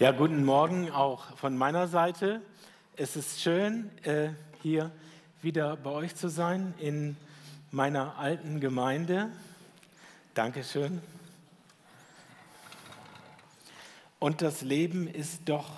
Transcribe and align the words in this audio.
Ja, 0.00 0.10
guten 0.10 0.44
Morgen 0.44 0.90
auch 0.90 1.36
von 1.36 1.56
meiner 1.56 1.86
Seite. 1.86 2.42
Es 2.96 3.14
ist 3.14 3.40
schön, 3.40 3.96
äh, 4.02 4.30
hier 4.60 4.90
wieder 5.40 5.76
bei 5.76 5.90
euch 5.90 6.16
zu 6.16 6.28
sein 6.28 6.74
in 6.80 7.16
meiner 7.70 8.18
alten 8.18 8.58
Gemeinde. 8.58 9.30
Dankeschön. 10.34 11.00
Und 14.18 14.42
das 14.42 14.62
Leben 14.62 15.06
ist 15.06 15.48
doch, 15.48 15.70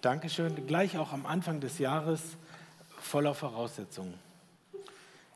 Dankeschön, 0.00 0.64
gleich 0.68 0.98
auch 0.98 1.12
am 1.12 1.26
Anfang 1.26 1.58
des 1.58 1.80
Jahres 1.80 2.36
voller 3.00 3.34
Voraussetzungen. 3.34 4.14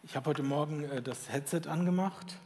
Ich 0.05 0.15
habe 0.15 0.31
heute 0.31 0.45
Morgen 0.45 0.85
äh, 0.85 1.03
das 1.03 1.29
Headset 1.29 1.63
angemacht 1.67 2.37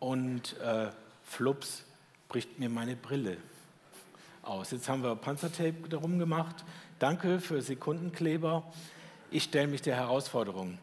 und 0.00 0.58
äh, 0.60 0.88
flups 1.24 1.84
bricht 2.30 2.58
mir 2.58 2.70
meine 2.70 2.96
Brille 2.96 3.36
aus. 4.48 4.70
Jetzt 4.70 4.88
haben 4.88 5.02
wir 5.02 5.14
Panzertape 5.14 5.88
darum 5.88 6.18
gemacht. 6.18 6.64
Danke 6.98 7.40
für 7.40 7.60
Sekundenkleber. 7.60 8.64
Ich 9.30 9.44
stelle 9.44 9.68
mich 9.68 9.82
der 9.82 9.96
Herausforderung. 9.96 10.78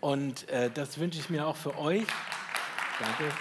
Und 0.00 0.48
äh, 0.48 0.70
das 0.72 0.98
wünsche 0.98 1.18
ich 1.18 1.30
mir 1.30 1.46
auch 1.46 1.56
für 1.56 1.78
euch. 1.78 2.06
Danke. 2.98 3.32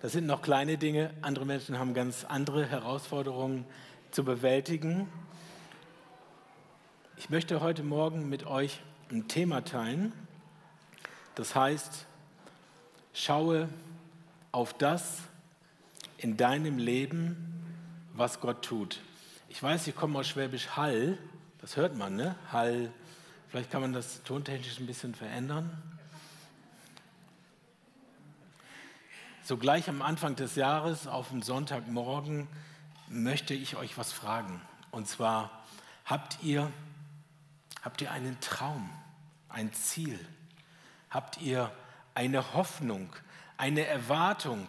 Das 0.00 0.12
sind 0.12 0.26
noch 0.26 0.42
kleine 0.42 0.78
Dinge. 0.78 1.10
Andere 1.20 1.46
Menschen 1.46 1.78
haben 1.78 1.94
ganz 1.94 2.24
andere 2.24 2.66
Herausforderungen 2.66 3.64
zu 4.10 4.24
bewältigen. 4.24 5.08
Ich 7.16 7.30
möchte 7.30 7.60
heute 7.60 7.82
Morgen 7.82 8.28
mit 8.28 8.46
euch 8.46 8.80
ein 9.10 9.28
Thema 9.28 9.64
teilen. 9.64 10.12
Das 11.34 11.54
heißt, 11.54 12.06
schaue 13.12 13.68
auf 14.50 14.74
das 14.74 15.22
in 16.22 16.36
deinem 16.36 16.78
Leben, 16.78 17.36
was 18.14 18.40
Gott 18.40 18.64
tut. 18.64 19.00
Ich 19.48 19.60
weiß, 19.60 19.88
ich 19.88 19.96
komme 19.96 20.20
aus 20.20 20.28
Schwäbisch 20.28 20.68
Hall, 20.76 21.18
das 21.60 21.76
hört 21.76 21.96
man, 21.96 22.14
ne? 22.14 22.36
Hall. 22.52 22.92
Vielleicht 23.48 23.70
kann 23.72 23.82
man 23.82 23.92
das 23.92 24.22
tontechnisch 24.22 24.78
ein 24.78 24.86
bisschen 24.86 25.14
verändern. 25.14 25.70
So 29.42 29.56
gleich 29.56 29.88
am 29.88 30.00
Anfang 30.00 30.36
des 30.36 30.54
Jahres, 30.54 31.08
auf 31.08 31.30
dem 31.30 31.42
Sonntagmorgen, 31.42 32.46
möchte 33.08 33.52
ich 33.52 33.74
euch 33.74 33.98
was 33.98 34.12
fragen. 34.12 34.60
Und 34.92 35.08
zwar, 35.08 35.64
habt 36.04 36.38
ihr, 36.44 36.70
habt 37.82 38.00
ihr 38.00 38.12
einen 38.12 38.38
Traum, 38.40 38.88
ein 39.48 39.72
Ziel? 39.72 40.18
Habt 41.10 41.42
ihr 41.42 41.72
eine 42.14 42.54
Hoffnung, 42.54 43.12
eine 43.56 43.84
Erwartung 43.86 44.68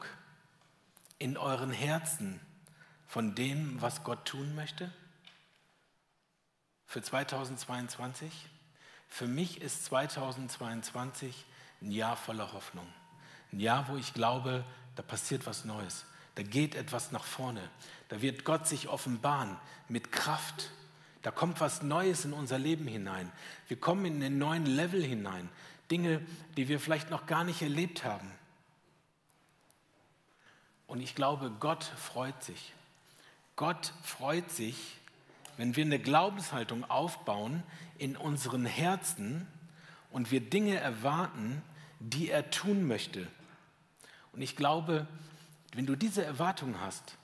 in 1.20 1.38
euren 1.38 1.72
Herzen 1.72 2.40
von 3.08 3.36
dem, 3.36 3.82
was 3.82 4.04
Gott 4.04 4.26
tun 4.26 4.56
möchte? 4.56 4.92
Für 6.86 7.02
2022? 7.02 8.32
Für 9.08 9.28
mich 9.28 9.62
ist 9.62 9.86
2022 9.86 11.46
ein 11.82 11.92
Jahr 11.92 12.16
voller 12.16 12.54
Hoffnung. 12.54 12.88
Ein 13.52 13.60
Jahr, 13.60 13.88
wo 13.88 13.98
ich 13.98 14.14
glaube, 14.14 14.64
da 14.96 15.04
passiert 15.04 15.46
was 15.46 15.66
Neues. 15.66 16.06
Da 16.36 16.44
geht 16.44 16.76
etwas 16.76 17.12
nach 17.12 17.24
vorne. 17.24 17.70
Da 18.10 18.22
wird 18.22 18.44
Gott 18.44 18.68
sich 18.68 18.88
offenbaren 18.88 19.56
mit 19.88 20.12
Kraft. 20.12 20.72
Da 21.22 21.32
kommt 21.32 21.62
was 21.62 21.84
Neues 21.84 22.26
in 22.26 22.34
unser 22.34 22.58
Leben 22.58 22.88
hinein. 22.88 23.32
Wir 23.68 23.80
kommen 23.80 24.06
in 24.06 24.24
einen 24.24 24.38
neuen 24.38 24.66
Level 24.66 25.04
hinein. 25.04 25.50
Dinge, 25.92 26.22
die 26.58 26.68
wir 26.68 26.80
vielleicht 26.80 27.10
noch 27.10 27.28
gar 27.28 27.44
nicht 27.44 27.62
erlebt 27.62 28.04
haben. 28.04 28.32
Und 30.88 31.02
ich 31.02 31.16
glaube, 31.16 31.52
Gott 31.60 31.84
freut 31.84 32.44
sich. 32.44 32.74
Gott 33.56 33.94
freut 34.04 34.50
sich, 34.52 34.76
wenn 35.58 35.76
wir 35.76 35.86
eine 35.86 36.00
Glaubenshaltung 36.00 36.90
aufbauen 36.90 37.64
in 37.98 38.18
unseren 38.18 38.66
Herzen 38.66 39.48
und 40.12 40.32
wir 40.32 40.42
Dinge 40.42 40.76
erwarten, 40.76 41.62
die 42.00 42.30
er 42.30 42.50
tun 42.50 42.88
möchte. 42.88 43.28
Und 44.34 44.42
ich 44.42 44.56
glaube, 44.56 45.08
wenn 45.74 45.86
du 45.86 45.96
diese 45.96 46.26
Erwartung 46.26 46.80
hast, 46.80 47.18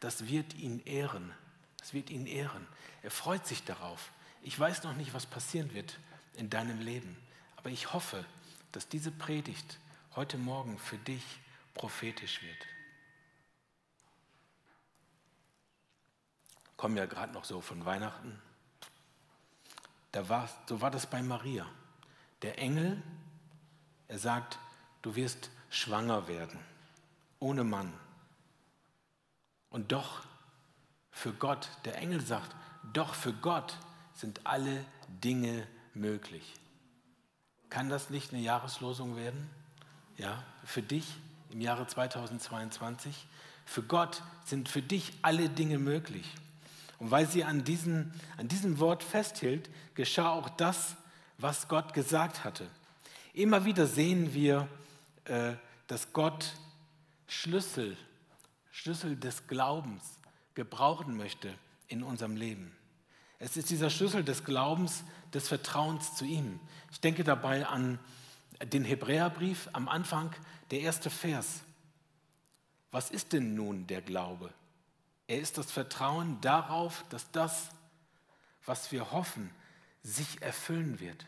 das 0.00 0.28
wird 0.28 0.54
ihn 0.54 0.80
ehren. 0.84 1.32
Das 1.78 1.94
wird 1.94 2.10
ihn 2.10 2.26
ehren. 2.26 2.66
Er 3.02 3.10
freut 3.10 3.46
sich 3.46 3.64
darauf. 3.64 4.10
Ich 4.42 4.58
weiß 4.58 4.82
noch 4.84 4.94
nicht, 4.94 5.14
was 5.14 5.26
passieren 5.26 5.72
wird 5.74 5.98
in 6.34 6.50
deinem 6.50 6.80
Leben. 6.80 7.16
Aber 7.56 7.70
ich 7.70 7.92
hoffe, 7.92 8.24
dass 8.72 8.88
diese 8.88 9.10
Predigt 9.10 9.78
heute 10.14 10.38
Morgen 10.38 10.78
für 10.78 10.98
dich 10.98 11.22
prophetisch 11.74 12.42
wird. 12.42 12.77
Kommen 16.78 16.96
ja 16.96 17.06
gerade 17.06 17.32
noch 17.32 17.44
so 17.44 17.60
von 17.60 17.84
Weihnachten. 17.84 18.40
Da 20.12 20.28
war, 20.28 20.48
so 20.66 20.80
war 20.80 20.92
das 20.92 21.06
bei 21.06 21.22
Maria. 21.22 21.66
Der 22.42 22.58
Engel, 22.58 23.02
er 24.06 24.18
sagt, 24.18 24.58
du 25.02 25.16
wirst 25.16 25.50
schwanger 25.70 26.28
werden, 26.28 26.58
ohne 27.40 27.64
Mann. 27.64 27.92
Und 29.70 29.90
doch 29.90 30.22
für 31.10 31.32
Gott, 31.32 31.68
der 31.84 31.98
Engel 31.98 32.20
sagt, 32.20 32.54
doch 32.92 33.14
für 33.14 33.32
Gott 33.32 33.76
sind 34.14 34.46
alle 34.46 34.84
Dinge 35.08 35.66
möglich. 35.94 36.54
Kann 37.70 37.88
das 37.88 38.08
nicht 38.08 38.32
eine 38.32 38.40
Jahreslosung 38.40 39.16
werden? 39.16 39.50
Ja, 40.16 40.44
für 40.64 40.82
dich 40.82 41.16
im 41.50 41.60
Jahre 41.60 41.88
2022. 41.88 43.26
Für 43.66 43.82
Gott 43.82 44.22
sind 44.44 44.68
für 44.68 44.80
dich 44.80 45.12
alle 45.22 45.48
Dinge 45.48 45.78
möglich. 45.78 46.32
Und 46.98 47.10
weil 47.10 47.28
sie 47.28 47.44
an, 47.44 47.64
diesen, 47.64 48.12
an 48.36 48.48
diesem 48.48 48.78
Wort 48.80 49.02
festhielt, 49.02 49.70
geschah 49.94 50.30
auch 50.30 50.48
das, 50.50 50.96
was 51.38 51.68
Gott 51.68 51.94
gesagt 51.94 52.44
hatte. 52.44 52.66
Immer 53.32 53.64
wieder 53.64 53.86
sehen 53.86 54.34
wir, 54.34 54.68
äh, 55.24 55.54
dass 55.86 56.12
Gott 56.12 56.54
Schlüssel, 57.28 57.96
Schlüssel 58.70 59.16
des 59.16 59.46
Glaubens 59.46 60.02
gebrauchen 60.54 61.16
möchte 61.16 61.54
in 61.86 62.02
unserem 62.02 62.36
Leben. 62.36 62.72
Es 63.38 63.56
ist 63.56 63.70
dieser 63.70 63.90
Schlüssel 63.90 64.24
des 64.24 64.44
Glaubens, 64.44 65.04
des 65.32 65.46
Vertrauens 65.46 66.16
zu 66.16 66.24
ihm. 66.24 66.58
Ich 66.90 67.00
denke 67.00 67.22
dabei 67.22 67.66
an 67.66 68.00
den 68.72 68.84
Hebräerbrief 68.84 69.68
am 69.72 69.88
Anfang, 69.88 70.34
der 70.70 70.80
erste 70.80 71.10
Vers. 71.10 71.60
Was 72.90 73.10
ist 73.10 73.32
denn 73.32 73.54
nun 73.54 73.86
der 73.86 74.02
Glaube? 74.02 74.52
Er 75.28 75.38
ist 75.38 75.58
das 75.58 75.70
Vertrauen 75.70 76.40
darauf, 76.40 77.04
dass 77.10 77.30
das, 77.30 77.68
was 78.64 78.90
wir 78.90 79.12
hoffen, 79.12 79.50
sich 80.02 80.40
erfüllen 80.40 81.00
wird. 81.00 81.26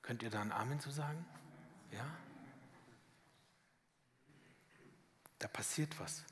Könnt 0.00 0.22
ihr 0.22 0.30
da 0.30 0.40
ein 0.40 0.50
Amen 0.50 0.80
zu 0.80 0.90
sagen? 0.90 1.24
Ja? 1.92 2.06
Da 5.38 5.48
passiert 5.48 6.00
was. 6.00 6.24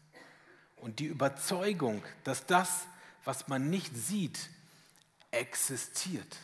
Und 0.77 1.01
die 1.01 1.07
Überzeugung, 1.07 2.03
dass 2.25 2.47
das, 2.47 2.87
was 3.23 3.47
man 3.47 3.69
nicht 3.69 3.95
sieht, 3.95 4.49
existiert. 5.33 6.39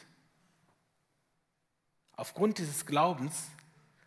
Aufgrund 2.14 2.58
dieses 2.58 2.84
Glaubens 2.84 3.48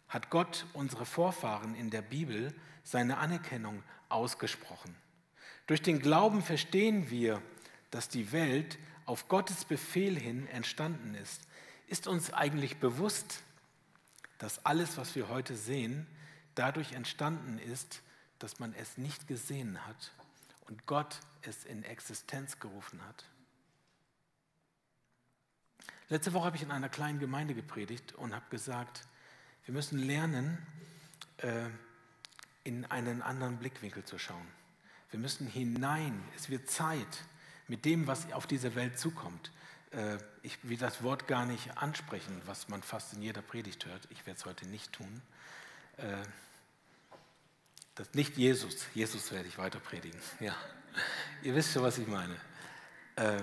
hat 0.08 0.30
Gott 0.30 0.68
unsere 0.74 1.08
Vorfahren 1.08 1.74
in 1.74 1.90
der 1.90 2.04
Bibel 2.04 2.54
seine 2.84 3.18
Anerkennung 3.18 3.82
ausgesprochen. 4.16 4.96
Durch 5.68 5.82
den 5.82 6.00
Glauben 6.00 6.42
verstehen 6.42 7.10
wir, 7.10 7.42
dass 7.92 8.10
die 8.10 8.32
Welt 8.32 8.78
auf 9.06 9.28
Gottes 9.28 9.66
Befehl 9.66 10.18
hin 10.18 10.48
entstanden 10.48 11.16
ist. 11.16 11.42
Ist 11.88 12.08
uns 12.08 12.34
eigentlich 12.34 12.78
bewusst, 12.78 13.42
dass 14.38 14.66
alles, 14.66 14.98
was 14.98 15.16
wir 15.16 15.30
heute 15.30 15.56
sehen, 15.56 16.08
dadurch 16.56 16.94
entstanden 16.94 17.60
ist, 17.60 18.02
dass 18.40 18.60
man 18.60 18.74
es 18.74 18.98
nicht 18.98 19.28
gesehen 19.28 19.86
hat 19.86 20.12
und 20.68 20.86
Gott 20.86 21.20
es 21.42 21.66
in 21.66 21.84
Existenz 21.84 22.60
gerufen 22.60 23.04
hat. 23.06 23.26
Letzte 26.10 26.34
Woche 26.34 26.46
habe 26.46 26.58
ich 26.58 26.64
in 26.64 26.72
einer 26.72 26.90
kleinen 26.90 27.20
Gemeinde 27.20 27.56
gepredigt 27.56 28.14
und 28.14 28.36
habe 28.36 28.46
gesagt, 28.50 29.02
wir 29.66 29.74
müssen 29.74 29.98
lernen, 29.98 30.66
äh, 31.38 31.66
in 32.66 32.84
einen 32.86 33.22
anderen 33.22 33.58
Blickwinkel 33.58 34.04
zu 34.04 34.20
schauen. 34.20 34.48
Wir 35.12 35.20
müssen 35.20 35.48
hinein, 35.48 36.22
es 36.36 36.50
wird 36.50 36.70
Zeit 36.70 37.24
mit 37.68 37.86
dem, 37.86 38.08
was 38.08 38.32
auf 38.34 38.48
diese 38.48 38.76
Welt 38.76 39.00
zukommt. 39.00 39.52
Äh, 39.92 40.18
ich 40.42 40.58
will 40.68 40.78
das 40.78 41.04
Wort 41.04 41.28
gar 41.28 41.46
nicht 41.46 41.78
ansprechen, 41.78 42.42
was 42.46 42.68
man 42.68 42.84
fast 42.84 43.14
in 43.14 43.22
jeder 43.22 43.42
Predigt 43.42 43.86
hört. 43.86 44.08
Ich 44.10 44.26
werde 44.26 44.40
es 44.40 44.46
heute 44.46 44.68
nicht 44.68 44.92
tun. 44.92 45.22
Äh, 45.98 46.18
das 47.94 48.14
nicht 48.14 48.36
Jesus. 48.36 48.86
Jesus 48.94 49.32
werde 49.32 49.48
ich 49.48 49.58
weiter 49.58 49.80
predigen. 49.80 50.20
Ja. 50.40 50.56
Ihr 51.44 51.54
wisst 51.56 51.74
schon, 51.74 51.84
was 51.84 51.98
ich 51.98 52.08
meine. 52.08 52.36
Äh, 53.18 53.42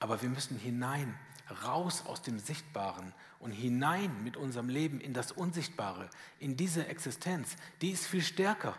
aber 0.00 0.20
wir 0.22 0.30
müssen 0.30 0.58
hinein, 0.58 1.14
raus 1.62 2.04
aus 2.06 2.22
dem 2.22 2.38
Sichtbaren 2.38 3.14
und 3.38 3.52
hinein 3.52 4.22
mit 4.24 4.36
unserem 4.36 4.68
Leben 4.68 5.00
in 5.00 5.14
das 5.14 5.32
Unsichtbare, 5.32 6.08
in 6.38 6.56
diese 6.56 6.86
Existenz. 6.86 7.56
Die 7.80 7.90
ist 7.90 8.06
viel 8.06 8.22
stärker. 8.22 8.76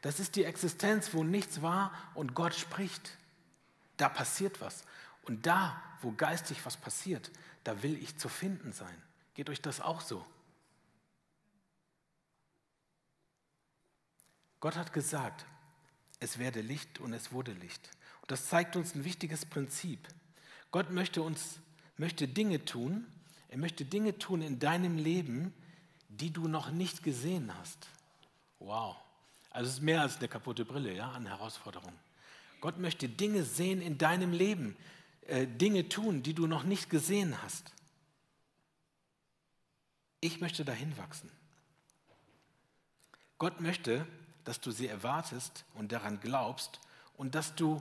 Das 0.00 0.20
ist 0.20 0.36
die 0.36 0.44
Existenz, 0.44 1.12
wo 1.12 1.24
nichts 1.24 1.60
war 1.60 1.92
und 2.14 2.34
Gott 2.34 2.54
spricht. 2.54 3.16
Da 3.96 4.08
passiert 4.08 4.60
was. 4.60 4.84
Und 5.22 5.46
da, 5.46 5.82
wo 6.00 6.12
geistig 6.12 6.64
was 6.64 6.76
passiert, 6.76 7.30
da 7.64 7.82
will 7.82 8.00
ich 8.02 8.16
zu 8.16 8.28
finden 8.28 8.72
sein. 8.72 9.02
Geht 9.34 9.50
euch 9.50 9.60
das 9.60 9.80
auch 9.80 10.00
so? 10.00 10.24
Gott 14.60 14.76
hat 14.76 14.92
gesagt, 14.92 15.44
es 16.20 16.38
werde 16.38 16.60
Licht 16.60 16.98
und 16.98 17.12
es 17.12 17.32
wurde 17.32 17.52
Licht. 17.52 17.90
Und 18.22 18.30
das 18.30 18.48
zeigt 18.48 18.74
uns 18.76 18.94
ein 18.94 19.04
wichtiges 19.04 19.46
Prinzip. 19.46 20.08
Gott 20.70 20.90
möchte 20.90 21.22
uns 21.22 21.60
möchte 21.98 22.28
Dinge 22.28 22.64
tun, 22.64 23.06
er 23.48 23.58
möchte 23.58 23.84
Dinge 23.84 24.18
tun 24.18 24.42
in 24.42 24.58
deinem 24.58 24.98
Leben, 24.98 25.52
die 26.08 26.30
du 26.30 26.48
noch 26.48 26.70
nicht 26.70 27.02
gesehen 27.02 27.52
hast. 27.58 27.88
Wow. 28.58 28.96
Also 29.50 29.68
es 29.68 29.76
ist 29.76 29.82
mehr 29.82 30.02
als 30.02 30.18
eine 30.18 30.28
kaputte 30.28 30.64
Brille, 30.64 30.94
ja, 30.94 31.10
an 31.10 31.26
Herausforderungen. 31.26 31.98
Gott 32.60 32.78
möchte 32.78 33.08
Dinge 33.08 33.44
sehen 33.44 33.80
in 33.80 33.98
deinem 33.98 34.32
Leben, 34.32 34.76
äh, 35.26 35.46
Dinge 35.46 35.88
tun, 35.88 36.22
die 36.22 36.34
du 36.34 36.46
noch 36.46 36.64
nicht 36.64 36.90
gesehen 36.90 37.40
hast. 37.42 37.72
Ich 40.20 40.40
möchte 40.40 40.64
dahin 40.64 40.96
wachsen. 40.98 41.30
Gott 43.38 43.60
möchte, 43.60 44.06
dass 44.44 44.60
du 44.60 44.72
sie 44.72 44.88
erwartest 44.88 45.64
und 45.74 45.92
daran 45.92 46.20
glaubst 46.20 46.80
und 47.16 47.34
dass 47.34 47.54
du 47.54 47.80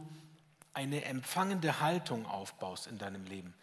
eine 0.74 1.06
empfangende 1.06 1.80
Haltung 1.80 2.28
aufbaust 2.28 2.86
in 2.86 3.00
deinem 3.00 3.26
Leben, 3.26 3.56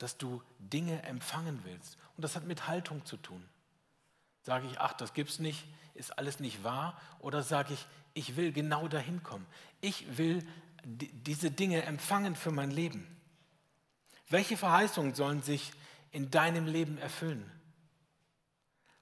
dass 0.00 0.16
du 0.16 0.42
Dinge 0.58 1.02
empfangen 1.02 1.60
willst. 1.64 1.98
Und 2.16 2.22
das 2.22 2.34
hat 2.34 2.44
mit 2.44 2.66
Haltung 2.66 3.04
zu 3.04 3.18
tun. 3.18 3.46
Sage 4.42 4.66
ich, 4.66 4.80
ach, 4.80 4.94
das 4.94 5.12
gibt's 5.12 5.38
nicht, 5.38 5.66
ist 5.94 6.18
alles 6.18 6.40
nicht 6.40 6.64
wahr? 6.64 6.98
Oder 7.18 7.42
sage 7.42 7.74
ich, 7.74 7.86
ich 8.14 8.34
will 8.34 8.50
genau 8.50 8.88
dahin 8.88 9.22
kommen. 9.22 9.46
Ich 9.82 10.16
will 10.16 10.46
diese 10.82 11.50
Dinge 11.50 11.82
empfangen 11.82 12.34
für 12.34 12.50
mein 12.50 12.70
Leben. 12.70 13.06
Welche 14.30 14.56
Verheißungen 14.56 15.14
sollen 15.14 15.42
sich 15.42 15.70
in 16.12 16.30
deinem 16.30 16.66
Leben 16.66 16.96
erfüllen? 16.96 17.50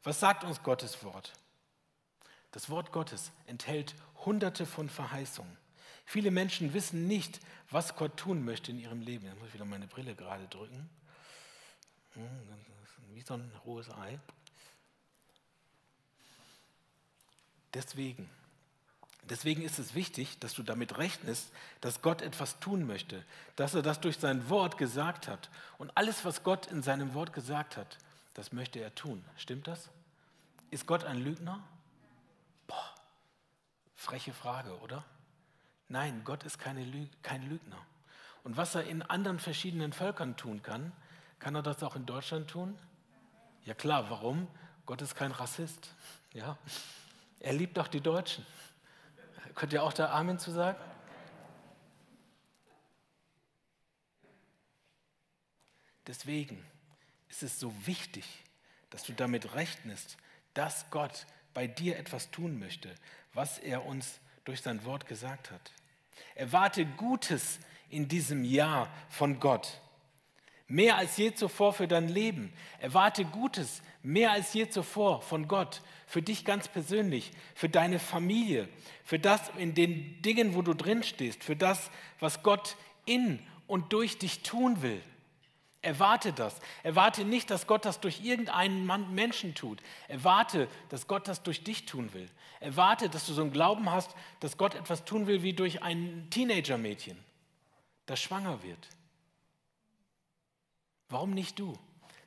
Was 0.02 0.18
sagt 0.18 0.42
uns 0.42 0.64
Gottes 0.64 1.04
Wort? 1.04 1.32
Das 2.50 2.70
Wort 2.70 2.90
Gottes 2.90 3.30
enthält 3.46 3.94
hunderte 4.24 4.66
von 4.66 4.88
Verheißungen. 4.88 5.56
Viele 6.08 6.30
Menschen 6.30 6.72
wissen 6.72 7.06
nicht, 7.06 7.38
was 7.68 7.94
Gott 7.94 8.16
tun 8.16 8.42
möchte 8.42 8.70
in 8.70 8.78
ihrem 8.78 9.02
Leben. 9.02 9.26
Jetzt 9.26 9.38
muss 9.38 9.48
ich 9.48 9.54
wieder 9.54 9.66
meine 9.66 9.86
Brille 9.86 10.14
gerade 10.14 10.48
drücken. 10.48 10.88
Hm, 12.14 12.26
wie 13.12 13.20
so 13.20 13.34
ein 13.34 13.52
rohes 13.66 13.90
Ei. 13.90 14.18
Deswegen, 17.74 18.26
deswegen 19.24 19.60
ist 19.60 19.78
es 19.78 19.94
wichtig, 19.94 20.38
dass 20.38 20.54
du 20.54 20.62
damit 20.62 20.96
rechnest, 20.96 21.52
dass 21.82 22.00
Gott 22.00 22.22
etwas 22.22 22.58
tun 22.58 22.86
möchte, 22.86 23.22
dass 23.56 23.74
er 23.74 23.82
das 23.82 24.00
durch 24.00 24.16
sein 24.16 24.48
Wort 24.48 24.78
gesagt 24.78 25.28
hat. 25.28 25.50
Und 25.76 25.94
alles, 25.94 26.24
was 26.24 26.42
Gott 26.42 26.68
in 26.68 26.82
seinem 26.82 27.12
Wort 27.12 27.34
gesagt 27.34 27.76
hat, 27.76 27.98
das 28.32 28.50
möchte 28.52 28.80
er 28.80 28.94
tun. 28.94 29.22
Stimmt 29.36 29.66
das? 29.66 29.90
Ist 30.70 30.86
Gott 30.86 31.04
ein 31.04 31.22
Lügner? 31.22 31.62
Boah, 32.66 32.94
freche 33.94 34.32
Frage, 34.32 34.74
oder? 34.78 35.04
Nein, 35.88 36.22
Gott 36.24 36.44
ist 36.44 36.58
Lüg 36.64 37.10
kein 37.22 37.48
Lügner. 37.48 37.84
Und 38.44 38.56
was 38.56 38.74
er 38.74 38.84
in 38.84 39.02
anderen 39.02 39.38
verschiedenen 39.38 39.92
Völkern 39.92 40.36
tun 40.36 40.62
kann, 40.62 40.92
kann 41.38 41.54
er 41.54 41.62
das 41.62 41.82
auch 41.82 41.96
in 41.96 42.06
Deutschland 42.06 42.48
tun? 42.50 42.78
Ja 43.64 43.74
klar, 43.74 44.10
warum? 44.10 44.48
Gott 44.86 45.02
ist 45.02 45.14
kein 45.14 45.32
Rassist. 45.32 45.94
Ja? 46.32 46.56
Er 47.40 47.52
liebt 47.52 47.78
auch 47.78 47.88
die 47.88 48.00
Deutschen. 48.00 48.46
Könnt 49.54 49.72
ihr 49.72 49.82
auch 49.82 49.92
da 49.92 50.10
Amen 50.12 50.38
zu 50.38 50.50
sagen? 50.50 50.78
Deswegen 56.06 56.64
ist 57.28 57.42
es 57.42 57.60
so 57.60 57.72
wichtig, 57.86 58.24
dass 58.90 59.04
du 59.04 59.12
damit 59.12 59.54
rechnest, 59.54 60.16
dass 60.54 60.90
Gott 60.90 61.26
bei 61.52 61.66
dir 61.66 61.98
etwas 61.98 62.30
tun 62.30 62.58
möchte, 62.58 62.94
was 63.34 63.58
er 63.58 63.84
uns 63.84 64.20
durch 64.44 64.62
sein 64.62 64.84
Wort 64.84 65.06
gesagt 65.06 65.50
hat. 65.50 65.72
Erwarte 66.34 66.86
Gutes 66.86 67.58
in 67.90 68.08
diesem 68.08 68.44
Jahr 68.44 68.88
von 69.08 69.40
Gott. 69.40 69.80
Mehr 70.66 70.96
als 70.96 71.16
je 71.16 71.32
zuvor 71.34 71.72
für 71.72 71.88
dein 71.88 72.08
Leben. 72.08 72.52
Erwarte 72.78 73.24
Gutes 73.24 73.82
mehr 74.02 74.32
als 74.32 74.52
je 74.52 74.68
zuvor 74.68 75.22
von 75.22 75.48
Gott. 75.48 75.82
Für 76.06 76.22
dich 76.22 76.44
ganz 76.44 76.68
persönlich, 76.68 77.32
für 77.54 77.68
deine 77.68 77.98
Familie, 77.98 78.68
für 79.04 79.18
das 79.18 79.40
in 79.58 79.74
den 79.74 80.22
Dingen, 80.22 80.54
wo 80.54 80.62
du 80.62 80.74
drin 80.74 81.02
stehst, 81.02 81.44
für 81.44 81.56
das, 81.56 81.90
was 82.18 82.42
Gott 82.42 82.76
in 83.04 83.38
und 83.66 83.92
durch 83.92 84.18
dich 84.18 84.42
tun 84.42 84.82
will. 84.82 85.02
Erwarte 85.88 86.34
das. 86.34 86.54
Erwarte 86.82 87.24
nicht, 87.24 87.50
dass 87.50 87.66
Gott 87.66 87.86
das 87.86 87.98
durch 87.98 88.22
irgendeinen 88.22 88.84
Menschen 89.14 89.54
tut. 89.54 89.82
Erwarte, 90.06 90.68
dass 90.90 91.06
Gott 91.06 91.26
das 91.26 91.42
durch 91.42 91.64
dich 91.64 91.86
tun 91.86 92.12
will. 92.12 92.28
Erwarte, 92.60 93.08
dass 93.08 93.24
du 93.24 93.32
so 93.32 93.40
einen 93.40 93.52
Glauben 93.52 93.90
hast, 93.90 94.14
dass 94.40 94.58
Gott 94.58 94.74
etwas 94.74 95.06
tun 95.06 95.26
will 95.26 95.42
wie 95.42 95.54
durch 95.54 95.82
ein 95.82 96.28
Teenager-Mädchen, 96.28 97.16
das 98.04 98.20
schwanger 98.20 98.62
wird. 98.62 98.90
Warum 101.08 101.30
nicht 101.30 101.58
du? 101.58 101.72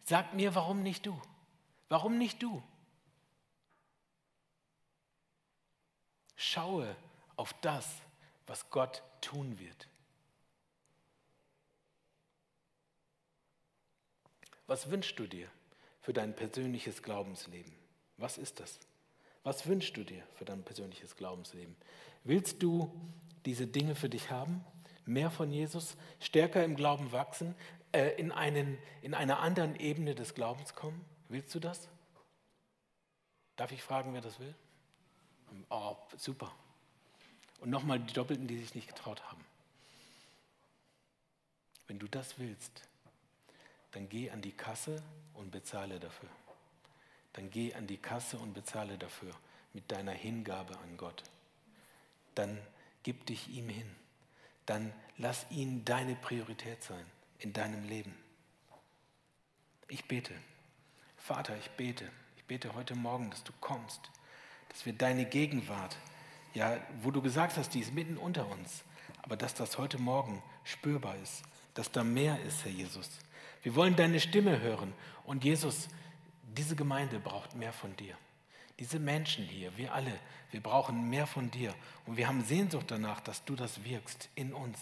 Sag 0.05 0.33
mir, 0.33 0.55
warum 0.55 0.81
nicht 0.81 1.05
du? 1.05 1.21
Warum 1.87 2.17
nicht 2.17 2.41
du? 2.41 2.63
Schaue 6.35 6.95
auf 7.35 7.53
das, 7.61 7.87
was 8.47 8.71
Gott 8.71 9.03
tun 9.21 9.59
wird. 9.59 9.87
Was 14.71 14.89
wünschst 14.89 15.19
du 15.19 15.27
dir 15.27 15.49
für 15.99 16.13
dein 16.13 16.33
persönliches 16.33 17.03
Glaubensleben? 17.03 17.73
Was 18.15 18.37
ist 18.37 18.61
das? 18.61 18.79
Was 19.43 19.67
wünschst 19.67 19.97
du 19.97 20.05
dir 20.05 20.23
für 20.35 20.45
dein 20.45 20.63
persönliches 20.63 21.17
Glaubensleben? 21.17 21.75
Willst 22.23 22.63
du 22.63 22.89
diese 23.45 23.67
Dinge 23.67 23.95
für 23.95 24.07
dich 24.07 24.31
haben? 24.31 24.63
Mehr 25.05 25.29
von 25.29 25.51
Jesus? 25.51 25.97
Stärker 26.21 26.63
im 26.63 26.77
Glauben 26.77 27.11
wachsen? 27.11 27.53
Äh, 27.91 28.11
in, 28.11 28.31
einen, 28.31 28.77
in 29.01 29.13
einer 29.13 29.39
anderen 29.39 29.75
Ebene 29.75 30.15
des 30.15 30.35
Glaubens 30.35 30.73
kommen? 30.73 31.03
Willst 31.27 31.53
du 31.53 31.59
das? 31.59 31.89
Darf 33.57 33.73
ich 33.73 33.83
fragen, 33.83 34.13
wer 34.13 34.21
das 34.21 34.39
will? 34.39 34.55
Oh, 35.69 35.97
super. 36.15 36.49
Und 37.59 37.71
nochmal 37.71 37.99
die 37.99 38.13
Doppelten, 38.13 38.47
die 38.47 38.59
sich 38.59 38.73
nicht 38.73 38.87
getraut 38.87 39.21
haben. 39.29 39.43
Wenn 41.87 41.99
du 41.99 42.07
das 42.07 42.39
willst, 42.39 42.87
dann 43.91 44.07
geh 44.07 44.29
an 44.29 44.41
die 44.41 44.51
Kasse 44.51 45.01
und 45.33 45.51
bezahle 45.51 45.99
dafür. 45.99 46.29
Dann 47.33 47.49
geh 47.49 47.73
an 47.73 47.87
die 47.87 47.97
Kasse 47.97 48.37
und 48.37 48.53
bezahle 48.53 48.97
dafür 48.97 49.33
mit 49.73 49.91
deiner 49.91 50.11
Hingabe 50.11 50.77
an 50.79 50.97
Gott. 50.97 51.23
Dann 52.35 52.57
gib 53.03 53.25
dich 53.25 53.49
ihm 53.49 53.69
hin. 53.69 53.89
Dann 54.65 54.93
lass 55.17 55.45
ihn 55.49 55.83
deine 55.85 56.15
Priorität 56.15 56.83
sein 56.83 57.05
in 57.39 57.53
deinem 57.53 57.83
Leben. 57.87 58.15
Ich 59.87 60.07
bete. 60.07 60.33
Vater, 61.17 61.57
ich 61.57 61.69
bete. 61.71 62.09
Ich 62.37 62.45
bete 62.45 62.73
heute 62.73 62.95
Morgen, 62.95 63.29
dass 63.29 63.43
du 63.43 63.51
kommst, 63.59 64.09
dass 64.69 64.85
wir 64.85 64.93
deine 64.93 65.25
Gegenwart, 65.25 65.97
ja, 66.53 66.77
wo 67.01 67.11
du 67.11 67.21
gesagt 67.21 67.57
hast, 67.57 67.73
die 67.73 67.79
ist 67.79 67.93
mitten 67.93 68.17
unter 68.17 68.47
uns, 68.47 68.83
aber 69.21 69.35
dass 69.35 69.53
das 69.53 69.77
heute 69.77 69.97
Morgen 69.97 70.41
spürbar 70.63 71.15
ist, 71.17 71.43
dass 71.73 71.91
da 71.91 72.03
mehr 72.03 72.41
ist, 72.41 72.63
Herr 72.63 72.71
Jesus 72.71 73.09
wir 73.63 73.75
wollen 73.75 73.95
deine 73.95 74.19
Stimme 74.19 74.59
hören. 74.59 74.93
Und 75.23 75.43
Jesus, 75.43 75.87
diese 76.57 76.75
Gemeinde 76.75 77.19
braucht 77.19 77.55
mehr 77.55 77.73
von 77.73 77.95
dir. 77.95 78.17
Diese 78.79 78.99
Menschen 78.99 79.45
hier, 79.45 79.77
wir 79.77 79.93
alle, 79.93 80.19
wir 80.49 80.61
brauchen 80.61 81.09
mehr 81.09 81.27
von 81.27 81.51
dir. 81.51 81.73
Und 82.05 82.17
wir 82.17 82.27
haben 82.27 82.43
Sehnsucht 82.43 82.89
danach, 82.89 83.21
dass 83.21 83.45
du 83.45 83.55
das 83.55 83.83
wirkst 83.83 84.29
in 84.35 84.53
uns. 84.53 84.79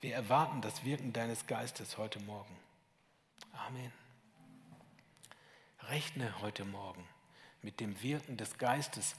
Wir 0.00 0.14
erwarten 0.14 0.62
das 0.62 0.84
Wirken 0.84 1.12
deines 1.12 1.46
Geistes 1.46 1.98
heute 1.98 2.20
Morgen. 2.20 2.56
Amen. 3.66 3.92
Rechne 5.88 6.40
heute 6.40 6.64
Morgen 6.64 7.04
mit 7.62 7.80
dem 7.80 8.00
Wirken 8.02 8.36
des 8.36 8.58
Geistes 8.58 9.16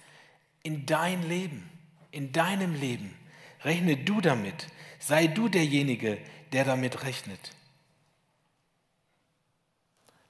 in 0.63 0.85
dein 0.85 1.27
Leben, 1.27 1.69
in 2.11 2.31
deinem 2.31 2.73
Leben. 2.73 3.17
Rechne 3.63 3.97
du 3.97 4.21
damit. 4.21 4.67
Sei 4.99 5.27
du 5.27 5.49
derjenige, 5.49 6.17
der 6.51 6.65
damit 6.65 7.03
rechnet. 7.03 7.53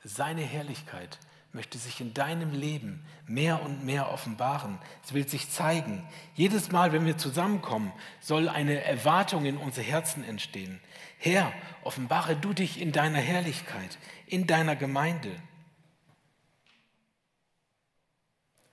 Seine 0.10 0.42
Herrlichkeit 0.42 1.20
möchte 1.54 1.78
sich 1.78 2.02
in 2.02 2.16
deinem 2.16 2.52
Leben 2.52 3.06
mehr 3.28 3.62
und 3.62 3.86
mehr 3.86 4.12
offenbaren. 4.12 4.80
Es 5.04 5.14
will 5.14 5.28
sich 5.28 5.52
zeigen. 5.52 6.04
Jedes 6.34 6.72
Mal, 6.72 6.92
wenn 6.94 7.06
wir 7.06 7.20
zusammenkommen, 7.20 7.94
soll 8.20 8.50
eine 8.50 8.84
Erwartung 8.84 9.46
in 9.46 9.58
unsere 9.58 9.86
Herzen 9.86 10.24
entstehen. 10.24 10.80
Herr, 11.20 11.54
offenbare 11.84 12.36
du 12.36 12.54
dich 12.54 12.82
in 12.82 12.92
deiner 12.92 13.20
Herrlichkeit, 13.20 14.00
in 14.26 14.48
deiner 14.48 14.76
Gemeinde. 14.76 15.32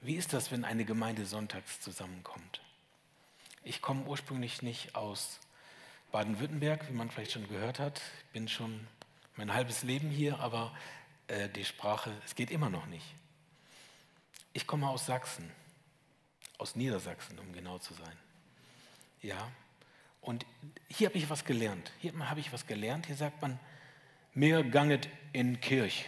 Wie 0.00 0.14
ist 0.14 0.33
das, 0.33 0.50
wenn 0.50 0.64
eine 0.64 0.87
Gemeinde 0.87 1.26
sonntags 1.26 1.81
zusammenkommt? 1.81 2.62
Ich 3.62 3.83
komme 3.83 4.05
ursprünglich 4.07 4.62
nicht 4.62 4.95
aus 4.95 5.38
Baden-Württemberg, 6.12 6.88
wie 6.88 6.95
man 6.95 7.11
vielleicht 7.11 7.33
schon 7.33 7.49
gehört 7.49 7.78
hat. 7.78 8.00
Ich 8.26 8.33
bin 8.33 8.49
schon 8.49 8.87
mein 9.37 9.52
halbes 9.52 9.83
Leben 9.83 10.09
hier, 10.09 10.40
aber 10.40 10.73
äh, 11.28 11.49
die 11.49 11.64
Sprache, 11.64 12.12
es 12.25 12.35
geht 12.35 12.50
immer 12.50 12.71
noch 12.71 12.87
nicht. 12.87 13.06
Ich 14.52 14.66
komme 14.66 14.88
aus 14.88 15.06
Sachsen, 15.06 15.50
aus 16.59 16.76
Niedersachsen, 16.76 17.38
um 17.38 17.52
genau 17.52 17.78
zu 17.78 17.95
sein. 17.95 18.16
Ja, 19.23 19.50
und 20.21 20.45
hier 20.88 21.09
habe 21.09 21.18
ich 21.18 21.30
was 21.30 21.45
gelernt. 21.45 21.92
Hier 22.00 22.12
habe 22.28 22.40
ich 22.40 22.52
was 22.52 22.66
gelernt. 22.66 23.06
Hier 23.06 23.16
sagt 23.16 23.40
man, 23.42 23.61
mehr 24.35 24.64
ganget 24.64 25.09
in 25.33 25.61
Kirch. 25.61 26.04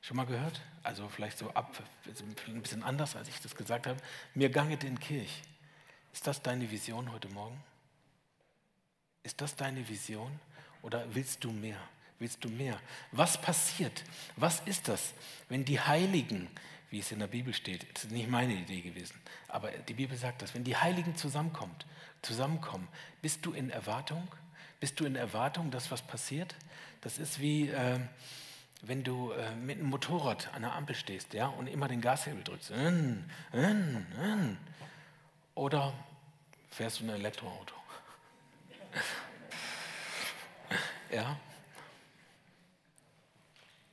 Schon 0.00 0.16
mal 0.16 0.24
gehört? 0.24 0.62
Also 0.82 1.08
vielleicht 1.08 1.36
so 1.36 1.50
ab, 1.50 1.76
ein 2.06 2.62
bisschen 2.62 2.82
anders, 2.82 3.16
als 3.16 3.28
ich 3.28 3.40
das 3.40 3.54
gesagt 3.54 3.86
habe. 3.86 4.00
Mir 4.34 4.48
ganget 4.48 4.82
in 4.84 4.98
Kirch. 4.98 5.42
Ist 6.12 6.26
das 6.26 6.40
deine 6.40 6.70
Vision 6.70 7.12
heute 7.12 7.28
Morgen? 7.28 7.62
Ist 9.22 9.40
das 9.40 9.54
deine 9.54 9.86
Vision? 9.86 10.40
Oder 10.80 11.04
willst 11.14 11.44
du 11.44 11.50
mehr? 11.50 11.80
Willst 12.18 12.44
du 12.44 12.48
mehr? 12.48 12.80
Was 13.12 13.40
passiert? 13.40 14.04
Was 14.36 14.60
ist 14.60 14.88
das, 14.88 15.14
wenn 15.48 15.64
die 15.64 15.80
Heiligen, 15.80 16.48
wie 16.90 16.98
es 16.98 17.12
in 17.12 17.20
der 17.20 17.28
Bibel 17.28 17.54
steht, 17.54 17.86
das 17.94 18.04
ist 18.04 18.12
nicht 18.12 18.28
meine 18.28 18.54
Idee 18.54 18.80
gewesen, 18.80 19.14
aber 19.46 19.70
die 19.70 19.94
Bibel 19.94 20.16
sagt 20.16 20.42
das, 20.42 20.54
wenn 20.54 20.64
die 20.64 20.76
Heiligen 20.76 21.16
zusammenkommt, 21.16 21.86
zusammenkommen, 22.22 22.88
bist 23.22 23.46
du 23.46 23.52
in 23.52 23.70
Erwartung? 23.70 24.26
Bist 24.80 24.98
du 25.00 25.04
in 25.04 25.16
Erwartung, 25.16 25.70
dass 25.70 25.90
was 25.90 26.02
passiert? 26.02 26.54
Das 27.00 27.18
ist 27.18 27.40
wie, 27.40 27.68
äh, 27.68 28.00
wenn 28.82 29.04
du 29.04 29.32
äh, 29.32 29.54
mit 29.54 29.78
einem 29.78 29.90
Motorrad 29.90 30.52
an 30.54 30.62
der 30.62 30.72
Ampel 30.72 30.94
stehst 30.94 31.34
ja, 31.34 31.46
und 31.46 31.66
immer 31.66 31.88
den 31.88 32.00
Gashebel 32.00 32.42
drückst. 32.42 32.72
Oder 35.54 35.92
fährst 36.70 37.00
du 37.00 37.04
ein 37.04 37.10
Elektroauto? 37.10 37.74
ja? 41.12 41.36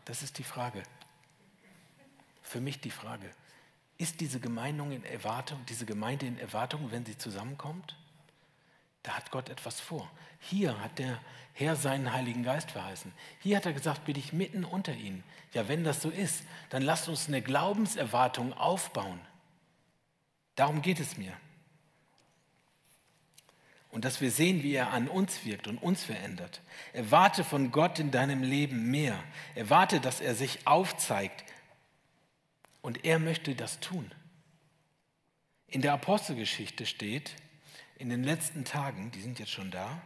Das 0.06 0.24
ist 0.24 0.38
die 0.38 0.44
Frage. 0.44 0.84
Für 2.42 2.62
mich 2.62 2.80
die 2.80 2.92
Frage. 2.92 3.30
Ist 3.98 4.20
diese 4.22 4.40
Gemeinde 4.40 4.84
in 4.94 5.04
Erwartung, 5.04 5.66
diese 5.68 5.86
Gemeinde 5.86 6.26
in 6.26 6.38
Erwartung, 6.38 6.92
wenn 6.92 7.06
sie 7.06 7.18
zusammenkommt? 7.18 7.96
Da 9.04 9.14
hat 9.14 9.32
Gott 9.32 9.50
etwas 9.50 9.80
vor. 9.80 10.10
Hier 10.40 10.80
hat 10.82 11.00
der 11.00 11.20
Herr 11.54 11.76
seinen 11.76 12.12
Heiligen 12.12 12.44
Geist 12.44 12.72
verheißen. 12.72 13.14
Hier 13.40 13.58
hat 13.58 13.66
er 13.66 13.74
gesagt, 13.74 14.06
bin 14.06 14.18
ich 14.18 14.34
mitten 14.34 14.66
unter 14.66 14.94
ihnen. 14.94 15.24
Ja, 15.54 15.68
wenn 15.68 15.84
das 15.84 16.02
so 16.02 16.10
ist, 16.10 16.44
dann 16.70 16.82
lasst 16.82 17.08
uns 17.08 17.28
eine 17.28 17.42
Glaubenserwartung 17.42 18.54
aufbauen. 18.54 19.20
Darum 20.56 20.82
geht 20.82 21.00
es 21.00 21.18
mir. 21.18 21.34
Und 23.96 24.04
dass 24.04 24.20
wir 24.20 24.30
sehen, 24.30 24.62
wie 24.62 24.74
er 24.74 24.92
an 24.92 25.08
uns 25.08 25.46
wirkt 25.46 25.70
und 25.70 25.78
uns 25.78 26.04
verändert. 26.04 26.62
Erwarte 26.92 27.46
von 27.46 27.72
Gott 27.72 27.98
in 27.98 28.12
deinem 28.12 28.44
Leben 28.44 28.92
mehr. 28.92 29.18
Erwarte, 29.56 30.02
dass 30.02 30.20
er 30.20 30.36
sich 30.36 30.68
aufzeigt. 30.68 31.46
Und 32.82 33.06
er 33.06 33.20
möchte 33.20 33.56
das 33.56 33.80
tun. 33.80 34.12
In 35.68 35.82
der 35.82 35.94
Apostelgeschichte 35.94 36.86
steht, 36.86 37.38
in 37.98 38.10
den 38.10 38.26
letzten 38.26 38.66
Tagen, 38.66 39.12
die 39.12 39.22
sind 39.22 39.40
jetzt 39.40 39.52
schon 39.52 39.72
da, 39.72 40.02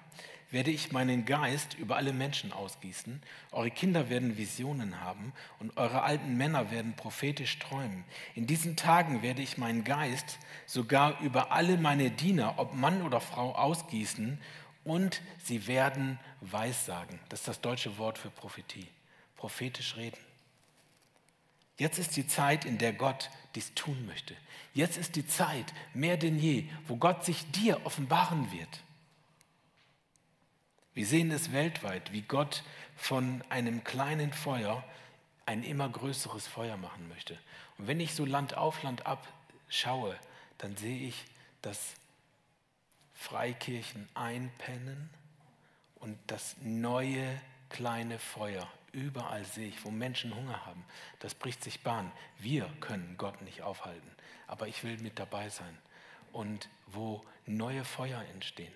werde 0.51 0.71
ich 0.71 0.91
meinen 0.91 1.25
Geist 1.25 1.75
über 1.75 1.97
alle 1.97 2.13
Menschen 2.13 2.51
ausgießen. 2.51 3.21
Eure 3.51 3.71
Kinder 3.71 4.09
werden 4.09 4.37
Visionen 4.37 4.99
haben 5.01 5.33
und 5.59 5.77
eure 5.77 6.01
alten 6.01 6.37
Männer 6.37 6.71
werden 6.71 6.95
prophetisch 6.95 7.59
träumen. 7.59 8.03
In 8.35 8.47
diesen 8.47 8.75
Tagen 8.75 9.21
werde 9.21 9.41
ich 9.41 9.57
meinen 9.57 9.83
Geist 9.83 10.39
sogar 10.65 11.19
über 11.21 11.51
alle 11.51 11.77
meine 11.77 12.09
Diener, 12.09 12.55
ob 12.57 12.73
Mann 12.73 13.03
oder 13.03 13.21
Frau, 13.21 13.53
ausgießen 13.53 14.39
und 14.83 15.21
sie 15.43 15.67
werden 15.67 16.19
Weissagen. 16.41 17.19
Das 17.29 17.41
ist 17.41 17.47
das 17.47 17.61
deutsche 17.61 17.97
Wort 17.97 18.17
für 18.17 18.31
Prophetie. 18.31 18.87
Prophetisch 19.37 19.95
reden. 19.97 20.17
Jetzt 21.77 21.97
ist 21.97 22.17
die 22.17 22.27
Zeit, 22.27 22.65
in 22.65 22.77
der 22.77 22.91
Gott 22.91 23.29
dies 23.55 23.73
tun 23.73 24.05
möchte. 24.05 24.35
Jetzt 24.73 24.97
ist 24.97 25.15
die 25.15 25.25
Zeit, 25.25 25.73
mehr 25.93 26.17
denn 26.17 26.37
je, 26.37 26.65
wo 26.87 26.97
Gott 26.97 27.23
sich 27.23 27.49
dir 27.51 27.85
offenbaren 27.85 28.51
wird. 28.51 28.83
Wir 30.99 31.05
sehen 31.05 31.31
es 31.31 31.53
weltweit, 31.53 32.11
wie 32.11 32.23
Gott 32.23 32.61
von 32.97 33.41
einem 33.47 33.85
kleinen 33.85 34.33
Feuer 34.33 34.83
ein 35.45 35.63
immer 35.63 35.87
größeres 35.87 36.45
Feuer 36.45 36.75
machen 36.75 37.07
möchte. 37.07 37.39
Und 37.77 37.87
wenn 37.87 38.01
ich 38.01 38.13
so 38.13 38.25
Land 38.25 38.57
auf 38.57 38.83
Land 38.83 39.05
ab 39.05 39.25
schaue, 39.69 40.13
dann 40.57 40.75
sehe 40.75 41.07
ich, 41.07 41.23
dass 41.61 41.93
Freikirchen 43.13 44.09
einpennen 44.13 45.09
und 46.01 46.19
das 46.27 46.57
neue 46.59 47.39
kleine 47.69 48.19
Feuer 48.19 48.69
Überall 48.91 49.45
sehe 49.45 49.69
ich, 49.69 49.85
wo 49.85 49.91
Menschen 49.91 50.35
Hunger 50.35 50.65
haben. 50.65 50.83
Das 51.19 51.33
bricht 51.33 51.63
sich 51.63 51.81
Bahn. 51.81 52.11
Wir 52.39 52.65
können 52.81 53.15
Gott 53.17 53.41
nicht 53.43 53.61
aufhalten, 53.61 54.11
aber 54.47 54.67
ich 54.67 54.83
will 54.83 54.97
mit 54.97 55.17
dabei 55.17 55.47
sein. 55.47 55.77
Und 56.33 56.67
wo 56.87 57.23
neue 57.45 57.85
Feuer 57.85 58.21
entstehen, 58.33 58.73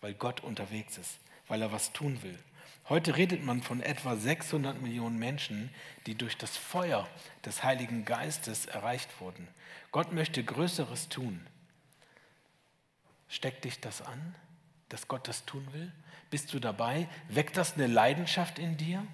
weil 0.00 0.14
Gott 0.14 0.42
unterwegs 0.42 0.96
ist, 0.96 1.18
weil 1.50 1.62
er 1.62 1.72
was 1.72 1.92
tun 1.92 2.22
will. 2.22 2.38
Heute 2.88 3.16
redet 3.16 3.44
man 3.44 3.62
von 3.62 3.82
etwa 3.82 4.16
600 4.16 4.80
Millionen 4.80 5.18
Menschen, 5.18 5.70
die 6.06 6.14
durch 6.14 6.36
das 6.38 6.56
Feuer 6.56 7.08
des 7.44 7.62
Heiligen 7.62 8.04
Geistes 8.04 8.66
erreicht 8.66 9.20
wurden. 9.20 9.46
Gott 9.90 10.12
möchte 10.12 10.42
Größeres 10.42 11.08
tun. 11.08 11.44
Steckt 13.28 13.64
dich 13.64 13.80
das 13.80 14.00
an, 14.00 14.34
dass 14.88 15.08
Gott 15.08 15.28
das 15.28 15.44
tun 15.44 15.66
will? 15.72 15.92
Bist 16.30 16.54
du 16.54 16.60
dabei? 16.60 17.08
Weckt 17.28 17.56
das 17.56 17.74
eine 17.74 17.88
Leidenschaft 17.88 18.58
in 18.58 18.76
dir? 18.76 19.06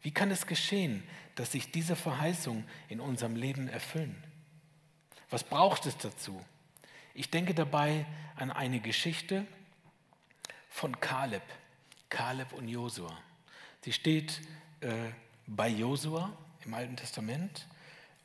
Wie 0.00 0.10
kann 0.10 0.30
es 0.30 0.46
geschehen, 0.46 1.02
dass 1.34 1.52
sich 1.52 1.70
diese 1.70 1.96
Verheißungen 1.96 2.64
in 2.88 3.00
unserem 3.00 3.36
Leben 3.36 3.68
erfüllen? 3.68 4.22
Was 5.28 5.44
braucht 5.44 5.84
es 5.86 5.96
dazu? 5.98 6.42
Ich 7.14 7.30
denke 7.30 7.54
dabei 7.54 8.06
an 8.36 8.50
eine 8.50 8.80
Geschichte 8.80 9.46
von 10.72 10.98
Kaleb, 11.00 11.42
Kaleb 12.08 12.52
und 12.52 12.66
Josua. 12.66 13.16
Sie 13.82 13.92
steht 13.92 14.40
äh, 14.80 15.10
bei 15.46 15.68
Josua 15.68 16.32
im 16.64 16.74
Alten 16.74 16.96
Testament. 16.96 17.66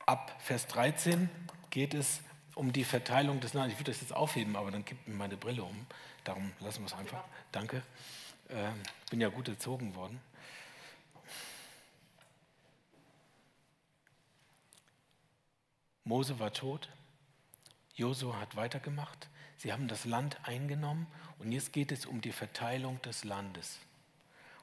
Ab 0.06 0.34
Vers 0.40 0.66
13 0.66 1.28
geht 1.70 1.94
es 1.94 2.20
um 2.54 2.72
die 2.72 2.84
Verteilung 2.84 3.40
des 3.40 3.52
Landes. 3.52 3.74
Ich 3.74 3.78
würde 3.78 3.92
das 3.92 4.00
jetzt 4.00 4.14
aufheben, 4.14 4.56
aber 4.56 4.70
dann 4.70 4.84
gibt 4.84 5.06
mir 5.06 5.14
meine 5.14 5.36
Brille 5.36 5.62
um. 5.62 5.86
Darum 6.24 6.52
lassen 6.60 6.80
wir 6.80 6.86
es 6.86 6.94
einfach. 6.94 7.22
Danke. 7.52 7.82
Ich 8.48 8.54
äh, 8.54 8.72
bin 9.10 9.20
ja 9.20 9.28
gut 9.28 9.48
erzogen 9.48 9.94
worden. 9.94 10.18
Mose 16.04 16.38
war 16.38 16.54
tot, 16.54 16.88
Josua 17.94 18.40
hat 18.40 18.56
weitergemacht, 18.56 19.28
sie 19.58 19.72
haben 19.72 19.88
das 19.88 20.04
Land 20.04 20.38
eingenommen 20.44 21.06
und 21.38 21.52
jetzt 21.52 21.72
geht 21.72 21.92
es 21.92 22.06
um 22.06 22.20
die 22.20 22.32
Verteilung 22.32 23.00
des 23.02 23.24
Landes. 23.24 23.78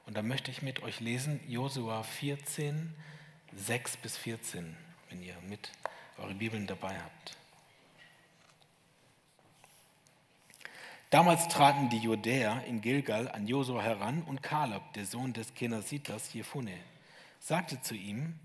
Und 0.06 0.16
da 0.16 0.22
möchte 0.22 0.50
ich 0.50 0.62
mit 0.62 0.82
euch 0.82 1.00
lesen 1.00 1.40
Josua 1.48 2.02
14, 2.02 2.94
6 3.54 3.96
bis 3.98 4.16
14, 4.16 4.76
wenn 5.08 5.22
ihr 5.22 5.36
mit 5.48 5.70
eure 6.18 6.34
Bibeln 6.34 6.66
dabei 6.66 6.98
habt. 6.98 7.36
Damals 11.10 11.48
traten 11.48 11.88
die 11.88 11.98
Judäer 11.98 12.64
in 12.66 12.80
Gilgal 12.80 13.30
an 13.30 13.46
Josua 13.46 13.80
heran 13.80 14.22
und 14.22 14.42
Kaleb, 14.42 14.82
der 14.94 15.06
Sohn 15.06 15.32
des 15.32 15.54
Kenasitas 15.54 16.32
Jefune, 16.32 16.76
sagte 17.38 17.80
zu 17.80 17.94
ihm, 17.94 18.38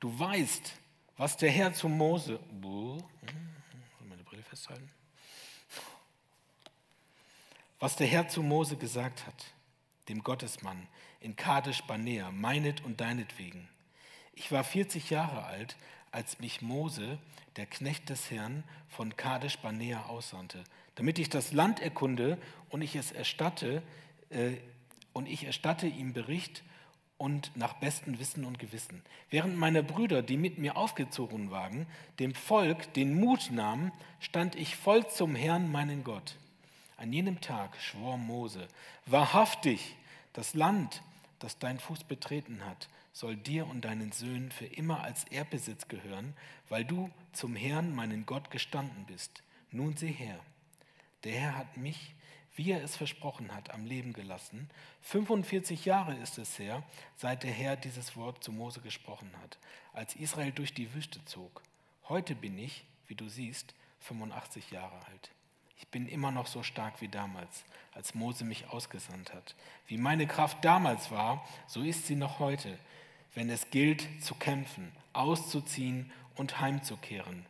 du 0.00 0.18
weißt, 0.18 0.74
was 1.16 1.36
der 1.38 1.50
Herr 1.50 1.72
zu 1.72 1.88
Mose, 1.88 2.38
meine 2.60 4.22
Brille 4.24 4.42
festhalten, 4.42 4.90
was 7.78 7.96
der 7.96 8.06
Herr 8.06 8.28
zu 8.28 8.42
Mose 8.42 8.76
gesagt 8.76 9.26
hat, 9.26 9.54
dem 10.08 10.22
Gottesmann 10.22 10.86
in 11.20 11.36
Kadesh 11.36 11.82
Barnea, 11.82 12.30
meinet 12.30 12.84
und 12.84 13.00
deinetwegen. 13.00 13.68
Ich 14.32 14.52
war 14.52 14.64
40 14.64 15.10
Jahre 15.10 15.44
alt, 15.44 15.76
als 16.12 16.38
mich 16.38 16.62
Mose, 16.62 17.18
der 17.56 17.66
Knecht 17.66 18.08
des 18.08 18.30
Herrn, 18.30 18.64
von 18.88 19.16
Kadesh 19.16 19.58
Barnea 19.58 20.06
aussandte, 20.06 20.62
damit 20.94 21.18
ich 21.18 21.28
das 21.28 21.52
Land 21.52 21.80
erkunde 21.80 22.38
und 22.70 22.82
ich 22.82 22.96
es 22.96 23.12
erstatte, 23.12 23.82
äh, 24.30 24.52
und 25.12 25.26
ich 25.26 25.44
erstatte 25.44 25.86
ihm 25.86 26.12
Bericht 26.12 26.62
und 27.16 27.50
nach 27.56 27.74
bestem 27.74 28.18
Wissen 28.18 28.44
und 28.44 28.58
Gewissen. 28.58 29.02
Während 29.30 29.56
meine 29.56 29.82
Brüder, 29.82 30.22
die 30.22 30.36
mit 30.36 30.58
mir 30.58 30.76
aufgezogen 30.76 31.50
waren, 31.50 31.86
dem 32.18 32.34
Volk 32.34 32.92
den 32.92 33.18
Mut 33.18 33.50
nahmen, 33.50 33.92
stand 34.20 34.54
ich 34.54 34.76
voll 34.76 35.06
zum 35.08 35.34
Herrn, 35.34 35.72
meinen 35.72 36.04
Gott. 36.04 36.36
An 36.96 37.12
jenem 37.12 37.40
Tag 37.40 37.76
schwor 37.80 38.16
Mose, 38.16 38.68
wahrhaftig, 39.04 39.96
das 40.32 40.54
Land, 40.54 41.02
das 41.38 41.58
dein 41.58 41.78
Fuß 41.78 42.04
betreten 42.04 42.64
hat, 42.64 42.88
soll 43.12 43.36
dir 43.36 43.66
und 43.66 43.82
deinen 43.84 44.12
Söhnen 44.12 44.50
für 44.50 44.66
immer 44.66 45.02
als 45.02 45.24
Erbbesitz 45.24 45.88
gehören, 45.88 46.34
weil 46.68 46.84
du 46.84 47.10
zum 47.32 47.56
Herrn, 47.56 47.94
meinen 47.94 48.26
Gott, 48.26 48.50
gestanden 48.50 49.04
bist. 49.06 49.42
Nun 49.70 49.96
sieh 49.96 50.12
her, 50.12 50.38
der 51.24 51.32
Herr 51.32 51.56
hat 51.56 51.76
mich, 51.76 52.14
wie 52.54 52.70
er 52.70 52.82
es 52.82 52.96
versprochen 52.96 53.54
hat, 53.54 53.70
am 53.70 53.84
Leben 53.84 54.12
gelassen. 54.12 54.70
45 55.02 55.84
Jahre 55.84 56.14
ist 56.16 56.38
es 56.38 56.58
her, 56.58 56.82
seit 57.16 57.42
der 57.42 57.52
Herr 57.52 57.76
dieses 57.76 58.16
Wort 58.16 58.42
zu 58.42 58.52
Mose 58.52 58.80
gesprochen 58.80 59.30
hat, 59.42 59.58
als 59.92 60.14
Israel 60.16 60.52
durch 60.52 60.72
die 60.72 60.94
Wüste 60.94 61.22
zog. 61.26 61.62
Heute 62.08 62.34
bin 62.34 62.58
ich, 62.58 62.84
wie 63.08 63.14
du 63.14 63.28
siehst, 63.28 63.74
85 64.00 64.70
Jahre 64.70 65.04
alt. 65.06 65.30
Ich 65.78 65.88
bin 65.88 66.08
immer 66.08 66.30
noch 66.30 66.46
so 66.46 66.62
stark 66.62 67.00
wie 67.00 67.08
damals, 67.08 67.64
als 67.94 68.14
Mose 68.14 68.44
mich 68.44 68.68
ausgesandt 68.70 69.34
hat. 69.34 69.54
Wie 69.86 69.98
meine 69.98 70.26
Kraft 70.26 70.64
damals 70.64 71.10
war, 71.10 71.46
so 71.66 71.82
ist 71.82 72.06
sie 72.06 72.16
noch 72.16 72.38
heute, 72.38 72.78
wenn 73.34 73.50
es 73.50 73.70
gilt 73.70 74.06
zu 74.22 74.34
kämpfen, 74.34 74.90
auszuziehen 75.12 76.10
und 76.34 76.60
heimzukehren. 76.60 77.44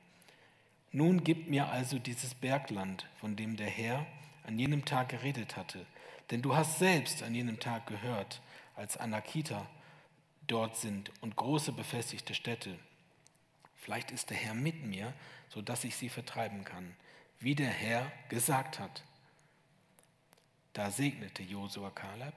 Nun 0.90 1.22
gib 1.22 1.48
mir 1.48 1.68
also 1.68 1.98
dieses 1.98 2.34
Bergland, 2.34 3.06
von 3.20 3.36
dem 3.36 3.56
der 3.56 3.68
Herr 3.68 4.06
an 4.44 4.58
jenem 4.58 4.84
Tag 4.84 5.10
geredet 5.10 5.56
hatte. 5.56 5.86
Denn 6.30 6.42
du 6.42 6.56
hast 6.56 6.78
selbst 6.78 7.22
an 7.22 7.34
jenem 7.34 7.60
Tag 7.60 7.86
gehört, 7.86 8.40
als 8.74 8.96
Anakita 8.96 9.66
dort 10.46 10.76
sind 10.76 11.10
und 11.20 11.36
große 11.36 11.72
befestigte 11.72 12.34
Städte. 12.34 12.78
Vielleicht 13.76 14.10
ist 14.10 14.30
der 14.30 14.36
Herr 14.36 14.54
mit 14.54 14.84
mir, 14.84 15.12
sodass 15.48 15.84
ich 15.84 15.94
sie 15.96 16.08
vertreiben 16.08 16.64
kann 16.64 16.94
wie 17.40 17.54
der 17.54 17.70
Herr 17.70 18.10
gesagt 18.28 18.78
hat. 18.78 19.02
Da 20.72 20.90
segnete 20.90 21.42
Josua 21.42 21.90
Kaleb, 21.90 22.34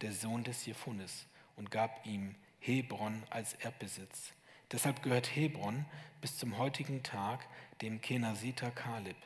der 0.00 0.12
Sohn 0.12 0.44
des 0.44 0.66
Jephunes, 0.66 1.26
und 1.56 1.70
gab 1.70 2.04
ihm 2.06 2.34
Hebron 2.60 3.22
als 3.30 3.54
Erbbesitz. 3.54 4.32
Deshalb 4.70 5.02
gehört 5.02 5.34
Hebron 5.34 5.86
bis 6.20 6.36
zum 6.36 6.58
heutigen 6.58 7.02
Tag 7.02 7.46
dem 7.80 8.00
Kenasiter 8.00 8.70
Kaleb, 8.70 9.16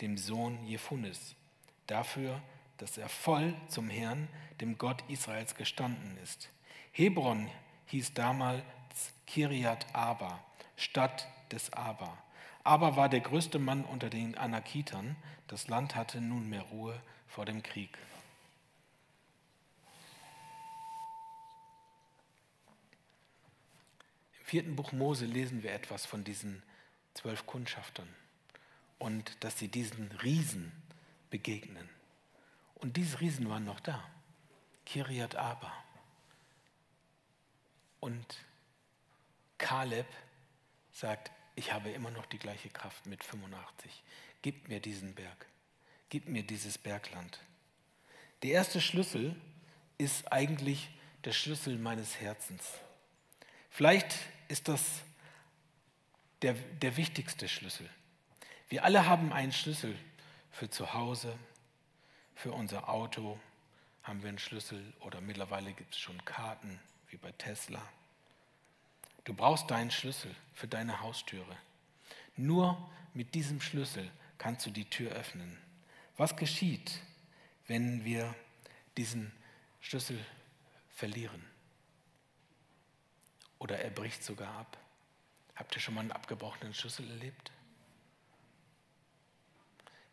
dem 0.00 0.16
Sohn 0.16 0.64
Jephunes, 0.66 1.34
dafür, 1.86 2.40
dass 2.78 2.98
er 2.98 3.08
voll 3.08 3.54
zum 3.68 3.90
Herrn, 3.90 4.28
dem 4.60 4.78
Gott 4.78 5.02
Israels, 5.08 5.54
gestanden 5.54 6.16
ist. 6.22 6.50
Hebron 6.92 7.50
hieß 7.86 8.14
damals 8.14 8.64
Kiriat 9.26 9.86
Aba, 9.94 10.42
Stadt 10.76 11.26
des 11.50 11.72
Aba. 11.72 12.16
Aber 12.64 12.96
war 12.96 13.08
der 13.08 13.20
größte 13.20 13.58
Mann 13.58 13.84
unter 13.84 14.08
den 14.08 14.36
Anakitern. 14.36 15.16
Das 15.48 15.68
Land 15.68 15.94
hatte 15.94 16.20
nunmehr 16.20 16.62
Ruhe 16.62 17.00
vor 17.26 17.44
dem 17.44 17.62
Krieg. 17.62 17.96
Im 24.38 24.44
vierten 24.44 24.76
Buch 24.76 24.92
Mose 24.92 25.26
lesen 25.26 25.62
wir 25.62 25.72
etwas 25.72 26.06
von 26.06 26.24
diesen 26.24 26.62
zwölf 27.14 27.46
Kundschaftern 27.46 28.08
und 28.98 29.42
dass 29.42 29.58
sie 29.58 29.68
diesen 29.68 30.12
Riesen 30.22 30.72
begegnen. 31.30 31.88
Und 32.76 32.96
diese 32.96 33.20
Riesen 33.20 33.48
waren 33.48 33.64
noch 33.64 33.80
da. 33.80 34.02
Kiriat 34.86 35.36
Aba. 35.36 35.72
Und 38.00 38.38
Kaleb 39.58 40.06
sagt, 40.92 41.30
ich 41.54 41.72
habe 41.72 41.90
immer 41.90 42.10
noch 42.10 42.26
die 42.26 42.38
gleiche 42.38 42.68
Kraft 42.68 43.06
mit 43.06 43.22
85. 43.24 44.02
Gib 44.42 44.68
mir 44.68 44.80
diesen 44.80 45.14
Berg. 45.14 45.46
Gib 46.08 46.28
mir 46.28 46.42
dieses 46.42 46.78
Bergland. 46.78 47.40
Der 48.42 48.52
erste 48.52 48.80
Schlüssel 48.80 49.36
ist 49.98 50.32
eigentlich 50.32 50.90
der 51.24 51.32
Schlüssel 51.32 51.78
meines 51.78 52.20
Herzens. 52.20 52.72
Vielleicht 53.70 54.18
ist 54.48 54.68
das 54.68 54.82
der, 56.42 56.54
der 56.54 56.96
wichtigste 56.96 57.48
Schlüssel. 57.48 57.88
Wir 58.68 58.84
alle 58.84 59.06
haben 59.06 59.32
einen 59.32 59.52
Schlüssel 59.52 59.96
für 60.50 60.68
zu 60.68 60.92
Hause, 60.92 61.38
für 62.34 62.52
unser 62.52 62.88
Auto 62.88 63.38
haben 64.02 64.22
wir 64.22 64.28
einen 64.28 64.38
Schlüssel 64.38 64.92
oder 65.00 65.20
mittlerweile 65.20 65.72
gibt 65.72 65.94
es 65.94 66.00
schon 66.00 66.24
Karten 66.24 66.80
wie 67.08 67.16
bei 67.16 67.30
Tesla. 67.32 67.80
Du 69.24 69.34
brauchst 69.34 69.70
deinen 69.70 69.90
Schlüssel 69.90 70.34
für 70.54 70.66
deine 70.66 71.00
Haustüre. 71.00 71.56
Nur 72.36 72.90
mit 73.14 73.34
diesem 73.34 73.60
Schlüssel 73.60 74.10
kannst 74.38 74.66
du 74.66 74.70
die 74.70 74.88
Tür 74.88 75.12
öffnen. 75.12 75.58
Was 76.16 76.36
geschieht, 76.36 77.00
wenn 77.68 78.04
wir 78.04 78.34
diesen 78.96 79.32
Schlüssel 79.80 80.18
verlieren? 80.90 81.44
Oder 83.58 83.78
er 83.78 83.90
bricht 83.90 84.24
sogar 84.24 84.56
ab. 84.58 84.76
Habt 85.54 85.74
ihr 85.76 85.80
schon 85.80 85.94
mal 85.94 86.00
einen 86.00 86.12
abgebrochenen 86.12 86.74
Schlüssel 86.74 87.08
erlebt? 87.08 87.52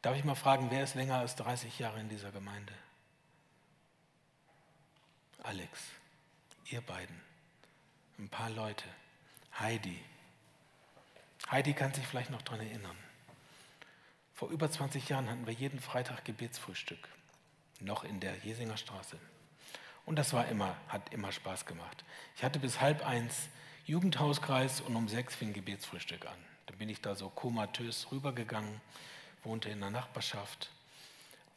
Darf 0.02 0.16
ich 0.16 0.24
mal 0.24 0.36
fragen, 0.36 0.70
wer 0.70 0.84
ist 0.84 0.96
länger 0.96 1.18
als 1.18 1.36
30 1.36 1.80
Jahre 1.80 2.00
in 2.00 2.10
dieser 2.10 2.32
Gemeinde? 2.32 2.74
Alex, 5.42 5.80
ihr 6.66 6.82
beiden 6.82 7.20
ein 8.20 8.30
paar 8.30 8.50
Leute. 8.50 8.86
Heidi. 9.60 10.00
Heidi 11.52 11.74
kann 11.74 11.94
sich 11.94 12.06
vielleicht 12.06 12.30
noch 12.30 12.42
daran 12.42 12.62
erinnern. 12.62 12.96
Vor 14.34 14.50
über 14.50 14.72
20 14.72 15.10
Jahren 15.10 15.30
hatten 15.30 15.46
wir 15.46 15.54
jeden 15.54 15.80
Freitag 15.80 16.24
Gebetsfrühstück, 16.26 17.10
noch 17.82 18.04
in 18.04 18.20
der 18.20 18.36
Jesinger 18.38 18.78
Straße. 18.78 19.18
Und 20.06 20.16
das 20.16 20.34
war 20.34 20.48
immer, 20.48 20.78
hat 20.88 21.14
immer 21.14 21.32
Spaß 21.32 21.66
gemacht. 21.66 22.04
Ich 22.36 22.44
hatte 22.44 22.60
bis 22.60 22.80
halb 22.80 23.06
eins 23.06 23.50
Jugendhauskreis 23.86 24.82
und 24.82 24.96
um 24.96 25.08
sechs 25.08 25.36
fing 25.36 25.54
Gebetsfrühstück 25.54 26.26
an. 26.26 26.38
Dann 26.68 26.78
bin 26.78 26.90
ich 26.90 27.02
da 27.02 27.16
so 27.16 27.30
komatös 27.30 28.12
rübergegangen, 28.12 28.80
wohnte 29.44 29.70
in 29.70 29.80
der 29.80 29.90
Nachbarschaft 29.90 30.70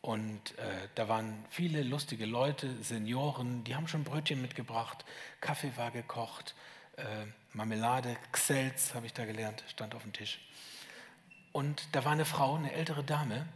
und 0.03 0.59
äh, 0.59 0.89
da 0.97 1.09
waren 1.09 1.45
viele 1.49 1.85
lustige 1.85 2.27
Leute, 2.27 2.83
Senioren, 2.83 3.63
die 3.63 3.77
haben 3.77 3.87
schon 3.87 4.03
Brötchen 4.03 4.43
mitgebracht, 4.43 5.05
Kaffee 5.41 5.73
war 5.77 5.93
gekocht, 5.93 6.57
äh, 6.97 7.27
Marmelade, 7.53 8.17
Xelz 8.33 8.95
habe 8.95 9.07
ich 9.07 9.13
da 9.13 9.25
gelernt, 9.25 9.63
stand 9.69 9.95
auf 9.95 10.03
dem 10.03 10.13
Tisch. 10.13 10.41
Und 11.53 11.87
da 11.93 12.05
war 12.05 12.13
eine 12.13 12.25
Frau, 12.25 12.57
eine 12.57 12.73
ältere 12.73 13.05
Dame, 13.05 13.47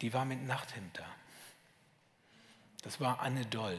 die 0.00 0.12
war 0.12 0.24
mit 0.24 0.42
Nachthemd 0.44 0.98
da. 0.98 1.06
Das 2.82 3.00
war 3.00 3.20
Anne 3.20 3.46
Doll. 3.46 3.78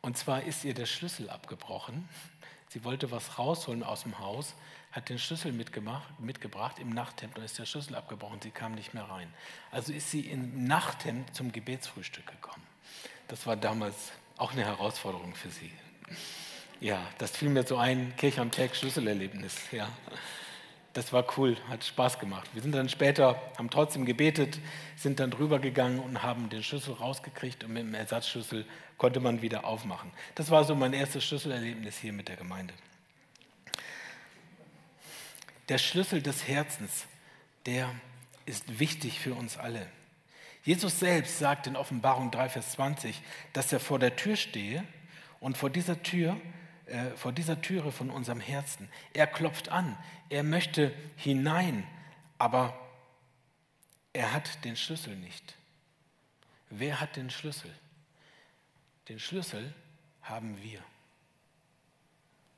Und 0.00 0.18
zwar 0.18 0.42
ist 0.42 0.64
ihr 0.64 0.74
der 0.74 0.86
Schlüssel 0.86 1.30
abgebrochen. 1.30 2.08
Sie 2.68 2.82
wollte 2.84 3.10
was 3.10 3.38
rausholen 3.38 3.82
aus 3.82 4.02
dem 4.02 4.18
Haus, 4.18 4.54
hat 4.90 5.08
den 5.08 5.18
Schlüssel 5.18 5.52
mitgebracht 5.52 6.78
im 6.78 6.90
Nachthemd 6.90 7.36
und 7.38 7.44
ist 7.44 7.58
der 7.58 7.66
Schlüssel 7.66 7.94
abgebrochen. 7.94 8.40
Sie 8.42 8.50
kam 8.50 8.74
nicht 8.74 8.94
mehr 8.94 9.04
rein. 9.04 9.32
Also 9.70 9.92
ist 9.92 10.10
sie 10.10 10.28
im 10.28 10.66
Nachthemd 10.66 11.34
zum 11.34 11.52
Gebetsfrühstück 11.52 12.26
gekommen. 12.26 12.66
Das 13.28 13.46
war 13.46 13.56
damals 13.56 14.12
auch 14.36 14.52
eine 14.52 14.64
Herausforderung 14.64 15.34
für 15.34 15.50
sie. 15.50 15.72
Ja, 16.84 17.00
das 17.18 17.30
fiel 17.30 17.48
mir 17.48 17.66
so 17.66 17.78
ein, 17.78 18.14
Kirche 18.16 18.40
am 18.40 18.50
Tag, 18.50 18.76
Schlüsselerlebnis. 18.76 19.56
Ja. 19.72 19.88
Das 20.92 21.12
war 21.12 21.24
cool, 21.36 21.56
hat 21.68 21.82
Spaß 21.82 22.18
gemacht. 22.18 22.48
Wir 22.52 22.62
sind 22.62 22.72
dann 22.72 22.88
später, 22.88 23.40
haben 23.56 23.70
trotzdem 23.70 24.04
gebetet, 24.04 24.60
sind 24.96 25.18
dann 25.18 25.30
drüber 25.30 25.58
gegangen 25.58 25.98
und 25.98 26.22
haben 26.22 26.50
den 26.50 26.62
Schlüssel 26.62 26.94
rausgekriegt 26.94 27.64
und 27.64 27.72
mit 27.72 27.82
dem 27.82 27.94
Ersatzschlüssel 27.94 28.64
konnte 28.98 29.18
man 29.18 29.42
wieder 29.42 29.64
aufmachen. 29.64 30.12
Das 30.36 30.50
war 30.50 30.64
so 30.64 30.74
mein 30.74 30.92
erstes 30.92 31.24
Schlüsselerlebnis 31.24 31.96
hier 31.98 32.12
mit 32.12 32.28
der 32.28 32.36
Gemeinde 32.36 32.74
der 35.68 35.78
Schlüssel 35.78 36.22
des 36.22 36.46
Herzens, 36.46 37.06
der 37.66 37.90
ist 38.46 38.78
wichtig 38.78 39.20
für 39.20 39.34
uns 39.34 39.56
alle. 39.56 39.86
Jesus 40.62 40.98
selbst 40.98 41.38
sagt 41.38 41.66
in 41.66 41.76
Offenbarung 41.76 42.30
3, 42.30 42.48
Vers 42.50 42.72
20, 42.72 43.20
dass 43.52 43.72
er 43.72 43.80
vor 43.80 43.98
der 43.98 44.16
Tür 44.16 44.36
stehe 44.36 44.84
und 45.40 45.56
vor 45.56 45.70
dieser 45.70 46.02
Tür, 46.02 46.36
äh, 46.86 47.10
vor 47.16 47.32
dieser 47.32 47.60
Türe 47.60 47.92
von 47.92 48.10
unserem 48.10 48.40
Herzen. 48.40 48.88
Er 49.12 49.26
klopft 49.26 49.68
an, 49.70 49.96
er 50.28 50.42
möchte 50.42 50.92
hinein, 51.16 51.86
aber 52.38 52.78
er 54.12 54.32
hat 54.32 54.64
den 54.64 54.76
Schlüssel 54.76 55.16
nicht. 55.16 55.56
Wer 56.70 57.00
hat 57.00 57.16
den 57.16 57.30
Schlüssel? 57.30 57.70
Den 59.08 59.18
Schlüssel 59.18 59.72
haben 60.22 60.62
wir. 60.62 60.80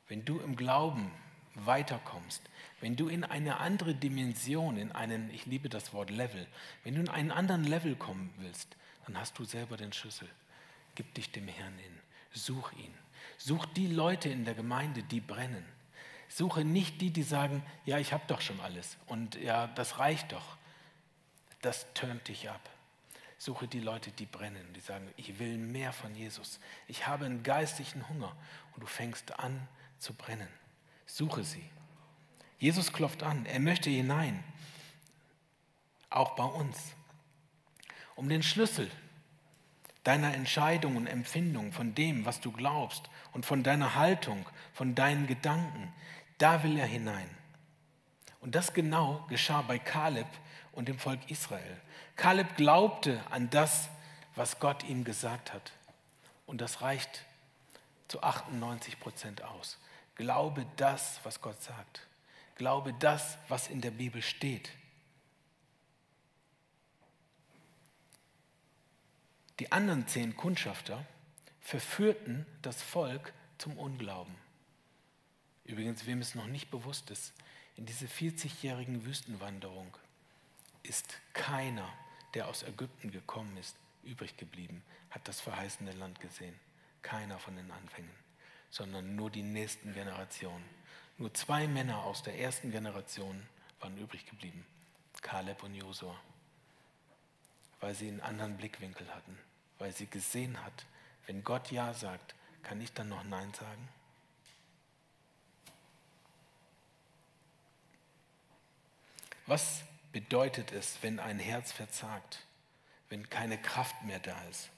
Wenn 0.09 0.25
du 0.25 0.39
im 0.41 0.57
Glauben 0.57 1.11
weiterkommst, 1.55 2.43
wenn 2.81 2.97
du 2.97 3.09
in 3.09 3.25
eine 3.25 3.59
andere 3.59 3.95
Dimension, 3.95 4.77
in 4.77 4.93
einen, 4.93 5.31
ich 5.31 5.47
liebe 5.47 5.69
das 5.69 5.93
Wort 5.93 6.11
Level, 6.11 6.47
wenn 6.85 6.95
du 6.95 7.01
in 7.01 7.09
einen 7.09 7.31
anderen 7.31 7.65
Level 7.65 7.97
kommen 7.97 8.33
willst, 8.39 8.77
dann 9.07 9.19
hast 9.19 9.39
du 9.39 9.45
selber 9.45 9.77
den 9.77 9.93
Schlüssel. 9.93 10.29
Gib 10.95 11.15
dich 11.15 11.31
dem 11.33 11.49
Herrn 11.49 11.77
hin. 11.79 11.99
Such 12.33 12.73
ihn. 12.73 12.95
Such 13.39 13.67
die 13.67 13.87
Leute 13.87 14.29
in 14.29 14.45
der 14.45 14.55
Gemeinde, 14.55 15.03
die 15.03 15.21
brennen. 15.21 15.65
Suche 16.29 16.65
nicht 16.65 17.01
die, 17.01 17.11
die 17.11 17.23
sagen, 17.23 17.63
ja, 17.85 17.99
ich 17.99 18.13
habe 18.13 18.25
doch 18.27 18.41
schon 18.41 18.61
alles 18.61 18.97
und 19.07 19.37
ja, 19.37 19.69
das 19.69 19.99
reicht 19.99 20.33
doch. 20.33 20.57
Das 21.63 21.87
tönt 21.95 22.29
dich 22.29 22.51
ab. 22.51 22.69
Suche 23.39 23.69
die 23.69 23.81
Leute, 23.81 24.11
die 24.11 24.27
brennen, 24.27 24.73
die 24.75 24.81
sagen, 24.81 25.09
ich 25.17 25.39
will 25.39 25.59
mehr 25.59 25.93
von 25.93 26.15
Jesus. 26.15 26.59
Ich 26.89 27.07
habe 27.07 27.27
einen 27.27 27.43
geistlichen 27.43 28.09
Hunger 28.09 28.35
und 28.75 28.83
du 28.83 28.87
fängst 28.87 29.39
an 29.39 29.69
zu 29.99 30.15
brennen. 30.15 30.49
Suche 31.07 31.45
sie. 31.45 31.71
Jesus 32.59 32.93
klopft 32.93 33.23
an, 33.23 33.45
er 33.47 33.61
möchte 33.61 33.91
hinein, 33.91 34.43
auch 36.09 36.35
bei 36.35 36.45
uns, 36.45 36.95
um 38.15 38.29
den 38.29 38.43
Schlüssel 38.43 38.91
deiner 40.07 40.35
Entscheidung 40.35 40.97
und 40.97 41.09
Empfindung, 41.09 41.73
von 41.73 41.95
dem, 41.95 42.25
was 42.25 42.41
du 42.41 42.53
glaubst 42.53 43.11
und 43.33 43.45
von 43.45 43.65
deiner 43.65 43.97
Haltung, 43.97 44.47
von 44.73 44.95
deinen 44.95 45.27
Gedanken, 45.27 45.93
da 46.39 46.63
will 46.63 46.79
er 46.79 46.87
hinein. 46.87 47.29
Und 48.41 48.55
das 48.55 48.73
genau 48.73 49.27
geschah 49.29 49.63
bei 49.63 49.81
Kaleb 49.81 50.29
und 50.71 50.87
dem 50.87 50.99
Volk 50.99 51.19
Israel. 51.29 51.77
Kaleb 52.15 52.57
glaubte 52.57 53.21
an 53.31 53.51
das, 53.51 53.89
was 54.37 54.61
Gott 54.61 54.85
ihm 54.85 55.03
gesagt 55.03 55.53
hat. 55.53 55.73
Und 56.47 56.61
das 56.61 56.83
reicht 56.83 57.25
zu 58.07 58.23
98 58.23 59.01
Prozent 59.01 59.43
aus. 59.43 59.79
Glaube 60.15 60.67
das, 60.77 61.19
was 61.25 61.41
Gott 61.41 61.61
sagt. 61.61 62.07
Glaube 62.55 62.95
das, 63.01 63.39
was 63.49 63.67
in 63.67 63.81
der 63.81 63.91
Bibel 63.91 64.23
steht. 64.23 64.71
Die 69.59 69.73
anderen 69.73 70.07
zehn 70.07 70.37
Kundschafter 70.37 71.05
verführten 71.61 72.47
das 72.63 72.83
Volk 72.83 73.33
zum 73.59 73.79
Unglauben. 73.79 74.35
Übrigens, 75.65 76.07
wem 76.07 76.21
es 76.21 76.35
noch 76.35 76.47
nicht 76.47 76.71
bewusst 76.71 77.11
ist, 77.11 77.33
in 77.77 77.87
dieser 77.87 78.07
40-jährigen 78.07 79.05
Wüstenwanderung 79.05 79.97
ist 80.83 81.19
keiner 81.33 81.93
der 82.37 82.49
aus 82.49 82.63
Ägypten 82.65 83.11
gekommen 83.11 83.57
ist, 83.57 83.77
übrig 84.05 84.37
geblieben, 84.37 84.83
hat 85.11 85.27
das 85.27 85.41
verheißene 85.41 85.93
Land 85.93 86.21
gesehen. 86.21 86.55
Keiner 87.01 87.39
von 87.39 87.57
den 87.57 87.71
Anfängen, 87.71 88.11
sondern 88.69 89.17
nur 89.17 89.31
die 89.31 89.43
nächsten 89.43 89.95
Generationen. 89.95 90.65
Nur 91.17 91.33
zwei 91.33 91.67
Männer 91.67 92.05
aus 92.05 92.23
der 92.23 92.39
ersten 92.39 92.71
Generation 92.71 93.43
waren 93.81 93.97
übrig 93.97 94.27
geblieben, 94.27 94.67
Kaleb 95.23 95.63
und 95.63 95.75
Josua, 95.75 96.15
weil 97.87 97.95
sie 97.95 98.09
einen 98.09 98.21
anderen 98.21 98.57
Blickwinkel 98.57 99.07
hatten, 99.15 99.39
weil 99.79 99.93
sie 99.93 100.09
gesehen 100.09 100.61
hat, 100.65 100.87
wenn 101.27 101.45
Gott 101.45 101.71
Ja 101.71 101.95
sagt, 101.95 102.35
kann 102.65 102.81
ich 102.81 102.93
dann 102.93 103.11
noch 103.11 103.23
Nein 103.23 103.55
sagen? 103.55 103.89
Was 109.47 109.83
bedeutet 110.11 110.73
es, 110.73 110.99
wenn 111.03 111.21
ein 111.21 111.39
Herz 111.39 111.71
verzagt, 111.71 112.45
wenn 113.09 113.31
keine 113.31 113.57
Kraft 113.57 114.03
mehr 114.03 114.19
da 114.19 114.37
ist? 114.51 114.69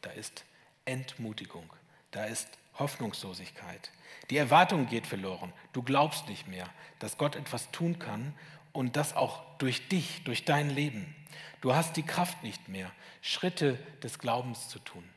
Da 0.00 0.10
ist 0.10 0.44
Entmutigung, 0.86 1.72
da 2.10 2.24
ist 2.24 2.48
Hoffnungslosigkeit. 2.80 3.92
Die 4.28 4.38
Erwartung 4.38 4.88
geht 4.88 5.06
verloren. 5.06 5.52
Du 5.72 5.84
glaubst 5.84 6.26
nicht 6.26 6.48
mehr, 6.48 6.68
dass 6.98 7.16
Gott 7.16 7.36
etwas 7.36 7.70
tun 7.70 8.00
kann 8.00 8.34
und 8.72 8.96
das 8.96 9.14
auch 9.14 9.58
durch 9.58 9.88
dich, 9.88 10.22
durch 10.24 10.44
dein 10.44 10.70
Leben. 10.70 11.14
Du 11.60 11.74
hast 11.74 11.96
die 11.96 12.02
Kraft 12.02 12.42
nicht 12.42 12.68
mehr, 12.68 12.90
Schritte 13.20 13.74
des 14.02 14.18
Glaubens 14.18 14.68
zu 14.68 14.78
tun. 14.78 15.08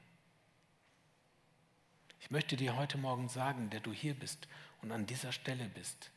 Ich 2.19 2.31
möchte 2.31 2.55
dir 2.55 2.75
heute 2.75 2.97
Morgen 2.97 3.29
sagen, 3.29 3.69
der 3.69 3.79
du 3.79 3.91
hier 3.91 4.13
bist 4.13 4.47
und 4.81 4.91
an 4.91 5.05
dieser 5.05 5.31
Stelle 5.31 5.65
bist, 5.69 6.11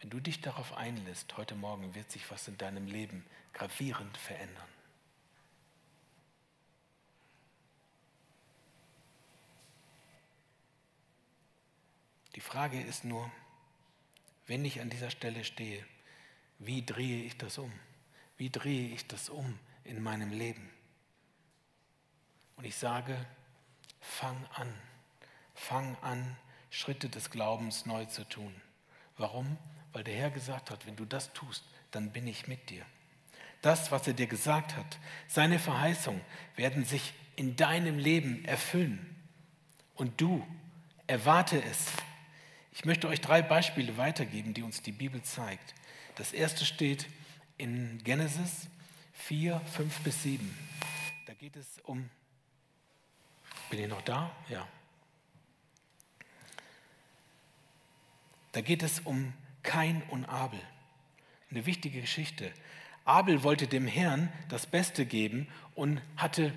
wenn 0.00 0.10
du 0.10 0.20
dich 0.20 0.40
darauf 0.40 0.74
einlässt, 0.76 1.36
heute 1.36 1.54
Morgen 1.54 1.94
wird 1.94 2.10
sich 2.10 2.30
was 2.30 2.46
in 2.48 2.58
deinem 2.58 2.86
Leben 2.86 3.24
gravierend 3.52 4.16
verändern. 4.18 4.68
Die 12.34 12.40
Frage 12.40 12.80
ist 12.80 13.04
nur, 13.04 13.30
wenn 14.46 14.64
ich 14.64 14.80
an 14.80 14.90
dieser 14.90 15.10
Stelle 15.10 15.44
stehe, 15.44 15.84
wie 16.58 16.84
drehe 16.84 17.22
ich 17.22 17.36
das 17.36 17.58
um? 17.58 17.72
Wie 18.36 18.50
drehe 18.50 18.88
ich 18.88 19.06
das 19.06 19.28
um 19.28 19.58
in 19.84 20.02
meinem 20.02 20.30
Leben? 20.30 20.70
Und 22.56 22.64
ich 22.64 22.76
sage, 22.76 23.16
fang 24.00 24.46
an, 24.54 24.72
fang 25.54 25.96
an, 26.02 26.36
Schritte 26.70 27.08
des 27.08 27.30
Glaubens 27.30 27.86
neu 27.86 28.04
zu 28.06 28.24
tun. 28.28 28.54
Warum? 29.16 29.56
weil 29.94 30.04
der 30.04 30.14
Herr 30.14 30.30
gesagt 30.30 30.70
hat, 30.70 30.86
wenn 30.86 30.96
du 30.96 31.06
das 31.06 31.32
tust, 31.32 31.64
dann 31.92 32.10
bin 32.10 32.26
ich 32.26 32.46
mit 32.48 32.68
dir. 32.68 32.84
Das, 33.62 33.90
was 33.92 34.06
er 34.06 34.12
dir 34.12 34.26
gesagt 34.26 34.76
hat, 34.76 34.98
seine 35.28 35.58
Verheißungen 35.58 36.20
werden 36.56 36.84
sich 36.84 37.14
in 37.36 37.56
deinem 37.56 37.98
Leben 37.98 38.44
erfüllen. 38.44 39.16
Und 39.94 40.20
du 40.20 40.44
erwarte 41.06 41.62
es. 41.62 41.86
Ich 42.72 42.84
möchte 42.84 43.08
euch 43.08 43.20
drei 43.20 43.40
Beispiele 43.40 43.96
weitergeben, 43.96 44.52
die 44.52 44.62
uns 44.62 44.82
die 44.82 44.92
Bibel 44.92 45.22
zeigt. 45.22 45.74
Das 46.16 46.32
erste 46.32 46.64
steht 46.64 47.06
in 47.58 48.00
Genesis 48.04 48.68
4, 49.14 49.60
5 49.60 50.00
bis 50.00 50.22
7. 50.22 50.58
Da 51.26 51.34
geht 51.34 51.56
es 51.56 51.80
um, 51.82 52.08
bin 53.70 53.80
ich 53.80 53.88
noch 53.88 54.02
da? 54.02 54.30
Ja. 54.48 54.68
Da 58.52 58.60
geht 58.60 58.84
es 58.84 59.00
um 59.00 59.32
Kain 59.64 60.02
und 60.10 60.24
Abel. 60.26 60.60
Eine 61.50 61.66
wichtige 61.66 62.00
Geschichte. 62.00 62.52
Abel 63.04 63.42
wollte 63.42 63.66
dem 63.66 63.88
Herrn 63.88 64.32
das 64.48 64.66
Beste 64.66 65.06
geben 65.06 65.48
und 65.74 66.00
hatte 66.16 66.52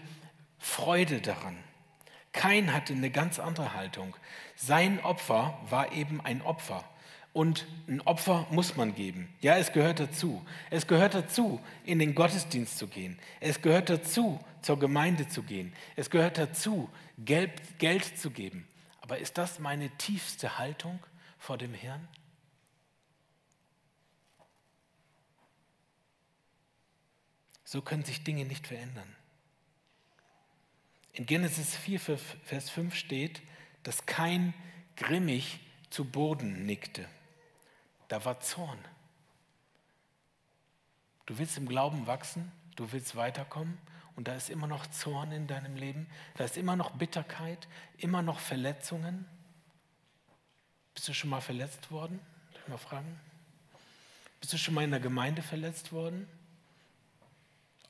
Freude 0.60 1.20
daran. 1.20 1.58
Kain 2.32 2.74
hatte 2.74 2.94
eine 2.94 3.10
ganz 3.10 3.40
andere 3.40 3.74
Haltung. 3.74 4.16
Sein 4.56 5.00
Opfer 5.00 5.60
war 5.70 5.92
eben 5.94 6.22
ein 6.22 6.44
Opfer. 6.44 6.88
Und 7.38 7.68
ein 7.88 8.02
Opfer 8.02 8.48
muss 8.50 8.78
man 8.78 8.96
geben. 8.96 9.32
Ja, 9.42 9.58
es 9.58 9.72
gehört 9.72 10.00
dazu. 10.00 10.44
Es 10.72 10.88
gehört 10.88 11.14
dazu, 11.14 11.62
in 11.84 12.00
den 12.00 12.16
Gottesdienst 12.16 12.80
zu 12.80 12.88
gehen. 12.88 13.20
Es 13.40 13.62
gehört 13.62 13.92
dazu, 13.92 14.44
zur 14.64 14.80
Gemeinde 14.80 15.28
zu 15.28 15.44
gehen. 15.44 15.72
Es 15.96 16.10
gehört 16.10 16.40
dazu, 16.40 16.90
Geld, 17.20 18.18
zu 18.18 18.32
geben. 18.32 18.68
Aber 19.02 19.20
ist 19.20 19.38
das 19.38 19.60
meine 19.60 19.92
tiefste 19.98 20.58
Haltung 20.58 21.00
vor 21.38 21.60
dem 21.60 21.76
Herrn? 21.76 22.08
So 27.66 27.84
können 27.84 28.04
sich 28.04 28.24
Dinge 28.24 28.46
nicht 28.46 28.66
verändern. 28.66 29.16
In 31.14 31.28
Genesis 31.28 31.76
4, 31.76 32.00
Vers 32.00 32.72
5 32.72 32.96
steht, 32.96 33.44
dass 33.84 34.08
kein 34.08 34.56
grimmig 34.96 35.60
zu 35.92 36.04
Boden 36.04 36.66
nickte. 36.66 37.08
Da 38.08 38.24
war 38.24 38.40
Zorn. 38.40 38.80
Du 41.26 41.38
willst 41.38 41.58
im 41.58 41.68
Glauben 41.68 42.08
wachsen, 42.08 42.52
du 42.76 42.92
willst 42.92 43.16
weiterkommen 43.16 43.78
und 44.16 44.28
da 44.28 44.36
ist 44.36 44.50
immer 44.50 44.68
noch 44.68 44.88
Zorn 44.88 45.32
in 45.32 45.46
deinem 45.46 45.76
Leben, 45.76 46.08
da 46.36 46.46
ist 46.46 46.58
immer 46.58 46.76
noch 46.76 46.92
Bitterkeit, 46.92 47.68
immer 47.98 48.22
noch 48.22 48.40
Verletzungen. 48.40 49.26
Bist 50.94 51.08
du 51.08 51.14
schon 51.14 51.30
mal 51.30 51.42
verletzt 51.42 51.92
worden? 51.92 52.20
Darf 52.54 52.64
ich 52.64 52.70
mal 52.70 52.78
fragen? 52.78 53.20
Bist 54.40 54.54
du 54.54 54.58
schon 54.58 54.74
mal 54.74 54.84
in 54.84 54.92
der 54.92 55.00
Gemeinde 55.00 55.42
verletzt 55.42 55.92
worden? 55.92 56.30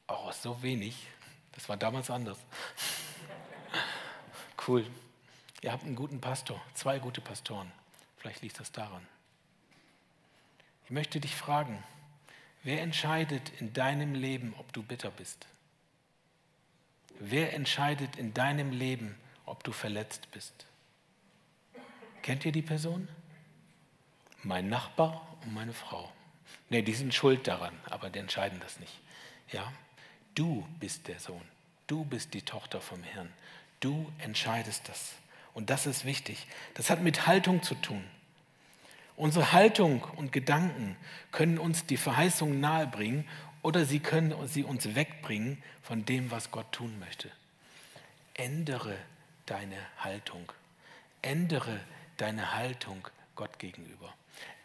Oh, 0.08 0.32
so 0.32 0.62
wenig. 0.64 1.08
Das 1.52 1.70
war 1.70 1.78
damals 1.78 2.10
anders. 2.10 2.40
Cool. 4.68 4.86
Ihr 5.62 5.72
habt 5.72 5.84
einen 5.84 5.96
guten 5.96 6.20
Pastor, 6.20 6.62
zwei 6.74 7.00
gute 7.00 7.22
Pastoren. 7.22 7.72
Vielleicht 8.18 8.42
liegt 8.42 8.60
das 8.60 8.74
daran. 8.74 9.08
Ich 10.88 10.92
möchte 10.92 11.20
dich 11.20 11.36
fragen, 11.36 11.84
wer 12.64 12.82
entscheidet 12.82 13.52
in 13.60 13.74
deinem 13.74 14.14
Leben, 14.14 14.56
ob 14.58 14.72
du 14.72 14.82
bitter 14.82 15.12
bist? 15.12 15.46
Wer 17.20 17.54
entscheidet 17.54 18.16
in 18.16 18.34
deinem 18.34 18.72
Leben, 18.72 19.18
ob 19.46 19.66
du 19.66 19.74
verletzt 19.74 20.32
bist? 20.32 20.66
Kennt 22.22 22.46
ihr 22.46 22.54
die 22.54 22.62
Person? 22.62 23.10
Mein 24.44 24.70
Nachbar 24.70 25.28
und 25.44 25.54
meine 25.54 25.74
Frau. 25.74 26.10
Ne, 26.70 26.82
die 26.84 26.94
sind 26.94 27.14
schuld 27.14 27.50
daran, 27.50 27.78
aber 27.90 28.10
die 28.10 28.20
entscheiden 28.20 28.62
das 28.62 28.80
nicht. 28.80 28.98
Ja? 29.52 29.74
Du 30.36 30.66
bist 30.80 31.10
der 31.10 31.20
Sohn. 31.20 31.44
Du 31.88 32.06
bist 32.06 32.34
die 32.34 32.44
Tochter 32.44 32.80
vom 32.80 33.04
Herrn. 33.04 33.34
Du 33.82 34.10
entscheidest 34.20 34.88
das. 34.88 35.16
Und 35.54 35.70
das 35.70 35.86
ist 35.86 36.06
wichtig. 36.06 36.48
Das 36.76 36.90
hat 36.90 37.02
mit 37.02 37.28
Haltung 37.28 37.62
zu 37.62 37.76
tun. 37.76 38.06
Unsere 39.18 39.52
Haltung 39.52 40.04
und 40.16 40.32
Gedanken 40.32 40.96
können 41.32 41.58
uns 41.58 41.88
die 41.88 41.98
Verheißung 41.98 42.60
nahebringen 42.60 43.28
oder 43.64 43.84
sie 43.84 44.00
können 44.00 44.36
sie 44.48 44.64
uns 44.64 44.94
wegbringen 44.94 45.62
von 45.82 46.06
dem, 46.06 46.30
was 46.30 46.52
Gott 46.52 46.72
tun 46.72 47.00
möchte. 47.00 47.32
Ändere 48.36 48.96
deine 49.48 49.76
Haltung. 49.98 50.52
Ändere 51.24 51.80
deine 52.18 52.54
Haltung 52.54 53.08
Gott 53.36 53.58
gegenüber. 53.58 54.14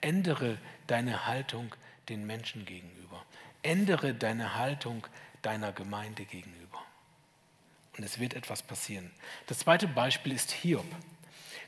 Ändere 0.03 0.59
deine 0.87 1.27
Haltung 1.27 1.75
den 2.11 2.27
Menschen 2.27 2.67
gegenüber. 2.67 3.25
Ändere 3.63 4.13
deine 4.13 4.55
Haltung 4.57 5.07
deiner 5.41 5.73
Gemeinde 5.73 6.27
gegenüber. 6.27 6.83
Und 7.97 8.05
es 8.05 8.19
wird 8.19 8.35
etwas 8.35 8.63
passieren. 8.63 9.11
Das 9.47 9.61
zweite 9.61 9.89
Beispiel 9.89 10.33
ist 10.33 10.51
Hiob. 10.51 10.85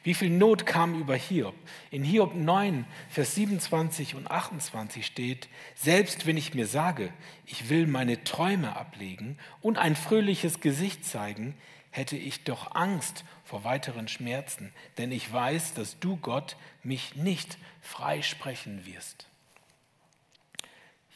Wie 0.05 0.13
viel 0.13 0.29
Not 0.29 0.67
kam 0.67 1.01
über 1.01 1.17
Hiob? 1.17 1.55
In 1.91 2.05
Hiob 2.05 2.35
9, 2.35 2.85
Vers 3.09 3.35
27 3.37 4.15
und 4.15 4.31
28 4.31 5.05
steht, 5.05 5.49
selbst 5.75 6.27
wenn 6.27 6.37
ich 6.37 6.53
mir 6.53 6.67
sage, 6.67 7.11
ich 7.47 7.71
will 7.71 7.87
meine 7.87 8.23
Träume 8.23 8.77
ablegen 8.77 9.39
und 9.63 9.79
ein 9.79 9.97
fröhliches 9.97 10.61
Gesicht 10.61 11.07
zeigen, 11.07 11.55
hätte 11.91 12.19
ich 12.19 12.45
doch 12.45 12.75
Angst 12.75 13.25
vor 13.45 13.65
weiteren 13.65 14.07
Schmerzen, 14.07 14.75
denn 14.99 15.11
ich 15.11 15.33
weiß, 15.33 15.73
dass 15.73 15.99
du, 16.01 16.19
Gott, 16.19 16.59
mich 16.83 17.17
nicht 17.17 17.57
freisprechen 17.81 18.85
wirst. 18.85 19.27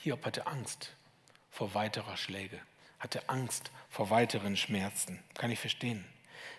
Hiob 0.03 0.24
hatte 0.24 0.46
Angst 0.46 0.94
vor 1.51 1.74
weiterer 1.74 2.16
Schläge, 2.16 2.59
hatte 2.98 3.29
Angst 3.29 3.70
vor 3.90 4.09
weiteren 4.09 4.57
Schmerzen. 4.57 5.18
Kann 5.35 5.51
ich 5.51 5.59
verstehen. 5.59 6.07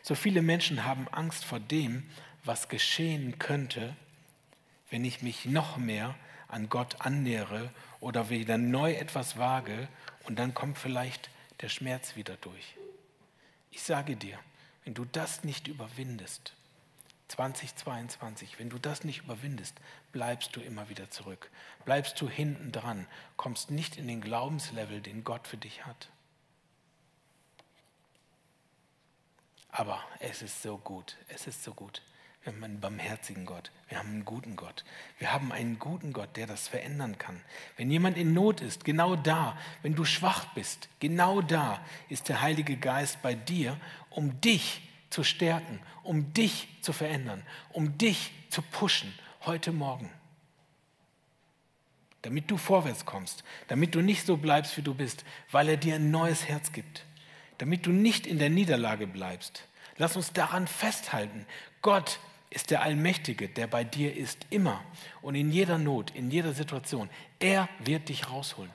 So 0.02 0.16
viele 0.16 0.42
Menschen 0.42 0.86
haben 0.86 1.08
Angst 1.10 1.46
vor 1.46 1.60
dem, 1.60 2.10
was 2.44 2.70
geschehen 2.70 3.38
könnte, 3.40 3.96
wenn 4.90 5.06
ich 5.06 5.22
mich 5.22 5.46
noch 5.46 5.78
mehr 5.78 6.16
an 6.48 6.70
Gott 6.70 7.02
annähere 7.02 7.70
oder 8.00 8.30
wieder 8.30 8.58
neu 8.58 8.94
etwas 8.94 9.38
wage 9.38 9.88
und 10.24 10.40
dann 10.40 10.54
kommt 10.54 10.78
vielleicht 10.78 11.30
der 11.62 11.70
Schmerz 11.70 12.16
wieder 12.16 12.38
durch. 12.38 12.76
Ich 13.72 13.84
sage 13.84 14.16
dir, 14.16 14.40
wenn 14.84 14.94
du 14.94 15.06
das 15.06 15.44
nicht 15.44 15.68
überwindest, 15.68 16.54
2022, 17.28 18.58
wenn 18.58 18.70
du 18.70 18.80
das 18.80 19.04
nicht 19.04 19.24
überwindest, 19.24 19.76
bleibst 20.12 20.56
du 20.56 20.62
immer 20.62 20.90
wieder 20.90 21.12
zurück. 21.12 21.52
Bleibst 21.86 22.20
du 22.20 22.28
hinten 22.28 22.72
dran, 22.72 23.06
kommst 23.38 23.70
nicht 23.70 23.98
in 23.98 24.08
den 24.08 24.20
Glaubenslevel, 24.20 25.00
den 25.02 25.24
Gott 25.24 25.48
für 25.48 25.58
dich 25.58 25.86
hat. 25.86 26.10
Aber 29.72 30.04
es 30.20 30.42
ist 30.42 30.62
so 30.62 30.78
gut, 30.78 31.18
es 31.28 31.48
ist 31.48 31.64
so 31.64 31.74
gut. 31.74 32.02
Wir 32.44 32.54
haben 32.54 32.64
einen 32.64 32.80
barmherzigen 32.80 33.46
Gott, 33.46 33.72
wir 33.90 34.00
haben 34.00 34.10
einen 34.10 34.26
guten 34.26 34.56
Gott. 34.56 34.86
Wir 35.18 35.34
haben 35.34 35.52
einen 35.52 35.78
guten 35.78 36.14
Gott, 36.14 36.38
der 36.38 36.48
das 36.48 36.68
verändern 36.70 37.18
kann. 37.18 37.42
Wenn 37.76 37.92
jemand 37.92 38.18
in 38.18 38.34
Not 38.34 38.62
ist, 38.62 38.86
genau 38.86 39.16
da, 39.16 39.58
wenn 39.82 39.94
du 39.94 40.06
schwach 40.06 40.46
bist, 40.54 40.88
genau 41.00 41.42
da 41.42 41.84
ist 42.08 42.30
der 42.30 42.42
Heilige 42.42 42.78
Geist 42.78 43.22
bei 43.22 43.36
dir, 43.36 43.78
um 44.10 44.40
dich 44.42 44.82
zu 45.10 45.24
stärken, 45.24 45.80
um 46.04 46.34
dich 46.34 46.68
zu 46.82 46.94
verändern, 46.94 47.44
um 47.72 47.98
dich 47.98 48.32
zu 48.50 48.62
pushen 48.62 49.14
heute 49.46 49.72
Morgen. 49.72 50.10
Damit 52.22 52.50
du 52.52 52.58
vorwärts 52.58 53.06
kommst, 53.06 53.44
damit 53.68 53.96
du 53.96 54.02
nicht 54.02 54.26
so 54.26 54.38
bleibst, 54.38 54.78
wie 54.78 54.82
du 54.82 54.94
bist, 54.94 55.24
weil 55.52 55.70
er 55.70 55.78
dir 55.78 55.96
ein 55.96 56.12
neues 56.12 56.48
Herz 56.48 56.72
gibt, 56.72 57.06
damit 57.60 57.86
du 57.86 57.92
nicht 57.92 58.26
in 58.26 58.40
der 58.40 58.50
Niederlage 58.50 59.06
bleibst. 59.06 59.64
Lass 59.98 60.16
uns 60.16 60.34
daran 60.34 60.68
festhalten. 60.68 61.46
Gott 61.82 62.20
ist 62.50 62.72
der 62.72 62.82
Allmächtige, 62.82 63.48
der 63.48 63.68
bei 63.68 63.84
dir 63.84 64.16
ist, 64.16 64.48
immer 64.50 64.84
und 65.22 65.36
in 65.36 65.52
jeder 65.52 65.78
Not, 65.78 66.12
in 66.16 66.32
jeder 66.32 66.54
Situation. 66.54 67.10
Er 67.40 67.70
wird 67.80 68.10
dich 68.10 68.30
rausholen. 68.30 68.72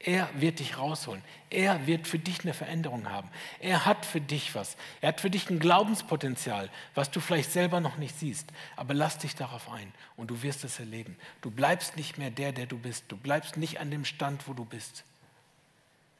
Er 0.00 0.28
wird 0.34 0.58
dich 0.58 0.76
rausholen. 0.76 1.22
Er 1.48 1.86
wird 1.86 2.06
für 2.06 2.18
dich 2.18 2.42
eine 2.42 2.52
Veränderung 2.52 3.08
haben. 3.08 3.30
Er 3.60 3.86
hat 3.86 4.04
für 4.04 4.20
dich 4.20 4.54
was. 4.54 4.76
Er 5.00 5.08
hat 5.08 5.20
für 5.22 5.30
dich 5.30 5.48
ein 5.48 5.60
Glaubenspotenzial, 5.60 6.68
was 6.94 7.10
du 7.10 7.20
vielleicht 7.20 7.52
selber 7.52 7.80
noch 7.80 7.96
nicht 7.96 8.18
siehst. 8.18 8.52
Aber 8.76 8.92
lass 8.92 9.16
dich 9.16 9.34
darauf 9.34 9.70
ein 9.70 9.90
und 10.16 10.30
du 10.30 10.42
wirst 10.42 10.62
es 10.64 10.78
erleben. 10.78 11.16
Du 11.40 11.50
bleibst 11.50 11.96
nicht 11.96 12.18
mehr 12.18 12.30
der, 12.30 12.52
der 12.52 12.66
du 12.66 12.76
bist. 12.76 13.04
Du 13.08 13.16
bleibst 13.16 13.56
nicht 13.56 13.80
an 13.80 13.90
dem 13.90 14.04
Stand, 14.04 14.46
wo 14.46 14.52
du 14.52 14.66
bist. 14.66 15.04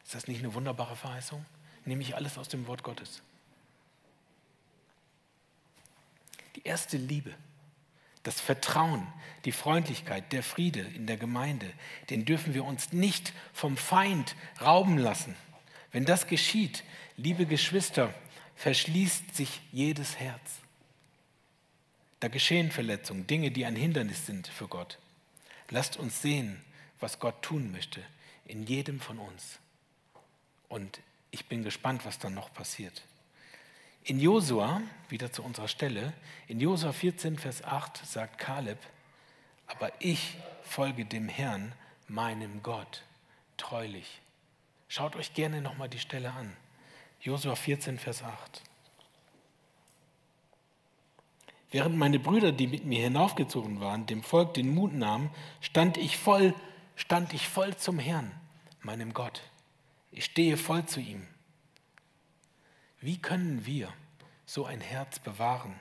Ist 0.05 0.14
das 0.14 0.29
nicht 0.29 0.38
eine 0.38 0.55
wunderbare 0.55 0.96
Verheißung? 0.96 1.44
Nehme 1.85 2.03
ich 2.03 2.16
alles 2.16 2.38
aus 2.38 2.49
dem 2.49 2.66
Wort 2.66 2.83
Gottes. 2.83 3.23
Die 6.57 6.64
erste 6.64 6.97
Liebe 6.97 7.35
das 8.25 8.40
Vertrauen, 8.40 9.07
die 9.44 9.53
Freundlichkeit, 9.53 10.33
der 10.33 10.42
Friede 10.42 10.81
in 10.81 11.07
der 11.07 11.18
Gemeinde, 11.18 11.70
den 12.11 12.25
dürfen 12.25 12.55
wir 12.55 12.64
uns 12.64 12.92
nicht 12.92 13.33
vom 13.53 13.77
Feind 13.77 14.35
rauben 14.61 14.99
lassen. 14.99 15.37
Wenn 15.92 16.07
das 16.07 16.27
geschieht, 16.27 16.83
liebe 17.16 17.47
Geschwister, 17.47 18.12
verschließt 18.57 19.37
sich 19.37 19.61
jedes 19.73 20.18
Herz. 20.18 20.40
Da 22.20 22.29
geschehen 22.29 22.73
Verletzungen, 22.73 23.27
Dinge, 23.27 23.51
die 23.51 23.66
ein 23.66 23.77
Hindernis 23.77 24.25
sind 24.25 24.49
für 24.49 24.68
Gott. 24.68 24.99
Lasst 25.68 25.99
uns 25.99 26.23
sehen, 26.23 26.62
was 27.01 27.18
Gott 27.18 27.42
tun 27.42 27.73
möchte 27.73 28.03
in 28.47 28.66
jedem 28.66 29.01
von 29.01 29.18
uns. 29.18 29.59
Und 30.68 31.01
ich 31.35 31.47
bin 31.47 31.64
gespannt, 31.64 32.07
was 32.07 32.20
dann 32.20 32.33
noch 32.33 32.55
passiert. 32.55 33.03
In 34.05 34.20
Josua, 34.20 34.83
wieder 35.09 35.33
zu 35.33 35.42
unserer 35.42 35.66
Stelle, 35.66 36.12
in 36.47 36.61
Josua 36.61 36.92
14, 36.92 37.38
Vers 37.38 37.64
8 37.64 38.07
sagt 38.07 38.38
Kaleb, 38.38 38.79
aber 39.66 39.90
ich 39.99 40.37
folge 40.62 41.05
dem 41.05 41.29
Herrn, 41.29 41.73
meinem 42.07 42.62
Gott, 42.62 43.03
treulich. 43.57 44.20
Schaut 44.87 45.16
euch 45.16 45.35
gerne 45.35 45.61
nochmal 45.61 45.88
die 45.88 45.99
Stelle 45.99 46.33
an. 46.33 46.57
Josua 47.20 47.57
14, 47.57 47.99
Vers 47.99 48.23
8. 48.23 48.62
Während 51.73 51.97
meine 51.97 52.20
Brüder, 52.20 52.53
die 52.53 52.68
mit 52.68 52.85
mir 52.85 53.03
hinaufgezogen 53.03 53.81
waren, 53.81 54.07
dem 54.07 54.23
Volk 54.23 54.55
den 54.55 54.73
Mut 54.73 54.92
nahmen, 54.92 55.31
stand 55.61 55.97
ich 55.97 56.16
voll, 56.16 56.55
stand 56.94 57.35
ich 57.35 57.49
voll 57.49 57.77
zum 57.77 57.99
Herrn, 57.99 58.31
meinem 58.83 59.12
Gott. 59.12 59.42
Ich 60.16 60.27
stehe 60.27 60.57
voll 60.57 60.87
zu 60.87 61.00
ihm. 61.00 61.27
Wie 63.00 63.18
können 63.18 63.66
wir 63.66 63.92
so 64.46 64.64
ein 64.64 64.81
Herz 64.81 65.18
bewahren, 65.18 65.74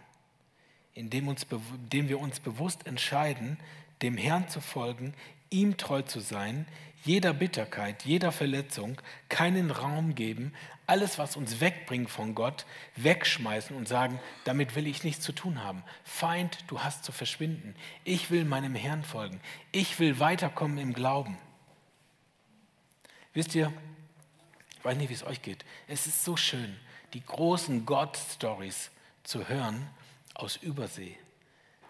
indem, 0.96 1.28
uns, 1.28 1.46
indem 1.84 2.10
wir 2.10 2.20
uns 2.20 2.40
bewusst 2.40 2.88
entscheiden, 2.88 3.60
dem 4.02 4.18
Herrn 4.18 4.50
zu 4.50 4.60
folgen, 4.60 5.14
ihm 5.52 5.78
treu 5.78 6.02
zu 6.02 6.20
sein, 6.20 6.66
jeder 7.04 7.32
Bitterkeit, 7.32 8.06
jeder 8.06 8.32
Verletzung 8.32 9.00
keinen 9.30 9.70
Raum 9.70 10.16
geben, 10.16 10.54
alles, 10.88 11.20
was 11.20 11.38
uns 11.38 11.62
wegbringt 11.62 12.10
von 12.10 12.34
Gott, 12.34 12.66
wegschmeißen 12.96 13.76
und 13.76 13.88
sagen, 13.88 14.20
damit 14.46 14.76
will 14.76 14.88
ich 14.88 15.04
nichts 15.04 15.24
zu 15.24 15.32
tun 15.32 15.64
haben. 15.64 15.84
Feind, 16.04 16.58
du 16.68 16.82
hast 16.82 17.04
zu 17.04 17.12
verschwinden. 17.12 17.76
Ich 18.04 18.32
will 18.32 18.46
meinem 18.46 18.74
Herrn 18.74 19.04
folgen. 19.04 19.40
Ich 19.72 20.00
will 20.00 20.20
weiterkommen 20.20 20.80
im 20.80 20.94
Glauben. 20.94 21.38
Wisst 23.34 23.54
ihr, 23.54 23.72
ich 24.84 24.86
weiß 24.86 24.98
nicht, 24.98 25.10
wie 25.10 25.14
es 25.14 25.24
euch 25.24 25.42
geht. 25.42 25.64
Es 25.88 26.08
ist 26.08 26.26
so 26.26 26.36
schön, 26.36 26.78
die 27.14 27.26
großen 27.26 27.86
God-Stories 27.86 28.92
zu 29.24 29.48
hören 29.48 29.90
aus 30.34 30.58
Übersee. 30.58 31.18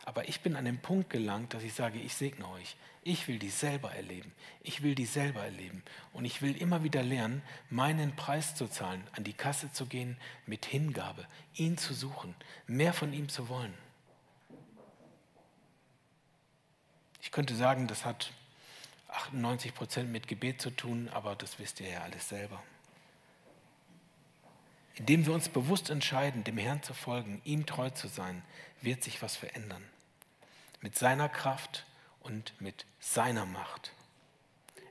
Aber 0.06 0.30
ich 0.30 0.42
bin 0.42 0.56
an 0.56 0.66
den 0.66 0.78
Punkt 0.78 1.10
gelangt, 1.10 1.56
dass 1.56 1.64
ich 1.64 1.74
sage, 1.74 1.98
ich 1.98 2.14
segne 2.14 2.48
euch. 2.50 2.76
Ich 3.02 3.28
will 3.28 3.40
die 3.40 3.50
selber 3.50 3.92
erleben. 3.96 4.32
Ich 4.62 4.84
will 4.84 4.94
die 4.94 5.08
selber 5.08 5.44
erleben. 5.44 5.82
Und 6.12 6.26
ich 6.26 6.44
will 6.44 6.56
immer 6.56 6.84
wieder 6.84 7.02
lernen, 7.02 7.42
meinen 7.72 8.16
Preis 8.16 8.54
zu 8.54 8.68
zahlen, 8.68 9.02
an 9.14 9.24
die 9.24 9.34
Kasse 9.34 9.74
zu 9.74 9.88
gehen 9.88 10.16
mit 10.46 10.68
Hingabe, 10.68 11.26
ihn 11.56 11.80
zu 11.80 11.96
suchen, 11.96 12.36
mehr 12.68 12.94
von 12.94 13.12
ihm 13.12 13.28
zu 13.28 13.50
wollen. 13.50 13.74
Ich 17.24 17.32
könnte 17.32 17.56
sagen, 17.56 17.88
das 17.88 18.06
hat 18.06 18.34
98 19.08 19.74
Prozent 19.74 20.12
mit 20.12 20.28
Gebet 20.28 20.62
zu 20.62 20.70
tun, 20.70 21.10
aber 21.12 21.36
das 21.36 21.58
wisst 21.58 21.80
ihr 21.80 21.90
ja 21.90 22.02
alles 22.02 22.30
selber. 22.30 22.62
Indem 24.96 25.26
wir 25.26 25.34
uns 25.34 25.50
bewusst 25.50 25.90
entscheiden, 25.90 26.44
dem 26.44 26.58
Herrn 26.58 26.84
zu 26.84 26.94
folgen, 26.94 27.42
ihm 27.46 27.66
treu 27.66 27.90
zu 27.90 28.08
sein, 28.08 28.44
wird 28.82 29.04
sich 29.04 29.22
was 29.22 29.36
verändern. 29.36 29.84
Mit 30.82 30.98
seiner 30.98 31.30
Kraft 31.30 31.86
und 32.22 32.54
mit 32.60 32.86
seiner 33.00 33.46
Macht. 33.46 33.92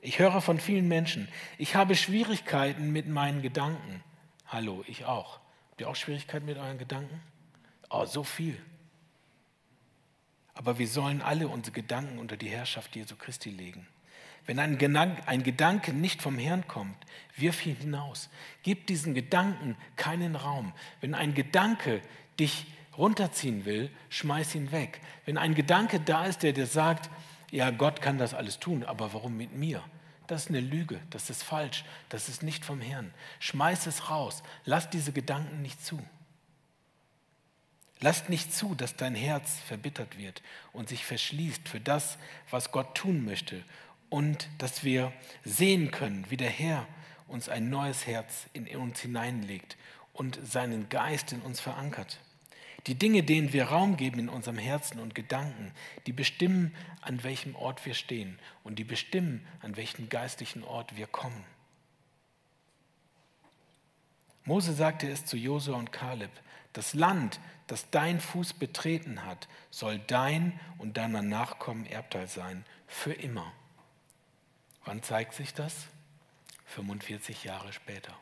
Ich 0.01 0.19
höre 0.19 0.41
von 0.41 0.59
vielen 0.59 0.87
Menschen, 0.87 1.29
ich 1.57 1.75
habe 1.75 1.95
Schwierigkeiten 1.95 2.91
mit 2.91 3.07
meinen 3.07 3.41
Gedanken. 3.41 4.03
Hallo, 4.47 4.83
ich 4.87 5.05
auch. 5.05 5.39
Habt 5.71 5.81
ihr 5.81 5.89
auch 5.89 5.95
Schwierigkeiten 5.95 6.45
mit 6.45 6.57
euren 6.57 6.77
Gedanken? 6.77 7.21
Oh, 7.89 8.05
so 8.05 8.23
viel. 8.23 8.61
Aber 10.53 10.77
wir 10.77 10.87
sollen 10.87 11.21
alle 11.21 11.47
unsere 11.47 11.73
Gedanken 11.73 12.19
unter 12.19 12.37
die 12.37 12.49
Herrschaft 12.49 12.95
Jesu 12.95 13.15
Christi 13.15 13.49
legen. 13.49 13.87
Wenn 14.45 14.59
ein 14.59 14.77
Gedanke, 14.77 15.27
ein 15.27 15.43
Gedanke 15.43 15.93
nicht 15.93 16.21
vom 16.21 16.37
Herrn 16.37 16.67
kommt, 16.67 16.97
wirf 17.37 17.65
ihn 17.65 17.75
hinaus. 17.75 18.29
Gib 18.63 18.87
diesen 18.87 19.13
Gedanken 19.13 19.77
keinen 19.95 20.35
Raum. 20.35 20.73
Wenn 20.99 21.15
ein 21.15 21.33
Gedanke 21.33 22.01
dich 22.39 22.65
runterziehen 22.97 23.65
will, 23.65 23.89
schmeiß 24.09 24.55
ihn 24.55 24.71
weg. 24.71 24.99
Wenn 25.25 25.37
ein 25.37 25.55
Gedanke 25.55 25.99
da 25.99 26.25
ist, 26.25 26.43
der 26.43 26.53
dir 26.53 26.67
sagt, 26.67 27.09
ja, 27.51 27.69
Gott 27.69 28.01
kann 28.01 28.17
das 28.17 28.33
alles 28.33 28.59
tun, 28.59 28.83
aber 28.83 29.13
warum 29.13 29.37
mit 29.37 29.53
mir? 29.55 29.83
Das 30.27 30.43
ist 30.43 30.49
eine 30.49 30.61
Lüge, 30.61 30.99
das 31.09 31.29
ist 31.29 31.43
falsch, 31.43 31.83
das 32.09 32.29
ist 32.29 32.43
nicht 32.43 32.65
vom 32.65 32.81
Herrn. 32.81 33.13
Schmeiß 33.39 33.87
es 33.87 34.09
raus, 34.09 34.41
lass 34.65 34.89
diese 34.89 35.11
Gedanken 35.11 35.61
nicht 35.61 35.83
zu. 35.83 35.99
Lass 37.99 38.27
nicht 38.27 38.53
zu, 38.53 38.75
dass 38.75 38.95
dein 38.95 39.15
Herz 39.15 39.59
verbittert 39.67 40.17
wird 40.17 40.41
und 40.73 40.89
sich 40.89 41.05
verschließt 41.05 41.69
für 41.69 41.79
das, 41.79 42.17
was 42.49 42.71
Gott 42.71 42.95
tun 42.95 43.23
möchte 43.23 43.63
und 44.13 44.47
dass 44.59 44.83
wir 44.83 45.11
sehen 45.43 45.89
können, 45.89 46.29
wie 46.29 46.37
der 46.37 46.51
Herr 46.51 46.87
uns 47.27 47.49
ein 47.49 47.71
neues 47.71 48.05
Herz 48.05 48.45
in 48.53 48.67
uns 48.77 48.99
hineinlegt 48.99 49.75
und 50.13 50.39
seinen 50.43 50.87
Geist 50.89 51.31
in 51.31 51.41
uns 51.41 51.59
verankert. 51.59 52.19
Die 52.85 52.93
Dinge, 52.93 53.23
denen 53.23 53.53
wir 53.53 53.65
Raum 53.65 53.97
geben 53.97 54.19
in 54.19 54.29
unserem 54.29 54.59
Herzen 54.59 54.99
und 54.99 55.15
Gedanken, 55.15 55.71
die 56.05 56.13
bestimmen, 56.13 56.75
an 57.01 57.23
welchem 57.23 57.55
Ort 57.55 57.87
wir 57.87 57.95
stehen 57.95 58.37
und 58.63 58.77
die 58.77 58.83
bestimmen, 58.83 59.43
an 59.61 59.77
welchen 59.77 60.09
geistlichen 60.09 60.63
Ort 60.63 60.95
wir 60.95 61.07
kommen. 61.07 61.43
Mose 64.45 64.73
sagte 64.73 65.09
es 65.09 65.25
zu 65.25 65.37
Josua 65.37 65.75
und 65.75 65.91
Kaleb, 65.91 66.29
das 66.73 66.93
Land, 66.93 67.39
das 67.65 67.89
dein 67.89 68.19
Fuß 68.19 68.53
betreten 68.53 69.25
hat, 69.25 69.47
soll 69.71 69.97
dein 69.97 70.59
und 70.77 70.97
deiner 70.97 71.23
Nachkommen 71.23 71.87
Erbteil 71.87 72.27
sein, 72.27 72.63
für 72.85 73.13
immer. 73.13 73.51
Wann 74.85 75.01
zeigt 75.03 75.33
sich 75.33 75.53
das? 75.53 75.87
45 76.67 77.43
Jahre 77.43 77.71
später. 77.71 78.13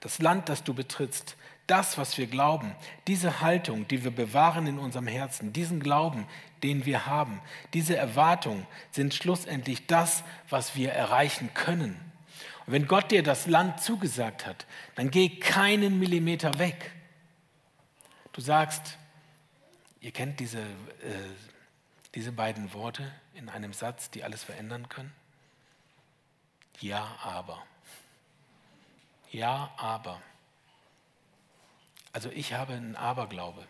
Das 0.00 0.18
Land, 0.18 0.48
das 0.48 0.64
du 0.64 0.74
betrittst, 0.74 1.36
das, 1.66 1.96
was 1.96 2.18
wir 2.18 2.26
glauben, 2.26 2.74
diese 3.06 3.40
Haltung, 3.40 3.86
die 3.86 4.02
wir 4.02 4.10
bewahren 4.10 4.66
in 4.66 4.78
unserem 4.78 5.06
Herzen, 5.06 5.52
diesen 5.52 5.80
Glauben, 5.80 6.26
den 6.62 6.84
wir 6.86 7.06
haben, 7.06 7.40
diese 7.72 7.96
Erwartung 7.96 8.66
sind 8.90 9.14
schlussendlich 9.14 9.86
das, 9.86 10.24
was 10.48 10.74
wir 10.76 10.92
erreichen 10.92 11.54
können. 11.54 11.98
Und 12.66 12.72
wenn 12.72 12.86
Gott 12.86 13.10
dir 13.10 13.22
das 13.22 13.46
Land 13.46 13.80
zugesagt 13.80 14.46
hat, 14.46 14.66
dann 14.96 15.10
geh 15.10 15.28
keinen 15.28 15.98
Millimeter 15.98 16.58
weg. 16.58 16.92
Du 18.32 18.40
sagst, 18.40 18.98
ihr 20.00 20.10
kennt 20.10 20.40
diese, 20.40 20.58
äh, 20.58 20.64
diese 22.14 22.32
beiden 22.32 22.72
Worte 22.72 23.12
in 23.34 23.48
einem 23.48 23.72
Satz, 23.72 24.10
die 24.10 24.24
alles 24.24 24.44
verändern 24.44 24.88
können. 24.88 25.12
Ja, 26.80 27.16
aber. 27.22 27.64
Ja, 29.30 29.72
aber. 29.76 30.20
Also 32.12 32.30
ich 32.30 32.52
habe 32.52 32.74
einen 32.74 32.96
Aberglaube. 32.96 33.66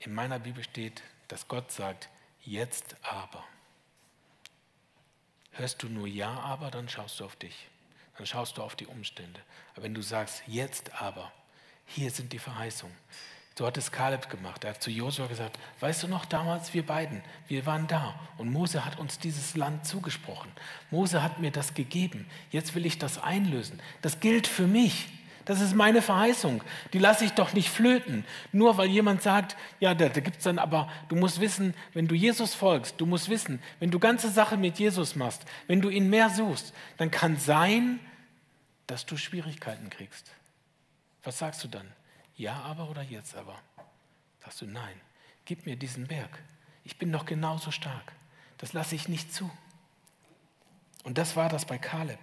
In 0.00 0.14
meiner 0.14 0.38
Bibel 0.38 0.62
steht, 0.62 1.02
dass 1.26 1.48
Gott 1.48 1.72
sagt, 1.72 2.08
jetzt 2.42 2.96
aber. 3.02 3.44
Hörst 5.52 5.82
du 5.82 5.88
nur 5.88 6.06
Ja, 6.06 6.38
aber, 6.40 6.70
dann 6.70 6.88
schaust 6.88 7.18
du 7.18 7.24
auf 7.24 7.34
dich. 7.34 7.66
Dann 8.16 8.26
schaust 8.26 8.56
du 8.56 8.62
auf 8.62 8.76
die 8.76 8.86
Umstände. 8.86 9.40
Aber 9.72 9.82
wenn 9.82 9.94
du 9.94 10.02
sagst, 10.02 10.42
jetzt 10.46 10.92
aber, 11.00 11.32
hier 11.86 12.12
sind 12.12 12.32
die 12.32 12.38
Verheißungen. 12.38 12.96
So 13.58 13.66
hat 13.66 13.76
es 13.76 13.90
Kaleb 13.90 14.30
gemacht. 14.30 14.62
Er 14.62 14.70
hat 14.70 14.80
zu 14.84 14.88
Josua 14.88 15.26
gesagt, 15.26 15.58
weißt 15.80 16.04
du 16.04 16.06
noch 16.06 16.26
damals, 16.26 16.74
wir 16.74 16.86
beiden, 16.86 17.22
wir 17.48 17.66
waren 17.66 17.88
da 17.88 18.14
und 18.36 18.52
Mose 18.52 18.84
hat 18.84 19.00
uns 19.00 19.18
dieses 19.18 19.56
Land 19.56 19.84
zugesprochen. 19.84 20.52
Mose 20.92 21.24
hat 21.24 21.40
mir 21.40 21.50
das 21.50 21.74
gegeben. 21.74 22.30
Jetzt 22.52 22.76
will 22.76 22.86
ich 22.86 22.98
das 22.98 23.20
einlösen. 23.20 23.82
Das 24.00 24.20
gilt 24.20 24.46
für 24.46 24.68
mich. 24.68 25.08
Das 25.44 25.60
ist 25.60 25.74
meine 25.74 26.02
Verheißung. 26.02 26.62
Die 26.92 27.00
lasse 27.00 27.24
ich 27.24 27.32
doch 27.32 27.52
nicht 27.52 27.68
flöten. 27.68 28.24
Nur 28.52 28.76
weil 28.76 28.90
jemand 28.90 29.22
sagt, 29.22 29.56
ja, 29.80 29.92
da, 29.92 30.08
da 30.08 30.20
gibt 30.20 30.36
es 30.36 30.44
dann 30.44 30.60
aber, 30.60 30.88
du 31.08 31.16
musst 31.16 31.40
wissen, 31.40 31.74
wenn 31.94 32.06
du 32.06 32.14
Jesus 32.14 32.54
folgst, 32.54 33.00
du 33.00 33.06
musst 33.06 33.28
wissen, 33.28 33.60
wenn 33.80 33.90
du 33.90 33.98
ganze 33.98 34.30
Sache 34.30 34.56
mit 34.56 34.78
Jesus 34.78 35.16
machst, 35.16 35.42
wenn 35.66 35.80
du 35.80 35.88
ihn 35.88 36.08
mehr 36.08 36.30
suchst, 36.30 36.72
dann 36.96 37.10
kann 37.10 37.36
sein, 37.38 37.98
dass 38.86 39.04
du 39.04 39.16
Schwierigkeiten 39.16 39.90
kriegst. 39.90 40.30
Was 41.24 41.40
sagst 41.40 41.64
du 41.64 41.66
dann? 41.66 41.88
Ja, 42.38 42.62
aber 42.62 42.88
oder 42.88 43.02
jetzt 43.02 43.34
aber? 43.34 43.58
Sagst 44.42 44.62
du, 44.62 44.66
nein, 44.66 44.94
gib 45.44 45.66
mir 45.66 45.76
diesen 45.76 46.06
Berg. 46.06 46.30
Ich 46.84 46.96
bin 46.96 47.10
noch 47.10 47.26
genauso 47.26 47.72
stark. 47.72 48.12
Das 48.58 48.72
lasse 48.72 48.94
ich 48.94 49.08
nicht 49.08 49.34
zu. 49.34 49.50
Und 51.02 51.18
das 51.18 51.36
war 51.36 51.48
das 51.48 51.66
bei 51.66 51.78
Kaleb. 51.78 52.20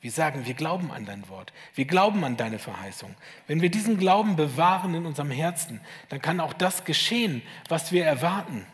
Wir 0.00 0.12
sagen, 0.12 0.46
wir 0.46 0.54
glauben 0.54 0.92
an 0.92 1.04
dein 1.04 1.28
Wort. 1.28 1.52
Wir 1.74 1.84
glauben 1.84 2.22
an 2.22 2.36
deine 2.36 2.60
Verheißung. 2.60 3.12
Wenn 3.48 3.60
wir 3.60 3.70
diesen 3.70 3.98
Glauben 3.98 4.36
bewahren 4.36 4.94
in 4.94 5.04
unserem 5.04 5.32
Herzen, 5.32 5.80
dann 6.08 6.22
kann 6.22 6.38
auch 6.38 6.52
das 6.52 6.84
geschehen, 6.84 7.42
was 7.68 7.90
wir 7.90 8.04
erwarten. 8.04 8.66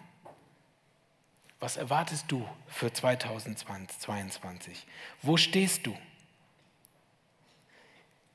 Was 1.58 1.78
erwartest 1.78 2.26
du 2.28 2.46
für 2.66 2.92
2022? 2.92 4.86
Wo 5.22 5.38
stehst 5.38 5.86
du? 5.86 5.96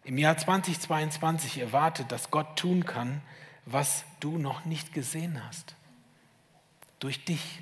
Im 0.08 0.17
Jahr 0.17 0.38
2022 0.38 1.58
erwarte, 1.58 2.06
dass 2.06 2.32
Gott 2.32 2.58
tun 2.58 2.86
kann, 2.86 3.22
was 3.65 4.06
du 4.22 4.38
noch 4.38 4.63
nicht 4.63 4.93
gesehen 4.93 5.43
hast. 5.46 5.76
Durch 7.00 7.26
dich. 7.26 7.60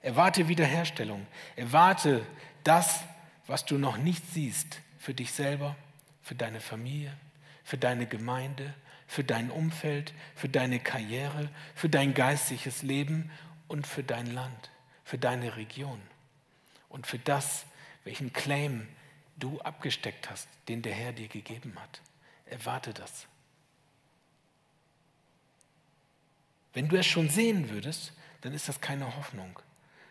Erwarte 0.00 0.48
Wiederherstellung. 0.48 1.28
Erwarte 1.54 2.26
das, 2.64 3.04
was 3.46 3.64
du 3.64 3.78
noch 3.78 3.98
nicht 3.98 4.32
siehst, 4.32 4.80
für 4.98 5.14
dich 5.14 5.30
selber, 5.30 5.76
für 6.24 6.34
deine 6.34 6.58
Familie, 6.58 7.16
für 7.62 7.78
deine 7.78 8.06
Gemeinde, 8.06 8.74
für 9.06 9.22
dein 9.22 9.48
Umfeld, 9.48 10.12
für 10.34 10.48
deine 10.48 10.80
Karriere, 10.80 11.50
für 11.76 11.88
dein 11.88 12.14
geistliches 12.14 12.82
Leben 12.82 13.30
und 13.68 13.86
für 13.86 14.02
dein 14.02 14.26
Land, 14.26 14.72
für 15.04 15.18
deine 15.18 15.54
Region 15.54 16.02
und 16.88 17.06
für 17.06 17.20
das, 17.20 17.64
welchen 18.02 18.32
Claim 18.32 18.88
du 19.42 19.60
abgesteckt 19.60 20.30
hast, 20.30 20.48
den 20.68 20.82
der 20.82 20.94
Herr 20.94 21.12
dir 21.12 21.28
gegeben 21.28 21.74
hat. 21.80 22.00
Erwarte 22.46 22.94
das. 22.94 23.26
Wenn 26.72 26.88
du 26.88 26.96
es 26.96 27.06
schon 27.06 27.28
sehen 27.28 27.70
würdest, 27.70 28.12
dann 28.42 28.52
ist 28.52 28.68
das 28.68 28.80
keine 28.80 29.16
Hoffnung. 29.16 29.58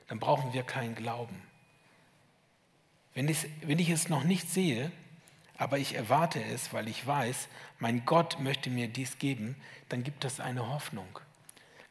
Dann 0.07 0.19
brauchen 0.19 0.53
wir 0.53 0.63
keinen 0.63 0.95
Glauben. 0.95 1.41
Wenn 3.13 3.27
ich, 3.27 3.47
wenn 3.61 3.79
ich 3.79 3.89
es 3.89 4.09
noch 4.09 4.23
nicht 4.23 4.49
sehe, 4.49 4.91
aber 5.57 5.77
ich 5.77 5.95
erwarte 5.95 6.43
es, 6.43 6.73
weil 6.73 6.87
ich 6.87 7.05
weiß, 7.05 7.47
mein 7.79 8.05
Gott 8.05 8.39
möchte 8.39 8.69
mir 8.69 8.87
dies 8.87 9.17
geben, 9.19 9.55
dann 9.89 10.03
gibt 10.03 10.25
es 10.25 10.39
eine 10.39 10.67
Hoffnung. 10.69 11.19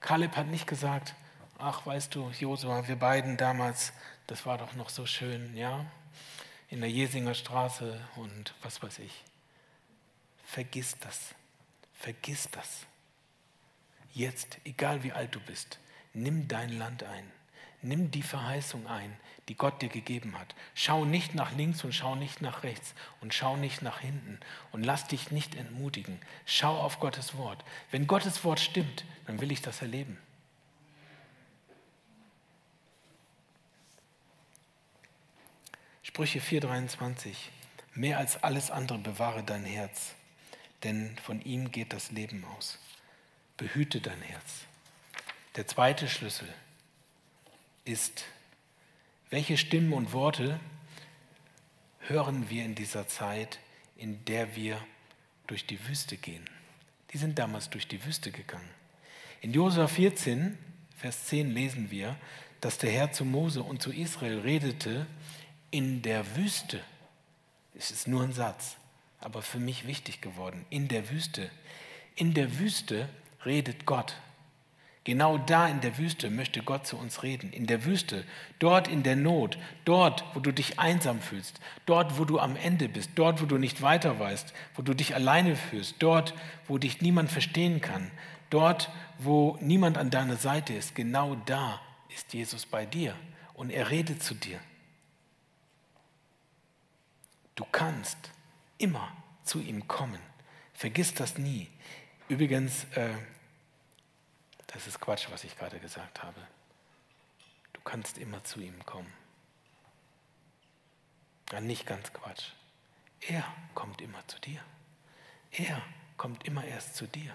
Kaleb 0.00 0.36
hat 0.36 0.46
nicht 0.46 0.66
gesagt, 0.66 1.14
ach 1.58 1.84
weißt 1.86 2.14
du, 2.14 2.30
Josua, 2.38 2.88
wir 2.88 2.96
beiden 2.96 3.36
damals, 3.36 3.92
das 4.26 4.46
war 4.46 4.58
doch 4.58 4.74
noch 4.74 4.88
so 4.88 5.06
schön, 5.06 5.56
ja, 5.56 5.84
in 6.70 6.80
der 6.80 6.90
Jesinger 6.90 7.34
Straße 7.34 8.00
und 8.16 8.54
was 8.62 8.82
weiß 8.82 9.00
ich. 9.00 9.24
Vergiss 10.44 10.96
das, 11.00 11.34
vergiss 11.92 12.48
das. 12.52 12.86
Jetzt, 14.12 14.58
egal 14.64 15.02
wie 15.02 15.12
alt 15.12 15.34
du 15.34 15.40
bist, 15.40 15.78
nimm 16.14 16.48
dein 16.48 16.70
Land 16.78 17.02
ein. 17.02 17.30
Nimm 17.82 18.10
die 18.10 18.22
Verheißung 18.22 18.86
ein, 18.86 19.16
die 19.48 19.54
Gott 19.54 19.80
dir 19.80 19.88
gegeben 19.88 20.38
hat. 20.38 20.54
Schau 20.74 21.04
nicht 21.04 21.34
nach 21.34 21.52
links 21.56 21.82
und 21.82 21.94
schau 21.94 22.14
nicht 22.14 22.42
nach 22.42 22.62
rechts 22.62 22.94
und 23.20 23.32
schau 23.32 23.56
nicht 23.56 23.80
nach 23.80 24.00
hinten 24.00 24.38
und 24.70 24.84
lass 24.84 25.06
dich 25.06 25.30
nicht 25.30 25.54
entmutigen. 25.54 26.20
Schau 26.44 26.78
auf 26.78 27.00
Gottes 27.00 27.36
Wort. 27.36 27.64
Wenn 27.90 28.06
Gottes 28.06 28.44
Wort 28.44 28.60
stimmt, 28.60 29.04
dann 29.26 29.40
will 29.40 29.50
ich 29.50 29.62
das 29.62 29.80
erleben. 29.80 30.18
Sprüche 36.10 36.40
4:23. 36.40 37.36
Mehr 37.94 38.18
als 38.18 38.42
alles 38.42 38.72
andere 38.72 38.98
bewahre 38.98 39.44
dein 39.44 39.64
Herz, 39.64 40.16
denn 40.82 41.16
von 41.22 41.40
ihm 41.42 41.70
geht 41.70 41.92
das 41.92 42.10
Leben 42.10 42.44
aus. 42.56 42.80
Behüte 43.56 44.00
dein 44.00 44.20
Herz. 44.20 44.64
Der 45.54 45.68
zweite 45.68 46.08
Schlüssel 46.08 46.48
ist, 47.84 48.24
welche 49.30 49.56
Stimmen 49.56 49.92
und 49.92 50.12
Worte 50.12 50.58
hören 52.00 52.50
wir 52.50 52.64
in 52.64 52.74
dieser 52.74 53.06
Zeit, 53.06 53.60
in 53.96 54.24
der 54.24 54.56
wir 54.56 54.84
durch 55.46 55.64
die 55.64 55.86
Wüste 55.86 56.16
gehen? 56.16 56.50
Die 57.12 57.18
sind 57.18 57.38
damals 57.38 57.70
durch 57.70 57.86
die 57.86 58.04
Wüste 58.04 58.32
gegangen. 58.32 58.70
In 59.42 59.52
Josua 59.52 59.86
14, 59.86 60.58
Vers 60.96 61.26
10 61.26 61.52
lesen 61.52 61.92
wir, 61.92 62.16
dass 62.60 62.78
der 62.78 62.90
Herr 62.90 63.12
zu 63.12 63.24
Mose 63.24 63.62
und 63.62 63.80
zu 63.80 63.92
Israel 63.92 64.40
redete, 64.40 65.06
in 65.70 66.02
der 66.02 66.36
Wüste. 66.36 66.80
Es 67.74 67.90
ist 67.90 68.08
nur 68.08 68.22
ein 68.22 68.32
Satz, 68.32 68.76
aber 69.20 69.42
für 69.42 69.58
mich 69.58 69.86
wichtig 69.86 70.20
geworden. 70.20 70.66
In 70.70 70.88
der 70.88 71.10
Wüste. 71.10 71.50
In 72.16 72.34
der 72.34 72.58
Wüste 72.58 73.08
redet 73.44 73.86
Gott 73.86 74.16
Genau 75.04 75.38
da 75.38 75.66
in 75.66 75.80
der 75.80 75.96
Wüste 75.96 76.28
möchte 76.28 76.62
Gott 76.62 76.86
zu 76.86 76.98
uns 76.98 77.22
reden. 77.22 77.52
In 77.52 77.66
der 77.66 77.86
Wüste, 77.86 78.24
dort 78.58 78.86
in 78.86 79.02
der 79.02 79.16
Not, 79.16 79.56
dort, 79.86 80.24
wo 80.34 80.40
du 80.40 80.52
dich 80.52 80.78
einsam 80.78 81.20
fühlst, 81.20 81.58
dort, 81.86 82.18
wo 82.18 82.26
du 82.26 82.38
am 82.38 82.54
Ende 82.54 82.88
bist, 82.88 83.10
dort, 83.14 83.40
wo 83.40 83.46
du 83.46 83.56
nicht 83.56 83.80
weiter 83.80 84.18
weißt, 84.18 84.52
wo 84.74 84.82
du 84.82 84.92
dich 84.92 85.14
alleine 85.14 85.56
fühlst, 85.56 85.96
dort, 86.00 86.34
wo 86.68 86.76
dich 86.76 87.00
niemand 87.00 87.30
verstehen 87.30 87.80
kann, 87.80 88.10
dort, 88.50 88.90
wo 89.18 89.56
niemand 89.62 89.96
an 89.96 90.10
deiner 90.10 90.36
Seite 90.36 90.74
ist, 90.74 90.94
genau 90.94 91.34
da 91.46 91.80
ist 92.14 92.34
Jesus 92.34 92.66
bei 92.66 92.84
dir 92.84 93.16
und 93.54 93.70
er 93.70 93.90
redet 93.90 94.22
zu 94.22 94.34
dir. 94.34 94.60
Du 97.54 97.64
kannst 97.80 98.18
immer 98.76 99.10
zu 99.42 99.58
ihm 99.58 99.88
kommen. 99.88 100.20
Vergiss 100.74 101.14
das 101.14 101.38
nie. 101.38 101.66
Übrigens, 102.28 102.84
äh, 102.94 103.08
das 104.66 104.86
ist 104.86 105.00
Quatsch, 105.00 105.28
was 105.30 105.44
ich 105.44 105.56
gerade 105.56 105.78
gesagt 105.78 106.22
habe. 106.22 106.46
Du 107.72 107.80
kannst 107.82 108.18
immer 108.18 108.44
zu 108.44 108.60
ihm 108.60 108.84
kommen. 108.84 109.10
Ja, 111.50 111.62
nicht 111.62 111.86
ganz 111.86 112.12
Quatsch. 112.12 112.50
Er 113.26 113.44
kommt 113.74 114.02
immer 114.02 114.28
zu 114.28 114.38
dir. 114.40 114.60
Er 115.50 115.80
kommt 116.18 116.46
immer 116.46 116.66
erst 116.66 116.96
zu 116.96 117.06
dir. 117.06 117.32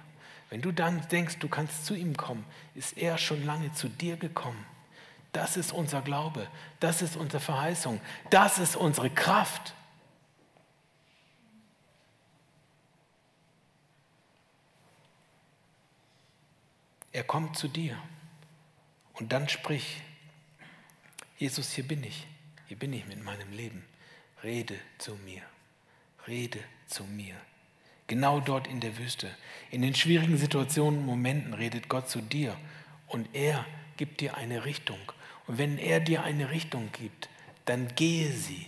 Wenn 0.52 0.62
du 0.62 0.72
dann 0.72 1.08
denkst, 1.08 1.40
du 1.40 1.48
kannst 1.48 1.88
zu 1.88 1.96
ihm 1.96 2.16
kommen, 2.16 2.46
ist 2.76 3.00
er 3.00 3.18
schon 3.18 3.44
lange 3.44 3.74
zu 3.74 3.90
dir 3.90 4.16
gekommen. 4.16 4.64
Das 5.32 5.58
ist 5.58 5.72
unser 5.72 6.04
Glaube, 6.04 6.48
das 6.82 7.02
ist 7.02 7.16
unsere 7.16 7.42
Verheißung, 7.42 8.00
das 8.30 8.60
ist 8.60 8.76
unsere 8.76 9.10
Kraft. 9.10 9.74
Er 17.16 17.24
kommt 17.24 17.58
zu 17.58 17.70
dir 17.70 17.98
und 19.14 19.32
dann 19.32 19.48
sprich, 19.48 20.02
Jesus, 21.38 21.72
hier 21.72 21.88
bin 21.88 22.04
ich, 22.04 22.28
hier 22.68 22.78
bin 22.78 22.92
ich 22.92 23.06
mit 23.06 23.24
meinem 23.24 23.54
Leben. 23.54 23.86
Rede 24.44 24.78
zu 24.98 25.16
mir, 25.24 25.42
rede 26.28 26.60
zu 26.88 27.06
mir. 27.06 27.36
Genau 28.08 28.42
dort 28.42 28.68
in 28.68 28.82
der 28.82 28.98
Wüste. 28.98 29.34
In 29.72 29.82
den 29.82 29.96
schwierigen 29.96 30.38
Situationen, 30.38 31.06
Momenten 31.06 31.54
redet 31.54 31.88
Gott 31.88 32.10
zu 32.10 32.20
dir 32.20 32.58
und 33.08 33.34
er 33.34 33.66
gibt 33.96 34.20
dir 34.20 34.36
eine 34.36 34.66
Richtung. 34.66 35.00
Und 35.48 35.58
wenn 35.58 35.78
er 35.78 36.02
dir 36.02 36.22
eine 36.22 36.52
Richtung 36.52 36.92
gibt, 36.92 37.30
dann 37.64 37.96
gehe 37.96 38.30
sie. 38.34 38.68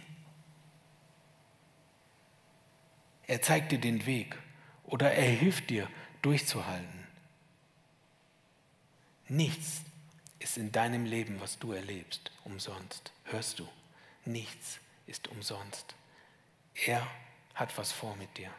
Er 3.27 3.41
zeigt 3.41 3.73
dir 3.73 3.79
den 3.79 4.05
Weg 4.05 4.37
oder 4.85 5.11
er 5.11 5.31
hilft 5.31 5.69
dir 5.69 5.89
durchzuhalten. 6.21 7.06
Nichts 9.29 9.81
ist 10.39 10.57
in 10.57 10.71
deinem 10.71 11.05
Leben, 11.05 11.39
was 11.41 11.59
du 11.59 11.73
erlebst, 11.73 12.31
umsonst. 12.45 13.11
Hörst 13.25 13.59
du? 13.59 13.67
Nichts 14.25 14.79
ist 15.05 15.27
umsonst. 15.27 15.95
Er 16.85 17.05
hat 17.53 17.77
was 17.77 17.91
vor 17.91 18.15
mit 18.15 18.37
dir. 18.37 18.51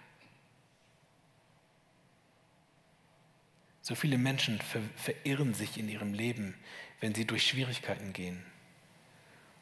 So 3.81 3.95
viele 3.95 4.19
Menschen 4.19 4.61
ver 4.61 4.83
verirren 4.97 5.55
sich 5.55 5.79
in 5.79 5.89
ihrem 5.89 6.13
Leben, 6.13 6.55
wenn 7.01 7.15
sie 7.15 7.25
durch 7.25 7.47
Schwierigkeiten 7.47 8.13
gehen. 8.13 8.45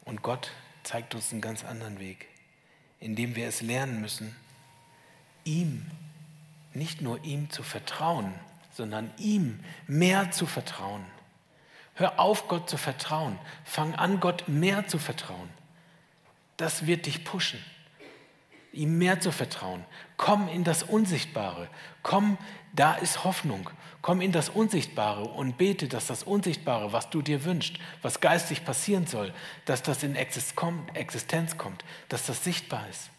Und 0.03 0.21
Gott 0.21 0.51
zeigt 0.83 1.15
uns 1.15 1.31
einen 1.31 1.39
ganz 1.39 1.63
anderen 1.63 1.99
Weg, 1.99 2.27
indem 2.99 3.35
wir 3.35 3.47
es 3.47 3.61
lernen 3.61 4.01
müssen, 4.01 4.35
ihm, 5.45 5.89
nicht 6.73 7.01
nur 7.01 7.23
ihm 7.23 7.49
zu 7.49 7.63
vertrauen, 7.63 8.33
sondern 8.77 9.11
ihm 9.17 9.59
mehr 9.87 10.31
zu 10.31 10.45
vertrauen. 10.45 11.03
Hör 11.95 12.19
auf, 12.19 12.47
Gott 12.47 12.69
zu 12.69 12.77
vertrauen. 12.77 13.37
Fang 13.65 13.95
an, 13.95 14.19
Gott 14.19 14.47
mehr 14.47 14.87
zu 14.87 14.99
vertrauen. 14.99 15.49
Das 16.55 16.87
wird 16.87 17.07
dich 17.07 17.25
pushen 17.25 17.59
ihm 18.77 18.97
mehr 18.97 19.19
zu 19.19 19.31
vertrauen. 19.31 19.83
Komm 20.15 20.47
in 20.47 20.63
das 20.63 20.83
Unsichtbare. 20.83 21.67
Komm, 22.03 22.37
da 22.73 22.93
ist 22.93 23.23
Hoffnung. 23.23 23.69
Komm 24.01 24.21
in 24.21 24.31
das 24.31 24.49
Unsichtbare 24.49 25.23
und 25.23 25.57
bete, 25.57 25.87
dass 25.87 26.07
das 26.07 26.23
Unsichtbare, 26.23 26.93
was 26.93 27.09
du 27.09 27.21
dir 27.21 27.43
wünschst, 27.43 27.77
was 28.01 28.21
geistig 28.21 28.63
passieren 28.63 29.07
soll, 29.07 29.33
dass 29.65 29.83
das 29.83 30.03
in 30.03 30.15
Existenz 30.15 31.57
kommt, 31.57 31.83
dass 32.07 32.25
das 32.25 32.43
sichtbar 32.43 32.87
ist. 32.89 33.09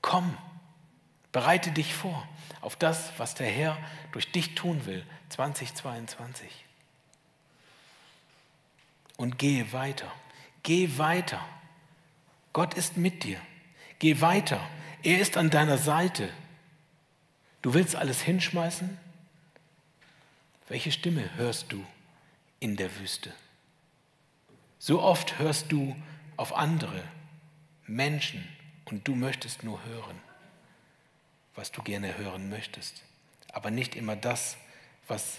Komm, 0.00 0.36
bereite 1.32 1.72
dich 1.72 1.94
vor 1.94 2.26
auf 2.62 2.76
das, 2.76 3.12
was 3.18 3.34
der 3.34 3.50
Herr 3.50 3.76
durch 4.12 4.32
dich 4.32 4.54
tun 4.54 4.86
will, 4.86 5.04
2022. 5.28 6.50
Und 9.18 9.38
gehe 9.38 9.72
weiter. 9.72 10.10
Geh 10.62 10.96
weiter. 10.96 11.44
Gott 12.52 12.74
ist 12.74 12.96
mit 12.96 13.24
dir. 13.24 13.40
Geh 13.98 14.20
weiter. 14.20 14.60
Er 15.02 15.20
ist 15.20 15.36
an 15.36 15.50
deiner 15.50 15.76
Seite. 15.76 16.30
Du 17.60 17.74
willst 17.74 17.96
alles 17.96 18.22
hinschmeißen? 18.22 18.96
Welche 20.68 20.92
Stimme 20.92 21.28
hörst 21.36 21.72
du 21.72 21.84
in 22.60 22.76
der 22.76 22.98
Wüste? 22.98 23.32
So 24.78 25.02
oft 25.02 25.38
hörst 25.38 25.70
du 25.70 25.94
auf 26.36 26.56
andere 26.56 27.02
Menschen 27.86 28.48
und 28.84 29.06
du 29.06 29.14
möchtest 29.14 29.64
nur 29.64 29.84
hören, 29.84 30.20
was 31.54 31.72
du 31.72 31.82
gerne 31.82 32.16
hören 32.18 32.48
möchtest, 32.48 33.02
aber 33.52 33.70
nicht 33.70 33.94
immer 33.94 34.16
das, 34.16 34.56
was 35.08 35.38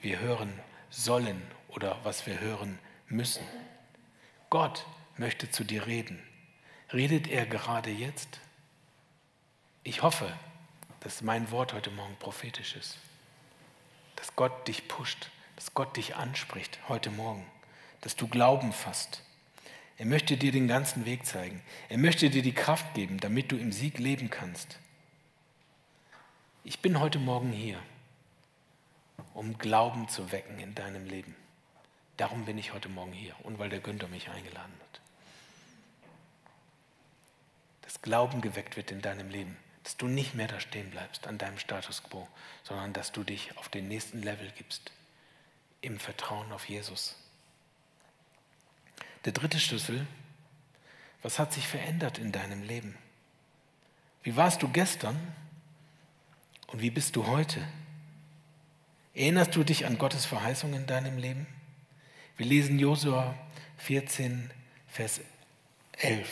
wir 0.00 0.18
hören 0.20 0.52
sollen 0.90 1.40
oder 1.68 1.98
was 2.04 2.26
wir 2.26 2.40
hören 2.40 2.78
müssen. 3.08 3.44
Gott 4.50 4.84
möchte 5.16 5.50
zu 5.50 5.64
dir 5.64 5.86
reden. 5.86 6.22
Redet 6.92 7.28
er 7.28 7.46
gerade 7.46 7.90
jetzt? 7.90 8.40
Ich 9.84 10.02
hoffe, 10.02 10.32
dass 11.00 11.22
mein 11.22 11.50
Wort 11.50 11.72
heute 11.72 11.90
Morgen 11.90 12.16
prophetisch 12.18 12.76
ist. 12.76 12.98
Dass 14.16 14.36
Gott 14.36 14.68
dich 14.68 14.88
pusht, 14.88 15.30
dass 15.56 15.74
Gott 15.74 15.96
dich 15.96 16.16
anspricht 16.16 16.78
heute 16.88 17.10
Morgen, 17.10 17.46
dass 18.02 18.14
du 18.14 18.28
Glauben 18.28 18.72
fasst. 18.72 19.22
Er 19.98 20.06
möchte 20.06 20.36
dir 20.36 20.52
den 20.52 20.68
ganzen 20.68 21.06
Weg 21.06 21.26
zeigen. 21.26 21.62
Er 21.88 21.98
möchte 21.98 22.30
dir 22.30 22.42
die 22.42 22.54
Kraft 22.54 22.94
geben, 22.94 23.18
damit 23.20 23.52
du 23.52 23.56
im 23.56 23.72
Sieg 23.72 23.98
leben 23.98 24.30
kannst. 24.30 24.78
Ich 26.64 26.80
bin 26.80 27.00
heute 27.00 27.18
Morgen 27.18 27.52
hier, 27.52 27.78
um 29.34 29.58
Glauben 29.58 30.08
zu 30.08 30.30
wecken 30.32 30.58
in 30.58 30.74
deinem 30.74 31.06
Leben. 31.06 31.34
Darum 32.16 32.44
bin 32.44 32.58
ich 32.58 32.72
heute 32.72 32.88
Morgen 32.88 33.12
hier 33.12 33.34
und 33.42 33.58
weil 33.58 33.68
der 33.68 33.80
Günther 33.80 34.08
mich 34.08 34.28
eingeladen 34.28 34.72
hat 34.80 34.92
dass 37.92 38.00
Glauben 38.00 38.40
geweckt 38.40 38.78
wird 38.78 38.90
in 38.90 39.02
deinem 39.02 39.28
Leben, 39.28 39.54
dass 39.82 39.98
du 39.98 40.06
nicht 40.06 40.34
mehr 40.34 40.48
da 40.48 40.60
stehen 40.60 40.90
bleibst 40.90 41.26
an 41.26 41.36
deinem 41.36 41.58
Status 41.58 42.02
quo, 42.02 42.26
sondern 42.62 42.94
dass 42.94 43.12
du 43.12 43.22
dich 43.22 43.54
auf 43.58 43.68
den 43.68 43.86
nächsten 43.86 44.22
Level 44.22 44.50
gibst, 44.56 44.92
im 45.82 45.98
Vertrauen 46.00 46.50
auf 46.52 46.70
Jesus. 46.70 47.16
Der 49.26 49.32
dritte 49.32 49.60
Schlüssel, 49.60 50.06
was 51.20 51.38
hat 51.38 51.52
sich 51.52 51.68
verändert 51.68 52.16
in 52.16 52.32
deinem 52.32 52.62
Leben? 52.62 52.96
Wie 54.22 54.36
warst 54.36 54.62
du 54.62 54.68
gestern 54.68 55.20
und 56.72 56.80
wie 56.80 56.90
bist 56.90 57.16
du 57.16 57.26
heute? 57.26 57.60
Erinnerst 59.14 59.54
du 59.54 59.62
dich 59.62 59.84
an 59.84 59.98
Gottes 59.98 60.24
Verheißung 60.24 60.72
in 60.72 60.86
deinem 60.86 61.18
Leben? 61.18 61.46
Wir 62.36 62.46
lesen 62.46 62.78
Josua 62.78 63.34
14, 63.76 64.50
Vers 64.88 65.20
11. 65.98 66.28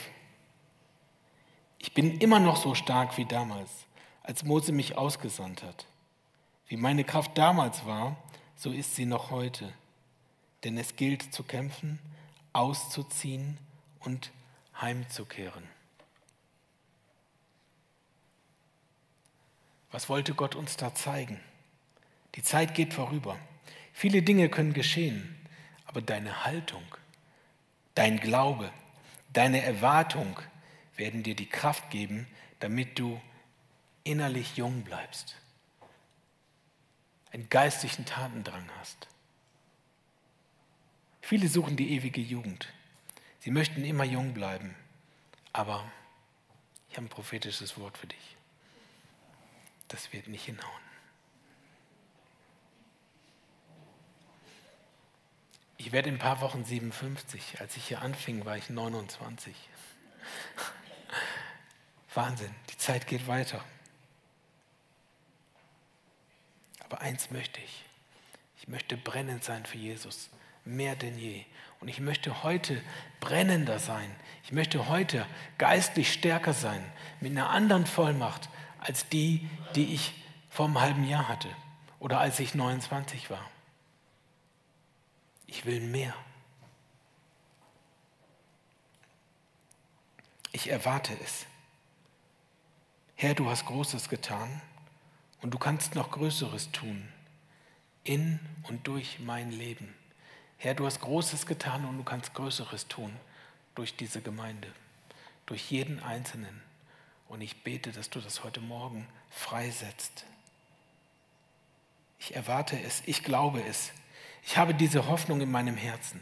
Ich 1.78 1.93
bin 1.93 2.18
immer 2.18 2.41
noch 2.41 2.57
so 2.57 2.74
stark 2.74 3.18
wie 3.18 3.26
damals, 3.26 3.70
als 4.22 4.45
Mose 4.45 4.72
mich 4.72 4.97
ausgesandt 4.97 5.62
hat. 5.62 5.86
Wie 6.68 6.76
meine 6.76 7.05
Kraft 7.05 7.36
damals 7.36 7.84
war, 7.84 8.16
so 8.57 8.70
ist 8.70 8.95
sie 8.95 9.07
noch 9.07 9.30
heute. 9.30 9.72
Denn 10.64 10.78
es 10.78 10.97
gilt 10.97 11.34
zu 11.34 11.43
kämpfen, 11.43 11.99
auszuziehen 12.53 13.59
und 14.01 14.30
heimzukehren. 14.80 15.64
Was 19.91 20.09
wollte 20.09 20.34
Gott 20.34 20.55
uns 20.55 20.76
da 20.76 20.95
zeigen? 20.95 21.41
Die 22.36 22.43
Zeit 22.43 22.74
geht 22.74 22.95
vorüber. 22.95 23.38
Viele 23.93 24.22
Dinge 24.22 24.49
können 24.49 24.72
geschehen, 24.72 25.36
aber 25.86 26.01
deine 26.01 26.45
Haltung, 26.45 26.84
dein 27.95 28.20
Glaube, 28.20 28.70
deine 29.32 29.62
Erwartung, 29.62 30.38
werden 30.97 31.22
dir 31.22 31.34
die 31.34 31.49
Kraft 31.49 31.91
geben, 31.91 32.26
damit 32.61 32.99
du 32.99 33.20
innerlich 34.05 34.57
jung 34.57 34.82
bleibst, 34.82 35.36
einen 37.32 37.49
geistlichen 37.49 38.05
Tatendrang 38.05 38.68
hast. 38.78 39.09
Viele 41.20 41.49
suchen 41.49 41.76
die 41.76 41.93
ewige 41.93 42.20
Jugend. 42.20 42.68
Sie 43.41 43.51
möchten 43.51 43.84
immer 43.84 44.05
jung 44.05 44.34
bleiben, 44.34 44.74
aber 45.53 45.91
ich 46.91 46.97
habe 46.97 47.07
ein 47.07 47.11
prophetisches 47.11 47.78
Wort 47.78 47.97
für 47.97 48.07
dich. 48.07 48.36
Das 49.91 50.12
wird 50.12 50.28
nicht 50.28 50.45
hinhauen. 50.45 50.82
Ich 55.76 55.93
werde 55.93 56.09
in 56.09 56.16
ein 56.16 56.20
paar 56.20 56.41
Wochen 56.41 56.64
57. 56.64 57.61
Als 57.61 57.76
ich 57.76 57.88
hier 57.88 58.01
anfing, 58.01 58.45
war 58.45 58.57
ich 58.57 58.70
29. 58.70 59.55
Wahnsinn, 62.14 62.55
die 62.70 62.76
Zeit 62.76 63.09
geht 63.09 63.26
weiter. 63.26 63.64
Aber 66.84 67.01
eins 67.01 67.30
möchte 67.30 67.61
ich. 67.61 67.84
Ich 68.59 68.68
möchte 68.68 68.97
brennend 68.97 69.43
sein 69.43 69.66
für 69.66 69.78
Jesus, 69.78 70.30
mehr 70.64 70.95
denn 70.95 71.18
je. 71.18 71.45
Und 71.80 71.88
ich 71.88 71.99
möchte 71.99 72.45
heute 72.45 72.80
brennender 73.18 73.80
sein. 73.80 74.14
Ich 74.45 74.53
möchte 74.53 74.88
heute 74.88 75.26
geistlich 75.59 76.12
stärker 76.12 76.53
sein, 76.53 76.84
mit 77.20 77.32
einer 77.32 77.51
anderen 77.51 77.86
Vollmacht 77.86 78.49
als 78.80 79.08
die, 79.08 79.48
die 79.74 79.94
ich 79.94 80.14
vor 80.48 80.66
einem 80.66 80.80
halben 80.80 81.04
Jahr 81.04 81.28
hatte 81.28 81.48
oder 81.98 82.18
als 82.18 82.40
ich 82.40 82.54
29 82.54 83.30
war. 83.30 83.48
Ich 85.46 85.66
will 85.66 85.80
mehr. 85.80 86.14
Ich 90.52 90.70
erwarte 90.70 91.16
es. 91.22 91.46
Herr, 93.14 93.34
du 93.34 93.48
hast 93.48 93.66
Großes 93.66 94.08
getan 94.08 94.60
und 95.42 95.52
du 95.52 95.58
kannst 95.58 95.94
noch 95.94 96.10
Größeres 96.10 96.72
tun 96.72 97.08
in 98.04 98.40
und 98.64 98.86
durch 98.86 99.18
mein 99.20 99.52
Leben. 99.52 99.94
Herr, 100.56 100.74
du 100.74 100.86
hast 100.86 101.00
Großes 101.00 101.46
getan 101.46 101.84
und 101.84 101.98
du 101.98 102.04
kannst 102.04 102.34
Größeres 102.34 102.88
tun 102.88 103.14
durch 103.74 103.94
diese 103.96 104.20
Gemeinde, 104.20 104.68
durch 105.46 105.70
jeden 105.70 106.00
Einzelnen. 106.00 106.62
Und 107.30 107.42
ich 107.42 107.62
bete, 107.62 107.92
dass 107.92 108.10
du 108.10 108.20
das 108.20 108.42
heute 108.42 108.60
Morgen 108.60 109.06
freisetzt. 109.30 110.24
Ich 112.18 112.34
erwarte 112.34 112.78
es, 112.82 113.04
ich 113.06 113.22
glaube 113.22 113.62
es. 113.62 113.92
Ich 114.42 114.56
habe 114.56 114.74
diese 114.74 115.06
Hoffnung 115.06 115.40
in 115.40 115.48
meinem 115.48 115.76
Herzen. 115.76 116.20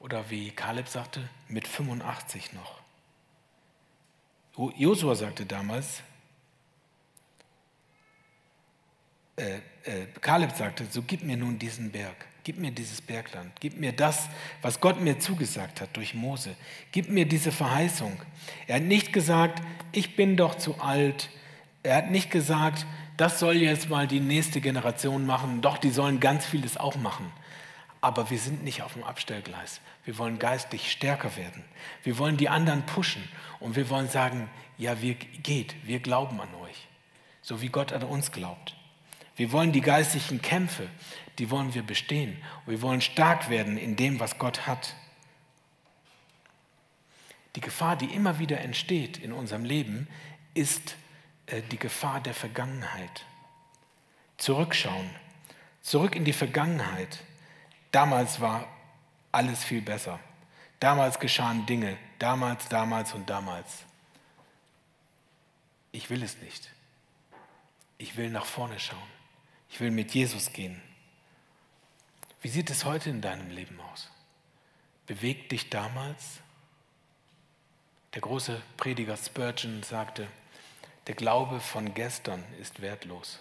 Oder 0.00 0.28
wie 0.28 0.50
Kaleb 0.50 0.86
sagte, 0.86 1.26
mit 1.48 1.66
85 1.66 2.52
noch. 2.52 2.82
Josua 4.76 5.14
sagte 5.14 5.46
damals, 5.46 6.02
äh, 9.36 9.60
äh, 9.84 10.06
Kaleb 10.20 10.52
sagte, 10.52 10.84
so 10.90 11.00
gib 11.00 11.22
mir 11.22 11.38
nun 11.38 11.58
diesen 11.58 11.90
Berg, 11.90 12.26
gib 12.44 12.58
mir 12.58 12.70
dieses 12.70 13.00
Bergland, 13.00 13.52
gib 13.58 13.80
mir 13.80 13.92
das, 13.92 14.28
was 14.62 14.80
Gott 14.80 15.00
mir 15.00 15.18
zugesagt 15.18 15.80
hat 15.80 15.96
durch 15.96 16.14
Mose, 16.14 16.54
gib 16.92 17.08
mir 17.08 17.26
diese 17.26 17.50
Verheißung. 17.50 18.20
Er 18.66 18.76
hat 18.76 18.82
nicht 18.82 19.12
gesagt, 19.12 19.62
ich 19.92 20.14
bin 20.14 20.36
doch 20.36 20.54
zu 20.54 20.80
alt. 20.80 21.30
Er 21.82 21.96
hat 21.96 22.10
nicht 22.10 22.30
gesagt, 22.30 22.86
das 23.16 23.38
soll 23.38 23.56
jetzt 23.56 23.88
mal 23.88 24.06
die 24.06 24.20
nächste 24.20 24.60
Generation 24.60 25.24
machen. 25.26 25.62
Doch, 25.62 25.78
die 25.78 25.90
sollen 25.90 26.20
ganz 26.20 26.44
vieles 26.44 26.76
auch 26.76 26.96
machen. 26.96 27.32
Aber 28.00 28.30
wir 28.30 28.38
sind 28.38 28.62
nicht 28.62 28.82
auf 28.82 28.92
dem 28.92 29.04
Abstellgleis. 29.04 29.80
Wir 30.04 30.18
wollen 30.18 30.38
geistlich 30.38 30.90
stärker 30.90 31.36
werden. 31.36 31.64
Wir 32.02 32.18
wollen 32.18 32.36
die 32.36 32.50
anderen 32.50 32.84
pushen 32.84 33.22
und 33.60 33.76
wir 33.76 33.88
wollen 33.88 34.08
sagen, 34.08 34.50
ja, 34.76 35.00
wir 35.00 35.14
geht, 35.14 35.74
wir 35.86 36.00
glauben 36.00 36.38
an 36.40 36.54
euch, 36.62 36.88
so 37.40 37.62
wie 37.62 37.68
Gott 37.68 37.92
an 37.92 38.02
uns 38.02 38.32
glaubt. 38.32 38.76
Wir 39.36 39.50
wollen 39.52 39.72
die 39.72 39.80
geistlichen 39.80 40.40
Kämpfe, 40.40 40.88
die 41.38 41.50
wollen 41.50 41.74
wir 41.74 41.82
bestehen. 41.82 42.36
Und 42.64 42.72
wir 42.72 42.82
wollen 42.82 43.00
stark 43.00 43.48
werden 43.48 43.76
in 43.76 43.96
dem, 43.96 44.20
was 44.20 44.38
Gott 44.38 44.66
hat. 44.66 44.94
Die 47.56 47.60
Gefahr, 47.60 47.96
die 47.96 48.06
immer 48.06 48.38
wieder 48.38 48.60
entsteht 48.60 49.18
in 49.18 49.32
unserem 49.32 49.64
Leben, 49.64 50.08
ist 50.54 50.96
äh, 51.46 51.62
die 51.62 51.78
Gefahr 51.78 52.20
der 52.20 52.34
Vergangenheit. 52.34 53.24
Zurückschauen, 54.38 55.10
zurück 55.82 56.16
in 56.16 56.24
die 56.24 56.32
Vergangenheit. 56.32 57.20
Damals 57.92 58.40
war 58.40 58.66
alles 59.30 59.62
viel 59.62 59.82
besser. 59.82 60.18
Damals 60.80 61.18
geschahen 61.18 61.64
Dinge, 61.66 61.96
damals, 62.18 62.68
damals 62.68 63.14
und 63.14 63.30
damals. 63.30 63.84
Ich 65.92 66.10
will 66.10 66.22
es 66.22 66.36
nicht. 66.38 66.70
Ich 67.98 68.16
will 68.16 68.30
nach 68.30 68.44
vorne 68.44 68.80
schauen. 68.80 69.13
Ich 69.74 69.80
will 69.80 69.90
mit 69.90 70.14
Jesus 70.14 70.52
gehen. 70.52 70.80
Wie 72.40 72.48
sieht 72.48 72.70
es 72.70 72.84
heute 72.84 73.10
in 73.10 73.20
deinem 73.20 73.50
Leben 73.50 73.80
aus? 73.80 74.08
Bewegt 75.08 75.50
dich 75.50 75.68
damals? 75.68 76.38
Der 78.14 78.20
große 78.20 78.62
Prediger 78.76 79.16
Spurgeon 79.16 79.82
sagte, 79.82 80.28
der 81.08 81.16
Glaube 81.16 81.58
von 81.58 81.92
gestern 81.92 82.44
ist 82.60 82.82
wertlos. 82.82 83.40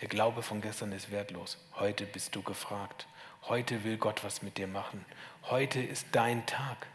Der 0.00 0.08
Glaube 0.08 0.42
von 0.42 0.60
gestern 0.60 0.90
ist 0.90 1.12
wertlos. 1.12 1.56
Heute 1.76 2.04
bist 2.04 2.34
du 2.34 2.42
gefragt. 2.42 3.06
Heute 3.42 3.84
will 3.84 3.96
Gott 3.96 4.24
was 4.24 4.42
mit 4.42 4.58
dir 4.58 4.66
machen. 4.66 5.04
Heute 5.44 5.80
ist 5.80 6.08
dein 6.10 6.46
Tag. 6.46 6.88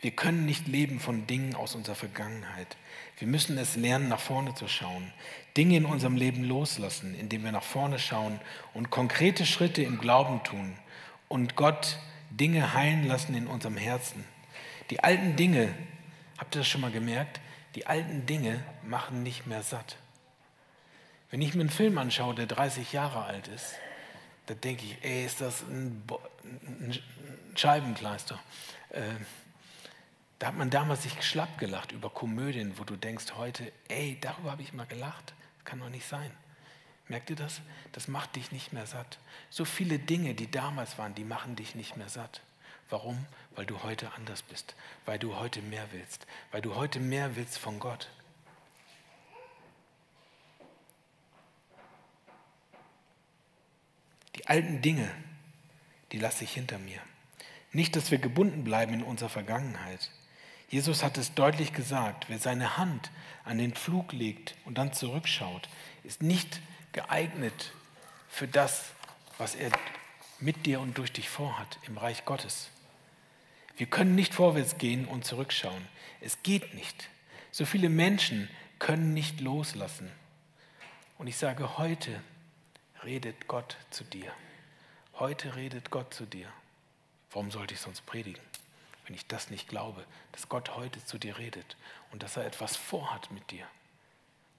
Wir 0.00 0.12
können 0.12 0.44
nicht 0.44 0.68
leben 0.68 1.00
von 1.00 1.26
Dingen 1.26 1.56
aus 1.56 1.74
unserer 1.74 1.96
Vergangenheit. 1.96 2.76
Wir 3.18 3.28
müssen 3.28 3.56
es 3.58 3.76
lernen, 3.76 4.08
nach 4.08 4.20
vorne 4.20 4.54
zu 4.54 4.66
schauen, 4.66 5.12
Dinge 5.56 5.76
in 5.76 5.84
unserem 5.84 6.16
Leben 6.16 6.44
loslassen, 6.44 7.14
indem 7.14 7.44
wir 7.44 7.52
nach 7.52 7.62
vorne 7.62 7.98
schauen 7.98 8.40
und 8.72 8.90
konkrete 8.90 9.46
Schritte 9.46 9.82
im 9.82 10.00
Glauben 10.00 10.42
tun 10.42 10.76
und 11.28 11.54
Gott 11.54 11.98
Dinge 12.30 12.74
heilen 12.74 13.06
lassen 13.06 13.34
in 13.34 13.46
unserem 13.46 13.76
Herzen. 13.76 14.24
Die 14.90 15.02
alten 15.02 15.36
Dinge, 15.36 15.72
habt 16.38 16.56
ihr 16.56 16.60
das 16.60 16.68
schon 16.68 16.80
mal 16.80 16.90
gemerkt? 16.90 17.40
Die 17.76 17.86
alten 17.86 18.26
Dinge 18.26 18.62
machen 18.82 19.22
nicht 19.22 19.46
mehr 19.46 19.62
satt. 19.62 19.96
Wenn 21.30 21.40
ich 21.40 21.54
mir 21.54 21.62
einen 21.62 21.70
Film 21.70 21.98
anschaue, 21.98 22.34
der 22.34 22.46
30 22.46 22.92
Jahre 22.92 23.24
alt 23.24 23.48
ist, 23.48 23.74
da 24.46 24.54
denke 24.54 24.84
ich, 24.84 24.98
ey, 25.02 25.24
ist 25.24 25.40
das 25.40 25.62
ein, 25.62 26.02
Bo 26.06 26.20
ein 26.44 26.98
Scheibenkleister. 27.54 28.38
Äh, 28.90 29.02
da 30.44 30.48
hat 30.48 30.58
man 30.58 30.68
damals 30.68 31.04
sich 31.04 31.22
schlapp 31.22 31.56
gelacht 31.56 31.92
über 31.92 32.10
Komödien, 32.10 32.78
wo 32.78 32.84
du 32.84 32.96
denkst 32.96 33.32
heute, 33.34 33.72
ey, 33.88 34.18
darüber 34.20 34.50
habe 34.50 34.60
ich 34.60 34.74
mal 34.74 34.84
gelacht. 34.84 35.32
Kann 35.64 35.80
doch 35.80 35.88
nicht 35.88 36.06
sein. 36.06 36.30
Merkt 37.08 37.30
ihr 37.30 37.36
das? 37.36 37.62
Das 37.92 38.08
macht 38.08 38.36
dich 38.36 38.52
nicht 38.52 38.70
mehr 38.70 38.84
satt. 38.84 39.18
So 39.48 39.64
viele 39.64 39.98
Dinge, 39.98 40.34
die 40.34 40.50
damals 40.50 40.98
waren, 40.98 41.14
die 41.14 41.24
machen 41.24 41.56
dich 41.56 41.74
nicht 41.74 41.96
mehr 41.96 42.10
satt. 42.10 42.42
Warum? 42.90 43.24
Weil 43.54 43.64
du 43.64 43.82
heute 43.84 44.12
anders 44.12 44.42
bist, 44.42 44.74
weil 45.06 45.18
du 45.18 45.34
heute 45.36 45.62
mehr 45.62 45.86
willst, 45.92 46.26
weil 46.50 46.60
du 46.60 46.74
heute 46.74 47.00
mehr 47.00 47.36
willst 47.36 47.56
von 47.56 47.78
Gott. 47.78 48.10
Die 54.34 54.46
alten 54.46 54.82
Dinge, 54.82 55.10
die 56.12 56.18
lasse 56.18 56.44
ich 56.44 56.52
hinter 56.52 56.78
mir. 56.78 57.00
Nicht, 57.72 57.96
dass 57.96 58.10
wir 58.10 58.18
gebunden 58.18 58.62
bleiben 58.62 58.92
in 58.92 59.02
unserer 59.02 59.30
Vergangenheit. 59.30 60.10
Jesus 60.74 61.04
hat 61.04 61.18
es 61.18 61.34
deutlich 61.34 61.72
gesagt, 61.72 62.24
wer 62.26 62.40
seine 62.40 62.76
Hand 62.76 63.12
an 63.44 63.58
den 63.58 63.74
Pflug 63.74 64.12
legt 64.12 64.56
und 64.64 64.76
dann 64.76 64.92
zurückschaut, 64.92 65.68
ist 66.02 66.20
nicht 66.20 66.60
geeignet 66.90 67.70
für 68.28 68.48
das, 68.48 68.86
was 69.38 69.54
er 69.54 69.70
mit 70.40 70.66
dir 70.66 70.80
und 70.80 70.98
durch 70.98 71.12
dich 71.12 71.28
vorhat 71.28 71.78
im 71.86 71.96
Reich 71.96 72.24
Gottes. 72.24 72.70
Wir 73.76 73.86
können 73.86 74.16
nicht 74.16 74.34
vorwärts 74.34 74.76
gehen 74.76 75.06
und 75.06 75.24
zurückschauen. 75.24 75.86
Es 76.20 76.42
geht 76.42 76.74
nicht. 76.74 77.08
So 77.52 77.66
viele 77.66 77.88
Menschen 77.88 78.50
können 78.80 79.14
nicht 79.14 79.40
loslassen. 79.40 80.10
Und 81.18 81.28
ich 81.28 81.36
sage, 81.36 81.78
heute 81.78 82.20
redet 83.04 83.46
Gott 83.46 83.76
zu 83.90 84.02
dir. 84.02 84.32
Heute 85.20 85.54
redet 85.54 85.92
Gott 85.92 86.12
zu 86.12 86.26
dir. 86.26 86.48
Warum 87.30 87.52
sollte 87.52 87.74
ich 87.74 87.80
sonst 87.80 88.04
predigen, 88.06 88.42
wenn 89.06 89.14
ich 89.14 89.26
das 89.26 89.50
nicht 89.50 89.68
glaube, 89.68 90.04
dass 90.32 90.48
Gott 90.48 90.76
heute 90.76 91.04
zu 91.04 91.18
dir 91.18 91.38
redet 91.38 91.76
und 92.12 92.22
dass 92.22 92.36
er 92.36 92.46
etwas 92.46 92.76
vorhat 92.76 93.30
mit 93.30 93.50
dir? 93.50 93.66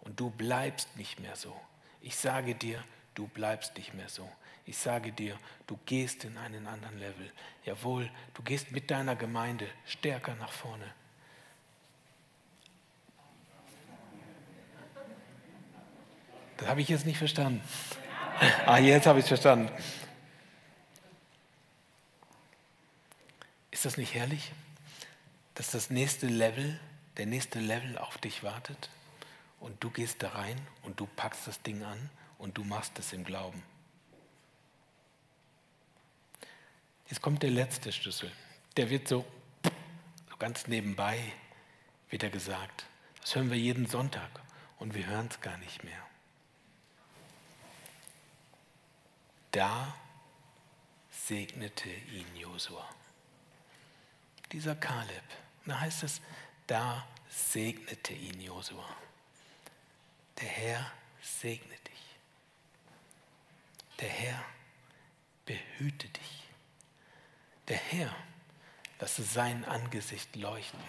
Und 0.01 0.19
du 0.19 0.29
bleibst 0.29 0.95
nicht 0.97 1.19
mehr 1.19 1.35
so. 1.35 1.55
Ich 2.01 2.15
sage 2.15 2.53
dir, 2.53 2.83
du 3.15 3.27
bleibst 3.27 3.75
nicht 3.77 3.93
mehr 3.93 4.09
so. 4.09 4.29
Ich 4.67 4.77
sage 4.77 5.11
dir, 5.11 5.37
du 5.67 5.77
gehst 5.85 6.23
in 6.23 6.37
einen 6.37 6.67
anderen 6.67 6.97
Level. 6.99 7.31
Jawohl, 7.65 8.09
du 8.33 8.43
gehst 8.43 8.71
mit 8.71 8.89
deiner 8.89 9.15
Gemeinde 9.15 9.67
stärker 9.85 10.35
nach 10.35 10.51
vorne. 10.51 10.93
Das 16.57 16.67
habe 16.67 16.81
ich 16.81 16.89
jetzt 16.89 17.05
nicht 17.05 17.17
verstanden. 17.17 17.61
Ah, 18.65 18.77
jetzt 18.77 19.07
habe 19.07 19.19
ich 19.19 19.25
es 19.25 19.29
verstanden. 19.29 19.71
Ist 23.76 23.84
das 23.84 23.97
nicht 23.97 24.13
herrlich, 24.13 24.53
dass 25.53 25.71
das 25.71 25.89
nächste 25.89 26.28
Level, 26.28 26.80
der 27.17 27.26
nächste 27.26 27.59
Level 27.59 27.97
auf 27.97 28.17
dich 28.17 28.41
wartet 28.41 28.89
und 29.59 29.84
du 29.84 29.89
gehst 29.89 30.23
da 30.23 30.30
rein 30.30 30.55
und 30.84 31.01
du 31.01 31.05
packst 31.17 31.45
das 31.45 31.61
Ding 31.61 31.84
an 31.84 32.09
und 32.38 32.57
du 32.57 32.63
machst 32.63 32.97
es 32.99 33.11
im 33.11 33.26
Glauben? 33.26 33.61
Jetzt 37.09 37.21
kommt 37.21 37.43
der 37.43 37.49
letzte 37.49 37.91
Schlüssel. 37.91 38.32
Der 38.78 38.89
wird 38.89 39.09
so, 39.09 39.26
so 40.30 40.38
ganz 40.38 40.67
nebenbei 40.67 41.19
wieder 42.09 42.30
gesagt. 42.30 42.86
Das 43.19 43.36
hören 43.36 43.49
wir 43.49 43.57
jeden 43.57 43.88
Sonntag 43.88 44.30
und 44.80 44.93
wir 44.93 45.05
hören 45.05 45.28
es 45.30 45.41
gar 45.41 45.57
nicht 45.57 45.84
mehr. 45.84 46.07
Da 49.51 49.93
segnete 51.09 51.89
ihn 51.89 52.38
Josua. 52.38 52.88
Dieser 54.51 54.75
Kaleb. 54.75 55.23
da 55.65 55.79
heißt 55.79 56.03
es, 56.03 56.21
da 56.67 57.07
segnete 57.29 58.13
ihn 58.13 58.39
Josua. 58.39 58.87
Der 60.39 60.49
Herr 60.49 60.91
segne 61.21 61.75
dich. 61.75 62.05
Der 63.99 64.09
Herr 64.09 64.45
behüte 65.45 66.07
dich. 66.07 66.43
Der 67.67 67.77
Herr 67.77 68.15
lasse 68.99 69.23
sein 69.23 69.65
Angesicht 69.65 70.35
leuchten. 70.35 70.79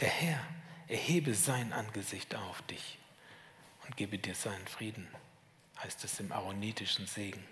Der 0.00 0.08
Herr 0.08 0.40
erhebe 0.88 1.34
sein 1.34 1.72
Angesicht 1.72 2.34
auf 2.34 2.62
dich 2.62 2.98
und 3.86 3.96
gebe 3.96 4.18
dir 4.18 4.34
seinen 4.34 4.66
Frieden 4.66 5.08
heißt 5.82 6.04
es 6.04 6.20
im 6.20 6.32
aaronitischen 6.32 7.06
Segen. 7.06 7.44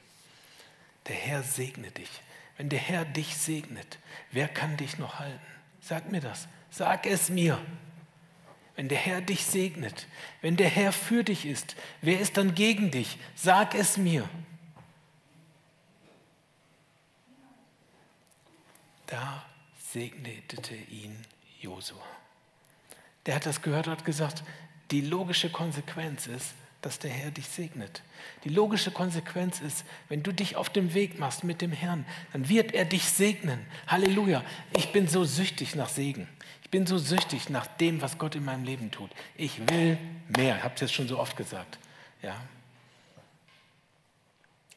Der 1.06 1.16
Herr 1.16 1.42
segne 1.42 1.90
dich. 1.90 2.10
Wenn 2.56 2.68
der 2.68 2.78
Herr 2.78 3.04
dich 3.04 3.36
segnet, 3.36 3.98
wer 4.30 4.48
kann 4.48 4.76
dich 4.76 4.98
noch 4.98 5.18
halten? 5.18 5.40
Sag 5.80 6.10
mir 6.10 6.20
das. 6.20 6.48
Sag 6.70 7.06
es 7.06 7.28
mir. 7.28 7.60
Wenn 8.76 8.88
der 8.88 8.98
Herr 8.98 9.20
dich 9.20 9.44
segnet, 9.44 10.06
wenn 10.40 10.56
der 10.56 10.68
Herr 10.68 10.92
für 10.92 11.22
dich 11.22 11.46
ist, 11.46 11.76
wer 12.00 12.18
ist 12.18 12.36
dann 12.36 12.54
gegen 12.54 12.90
dich? 12.90 13.18
Sag 13.34 13.74
es 13.74 13.96
mir. 13.96 14.28
Da 19.06 19.44
segnete 19.92 20.74
ihn 20.74 21.16
Josua. 21.60 22.02
Der 23.26 23.36
hat 23.36 23.46
das 23.46 23.62
gehört 23.62 23.86
und 23.86 23.92
hat 23.92 24.04
gesagt, 24.04 24.42
die 24.90 25.02
logische 25.02 25.50
Konsequenz 25.50 26.26
ist, 26.26 26.54
dass 26.84 26.98
der 26.98 27.10
Herr 27.10 27.30
dich 27.30 27.48
segnet. 27.48 28.02
Die 28.44 28.48
logische 28.48 28.90
Konsequenz 28.90 29.60
ist, 29.60 29.84
wenn 30.08 30.22
du 30.22 30.32
dich 30.32 30.56
auf 30.56 30.68
den 30.68 30.94
Weg 30.94 31.18
machst 31.18 31.44
mit 31.44 31.60
dem 31.60 31.72
Herrn, 31.72 32.04
dann 32.32 32.48
wird 32.48 32.72
er 32.72 32.84
dich 32.84 33.04
segnen. 33.04 33.64
Halleluja. 33.86 34.44
Ich 34.76 34.92
bin 34.92 35.08
so 35.08 35.24
süchtig 35.24 35.74
nach 35.74 35.88
Segen. 35.88 36.28
Ich 36.62 36.70
bin 36.70 36.86
so 36.86 36.98
süchtig 36.98 37.48
nach 37.48 37.66
dem, 37.66 38.02
was 38.02 38.18
Gott 38.18 38.34
in 38.34 38.44
meinem 38.44 38.64
Leben 38.64 38.90
tut. 38.90 39.10
Ich 39.36 39.68
will 39.68 39.98
mehr. 40.36 40.56
Ich 40.58 40.62
habe 40.64 40.74
es 40.74 40.80
jetzt 40.82 40.94
schon 40.94 41.08
so 41.08 41.18
oft 41.18 41.36
gesagt. 41.36 41.78
Ja. 42.22 42.36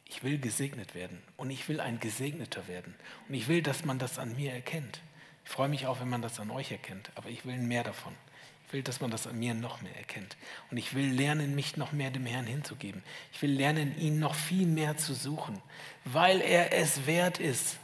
Ich 0.06 0.22
will 0.22 0.38
gesegnet 0.38 0.94
werden 0.94 1.22
und 1.36 1.50
ich 1.50 1.68
will 1.68 1.80
ein 1.80 2.00
Gesegneter 2.00 2.66
werden. 2.68 2.94
Und 3.28 3.34
ich 3.34 3.48
will, 3.48 3.62
dass 3.62 3.84
man 3.84 3.98
das 3.98 4.18
an 4.18 4.34
mir 4.36 4.52
erkennt. 4.52 5.00
Ich 5.44 5.50
freue 5.50 5.68
mich 5.68 5.86
auch, 5.86 6.00
wenn 6.00 6.08
man 6.08 6.22
das 6.22 6.40
an 6.40 6.50
euch 6.50 6.72
erkennt, 6.72 7.10
aber 7.14 7.28
ich 7.28 7.44
will 7.44 7.56
mehr 7.58 7.84
davon. 7.84 8.14
Ich 8.68 8.74
will, 8.74 8.82
dass 8.82 9.00
man 9.00 9.10
das 9.10 9.26
an 9.26 9.38
mir 9.38 9.54
noch 9.54 9.80
mehr 9.80 9.96
erkennt. 9.96 10.36
Und 10.70 10.76
ich 10.76 10.94
will 10.94 11.10
lernen, 11.10 11.54
mich 11.54 11.78
noch 11.78 11.92
mehr 11.92 12.10
dem 12.10 12.26
Herrn 12.26 12.44
hinzugeben. 12.44 13.02
Ich 13.32 13.40
will 13.40 13.52
lernen, 13.52 13.98
ihn 13.98 14.18
noch 14.18 14.34
viel 14.34 14.66
mehr 14.66 14.98
zu 14.98 15.14
suchen, 15.14 15.58
weil 16.04 16.42
er 16.42 16.74
es 16.74 17.06
wert 17.06 17.38
ist. 17.38 17.78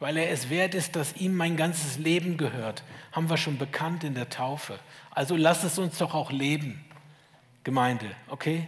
Weil 0.00 0.16
er 0.16 0.30
es 0.30 0.48
wert 0.48 0.74
ist, 0.74 0.96
dass 0.96 1.14
ihm 1.16 1.36
mein 1.36 1.58
ganzes 1.58 1.98
Leben 1.98 2.38
gehört. 2.38 2.82
Haben 3.12 3.28
wir 3.28 3.36
schon 3.36 3.58
bekannt 3.58 4.04
in 4.04 4.14
der 4.14 4.30
Taufe. 4.30 4.78
Also 5.10 5.36
lass 5.36 5.64
es 5.64 5.78
uns 5.78 5.98
doch 5.98 6.14
auch 6.14 6.32
leben, 6.32 6.82
Gemeinde, 7.62 8.10
okay? 8.28 8.66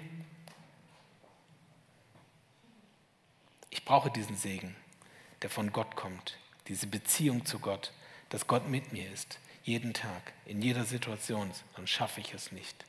Ich 3.70 3.86
brauche 3.86 4.10
diesen 4.10 4.36
Segen, 4.36 4.76
der 5.40 5.48
von 5.48 5.72
Gott 5.72 5.96
kommt, 5.96 6.36
diese 6.68 6.86
Beziehung 6.86 7.46
zu 7.46 7.58
Gott, 7.58 7.94
dass 8.28 8.46
Gott 8.46 8.68
mit 8.68 8.92
mir 8.92 9.10
ist 9.10 9.38
jeden 9.66 9.94
Tag, 9.94 10.32
in 10.46 10.62
jeder 10.62 10.84
Situation, 10.84 11.50
dann 11.74 11.88
schaffe 11.88 12.20
ich 12.20 12.32
es 12.32 12.52
nicht. 12.52 12.84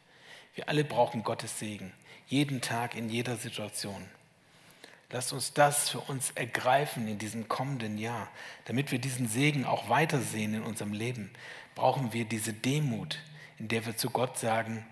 Wir 0.53 0.69
alle 0.69 0.83
brauchen 0.83 1.23
Gottes 1.23 1.57
Segen, 1.57 1.91
jeden 2.27 2.61
Tag, 2.61 2.93
in 2.93 3.09
jeder 3.09 3.35
Situation. 3.35 4.05
Lasst 5.09 5.33
uns 5.33 5.53
das 5.53 5.89
für 5.89 6.01
uns 6.01 6.31
ergreifen 6.31 7.07
in 7.07 7.17
diesem 7.17 7.47
kommenden 7.47 7.97
Jahr. 7.97 8.29
Damit 8.65 8.91
wir 8.91 8.99
diesen 8.99 9.27
Segen 9.27 9.65
auch 9.65 9.89
weitersehen 9.89 10.53
in 10.53 10.63
unserem 10.63 10.93
Leben, 10.93 11.31
brauchen 11.73 12.13
wir 12.13 12.25
diese 12.25 12.53
Demut, 12.53 13.17
in 13.57 13.69
der 13.69 13.85
wir 13.87 13.97
zu 13.97 14.11
Gott 14.11 14.37
sagen, 14.37 14.85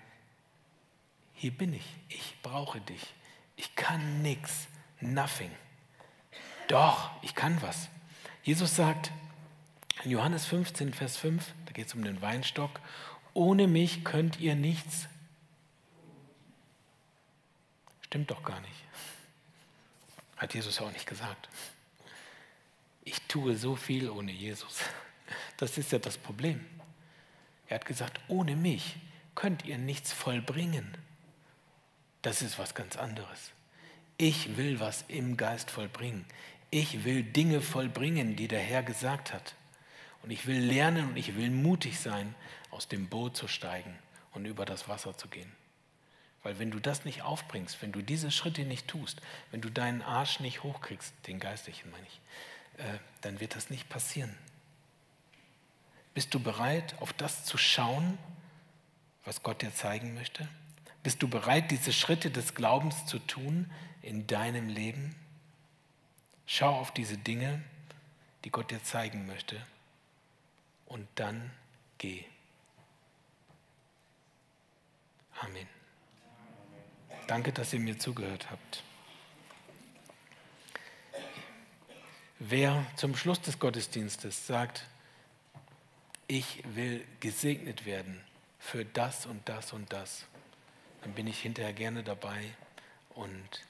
hier 1.36 1.52
bin 1.52 1.72
ich, 1.74 1.86
ich 2.10 2.36
brauche 2.42 2.82
dich, 2.82 3.14
ich 3.58 3.76
kann 3.76 4.24
nichts, 4.24 4.68
nothing. 5.02 5.52
Doch, 6.68 7.12
ich 7.22 7.36
kann 7.36 7.62
was. 7.62 7.90
Jesus 8.42 8.76
sagt 8.76 9.12
in 10.04 10.12
Johannes 10.12 10.46
15, 10.46 10.94
Vers 10.94 11.18
5, 11.18 11.54
geht 11.76 11.88
es 11.88 11.94
um 11.94 12.04
den 12.04 12.22
Weinstock. 12.22 12.80
Ohne 13.36 13.68
mich 13.68 14.04
könnt 14.04 14.40
ihr 14.40 14.56
nichts. 14.56 15.08
Stimmt 18.02 18.32
doch 18.32 18.44
gar 18.44 18.60
nicht. 18.62 18.84
Hat 20.38 20.54
Jesus 20.54 20.82
auch 20.82 20.92
nicht 20.92 21.06
gesagt. 21.06 21.50
Ich 23.04 23.22
tue 23.28 23.56
so 23.56 23.76
viel 23.76 24.10
ohne 24.10 24.32
Jesus. 24.32 24.80
Das 25.58 25.78
ist 25.78 25.92
ja 25.92 26.00
das 26.00 26.18
Problem. 26.18 26.66
Er 27.68 27.76
hat 27.76 27.86
gesagt, 27.86 28.20
ohne 28.28 28.56
mich 28.56 28.96
könnt 29.36 29.66
ihr 29.66 29.78
nichts 29.78 30.12
vollbringen. 30.12 30.98
Das 32.22 32.42
ist 32.42 32.58
was 32.58 32.74
ganz 32.74 32.96
anderes. 32.96 33.52
Ich 34.18 34.56
will 34.56 34.80
was 34.80 35.04
im 35.08 35.36
Geist 35.36 35.70
vollbringen. 35.70 36.26
Ich 36.72 37.04
will 37.04 37.24
Dinge 37.24 37.62
vollbringen, 37.62 38.36
die 38.36 38.48
der 38.48 38.62
Herr 38.62 38.82
gesagt 38.82 39.34
hat. 39.34 39.56
Und 40.26 40.32
ich 40.32 40.48
will 40.48 40.58
lernen 40.58 41.10
und 41.10 41.18
ich 41.18 41.36
will 41.36 41.52
mutig 41.52 42.00
sein, 42.00 42.34
aus 42.72 42.88
dem 42.88 43.08
Boot 43.10 43.38
zu 43.38 43.48
steigen 43.48 43.96
und 44.32 44.46
über 44.46 44.66
das 44.66 44.90
Wasser 44.90 45.16
zu 45.16 45.28
gehen. 45.28 45.52
Weil 46.42 46.58
wenn 46.58 46.72
du 46.72 46.80
das 46.80 47.06
nicht 47.06 47.22
aufbringst, 47.22 47.80
wenn 47.84 47.92
du 47.92 48.02
diese 48.02 48.32
Schritte 48.32 48.64
nicht 48.64 48.88
tust, 48.88 49.22
wenn 49.52 49.62
du 49.62 49.70
deinen 49.70 50.02
Arsch 50.02 50.40
nicht 50.40 50.64
hochkriegst, 50.64 51.14
den 51.28 51.40
geistlichen 51.40 51.92
meine 51.92 52.08
ich, 52.08 52.20
äh, 52.84 52.98
dann 53.22 53.40
wird 53.40 53.56
das 53.56 53.70
nicht 53.70 53.88
passieren. 53.88 54.36
Bist 56.16 56.34
du 56.34 56.40
bereit, 56.40 56.96
auf 57.02 57.14
das 57.14 57.46
zu 57.46 57.60
schauen, 57.60 58.18
was 59.26 59.44
Gott 59.44 59.62
dir 59.62 59.76
zeigen 59.76 60.16
möchte? 60.16 60.48
Bist 61.04 61.22
du 61.22 61.28
bereit, 61.28 61.70
diese 61.70 61.94
Schritte 61.94 62.32
des 62.32 62.56
Glaubens 62.56 63.06
zu 63.06 63.20
tun 63.20 63.72
in 64.02 64.26
deinem 64.26 64.70
Leben? 64.70 65.16
Schau 66.48 66.80
auf 66.80 66.92
diese 66.92 67.20
Dinge, 67.20 67.62
die 68.44 68.50
Gott 68.50 68.72
dir 68.72 68.82
zeigen 68.82 69.28
möchte 69.28 69.62
und 70.86 71.08
dann 71.16 71.52
geh. 71.98 72.24
Amen. 75.40 75.68
Danke, 77.28 77.52
dass 77.52 77.74
ihr 77.74 77.80
mir 77.80 77.98
zugehört 77.98 78.50
habt. 78.52 78.84
Wer 82.40 82.86
zum 82.96 83.16
Schluss 83.16 83.42
des 83.42 83.60
Gottesdienstes 83.60 84.46
sagt, 84.46 84.86
ich 86.28 86.64
will 86.76 87.06
gesegnet 87.20 87.86
werden 87.86 88.22
für 88.60 88.86
das 88.86 89.26
und 89.26 89.48
das 89.48 89.74
und 89.74 89.92
das, 89.92 90.26
dann 91.02 91.14
bin 91.14 91.28
ich 91.28 91.40
hinterher 91.40 91.74
gerne 91.74 92.04
dabei 92.04 92.54
und 93.10 93.66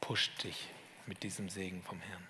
pusht 0.00 0.42
dich 0.42 0.68
mit 1.06 1.22
diesem 1.22 1.48
Segen 1.48 1.82
vom 1.82 2.00
Herrn. 2.00 2.26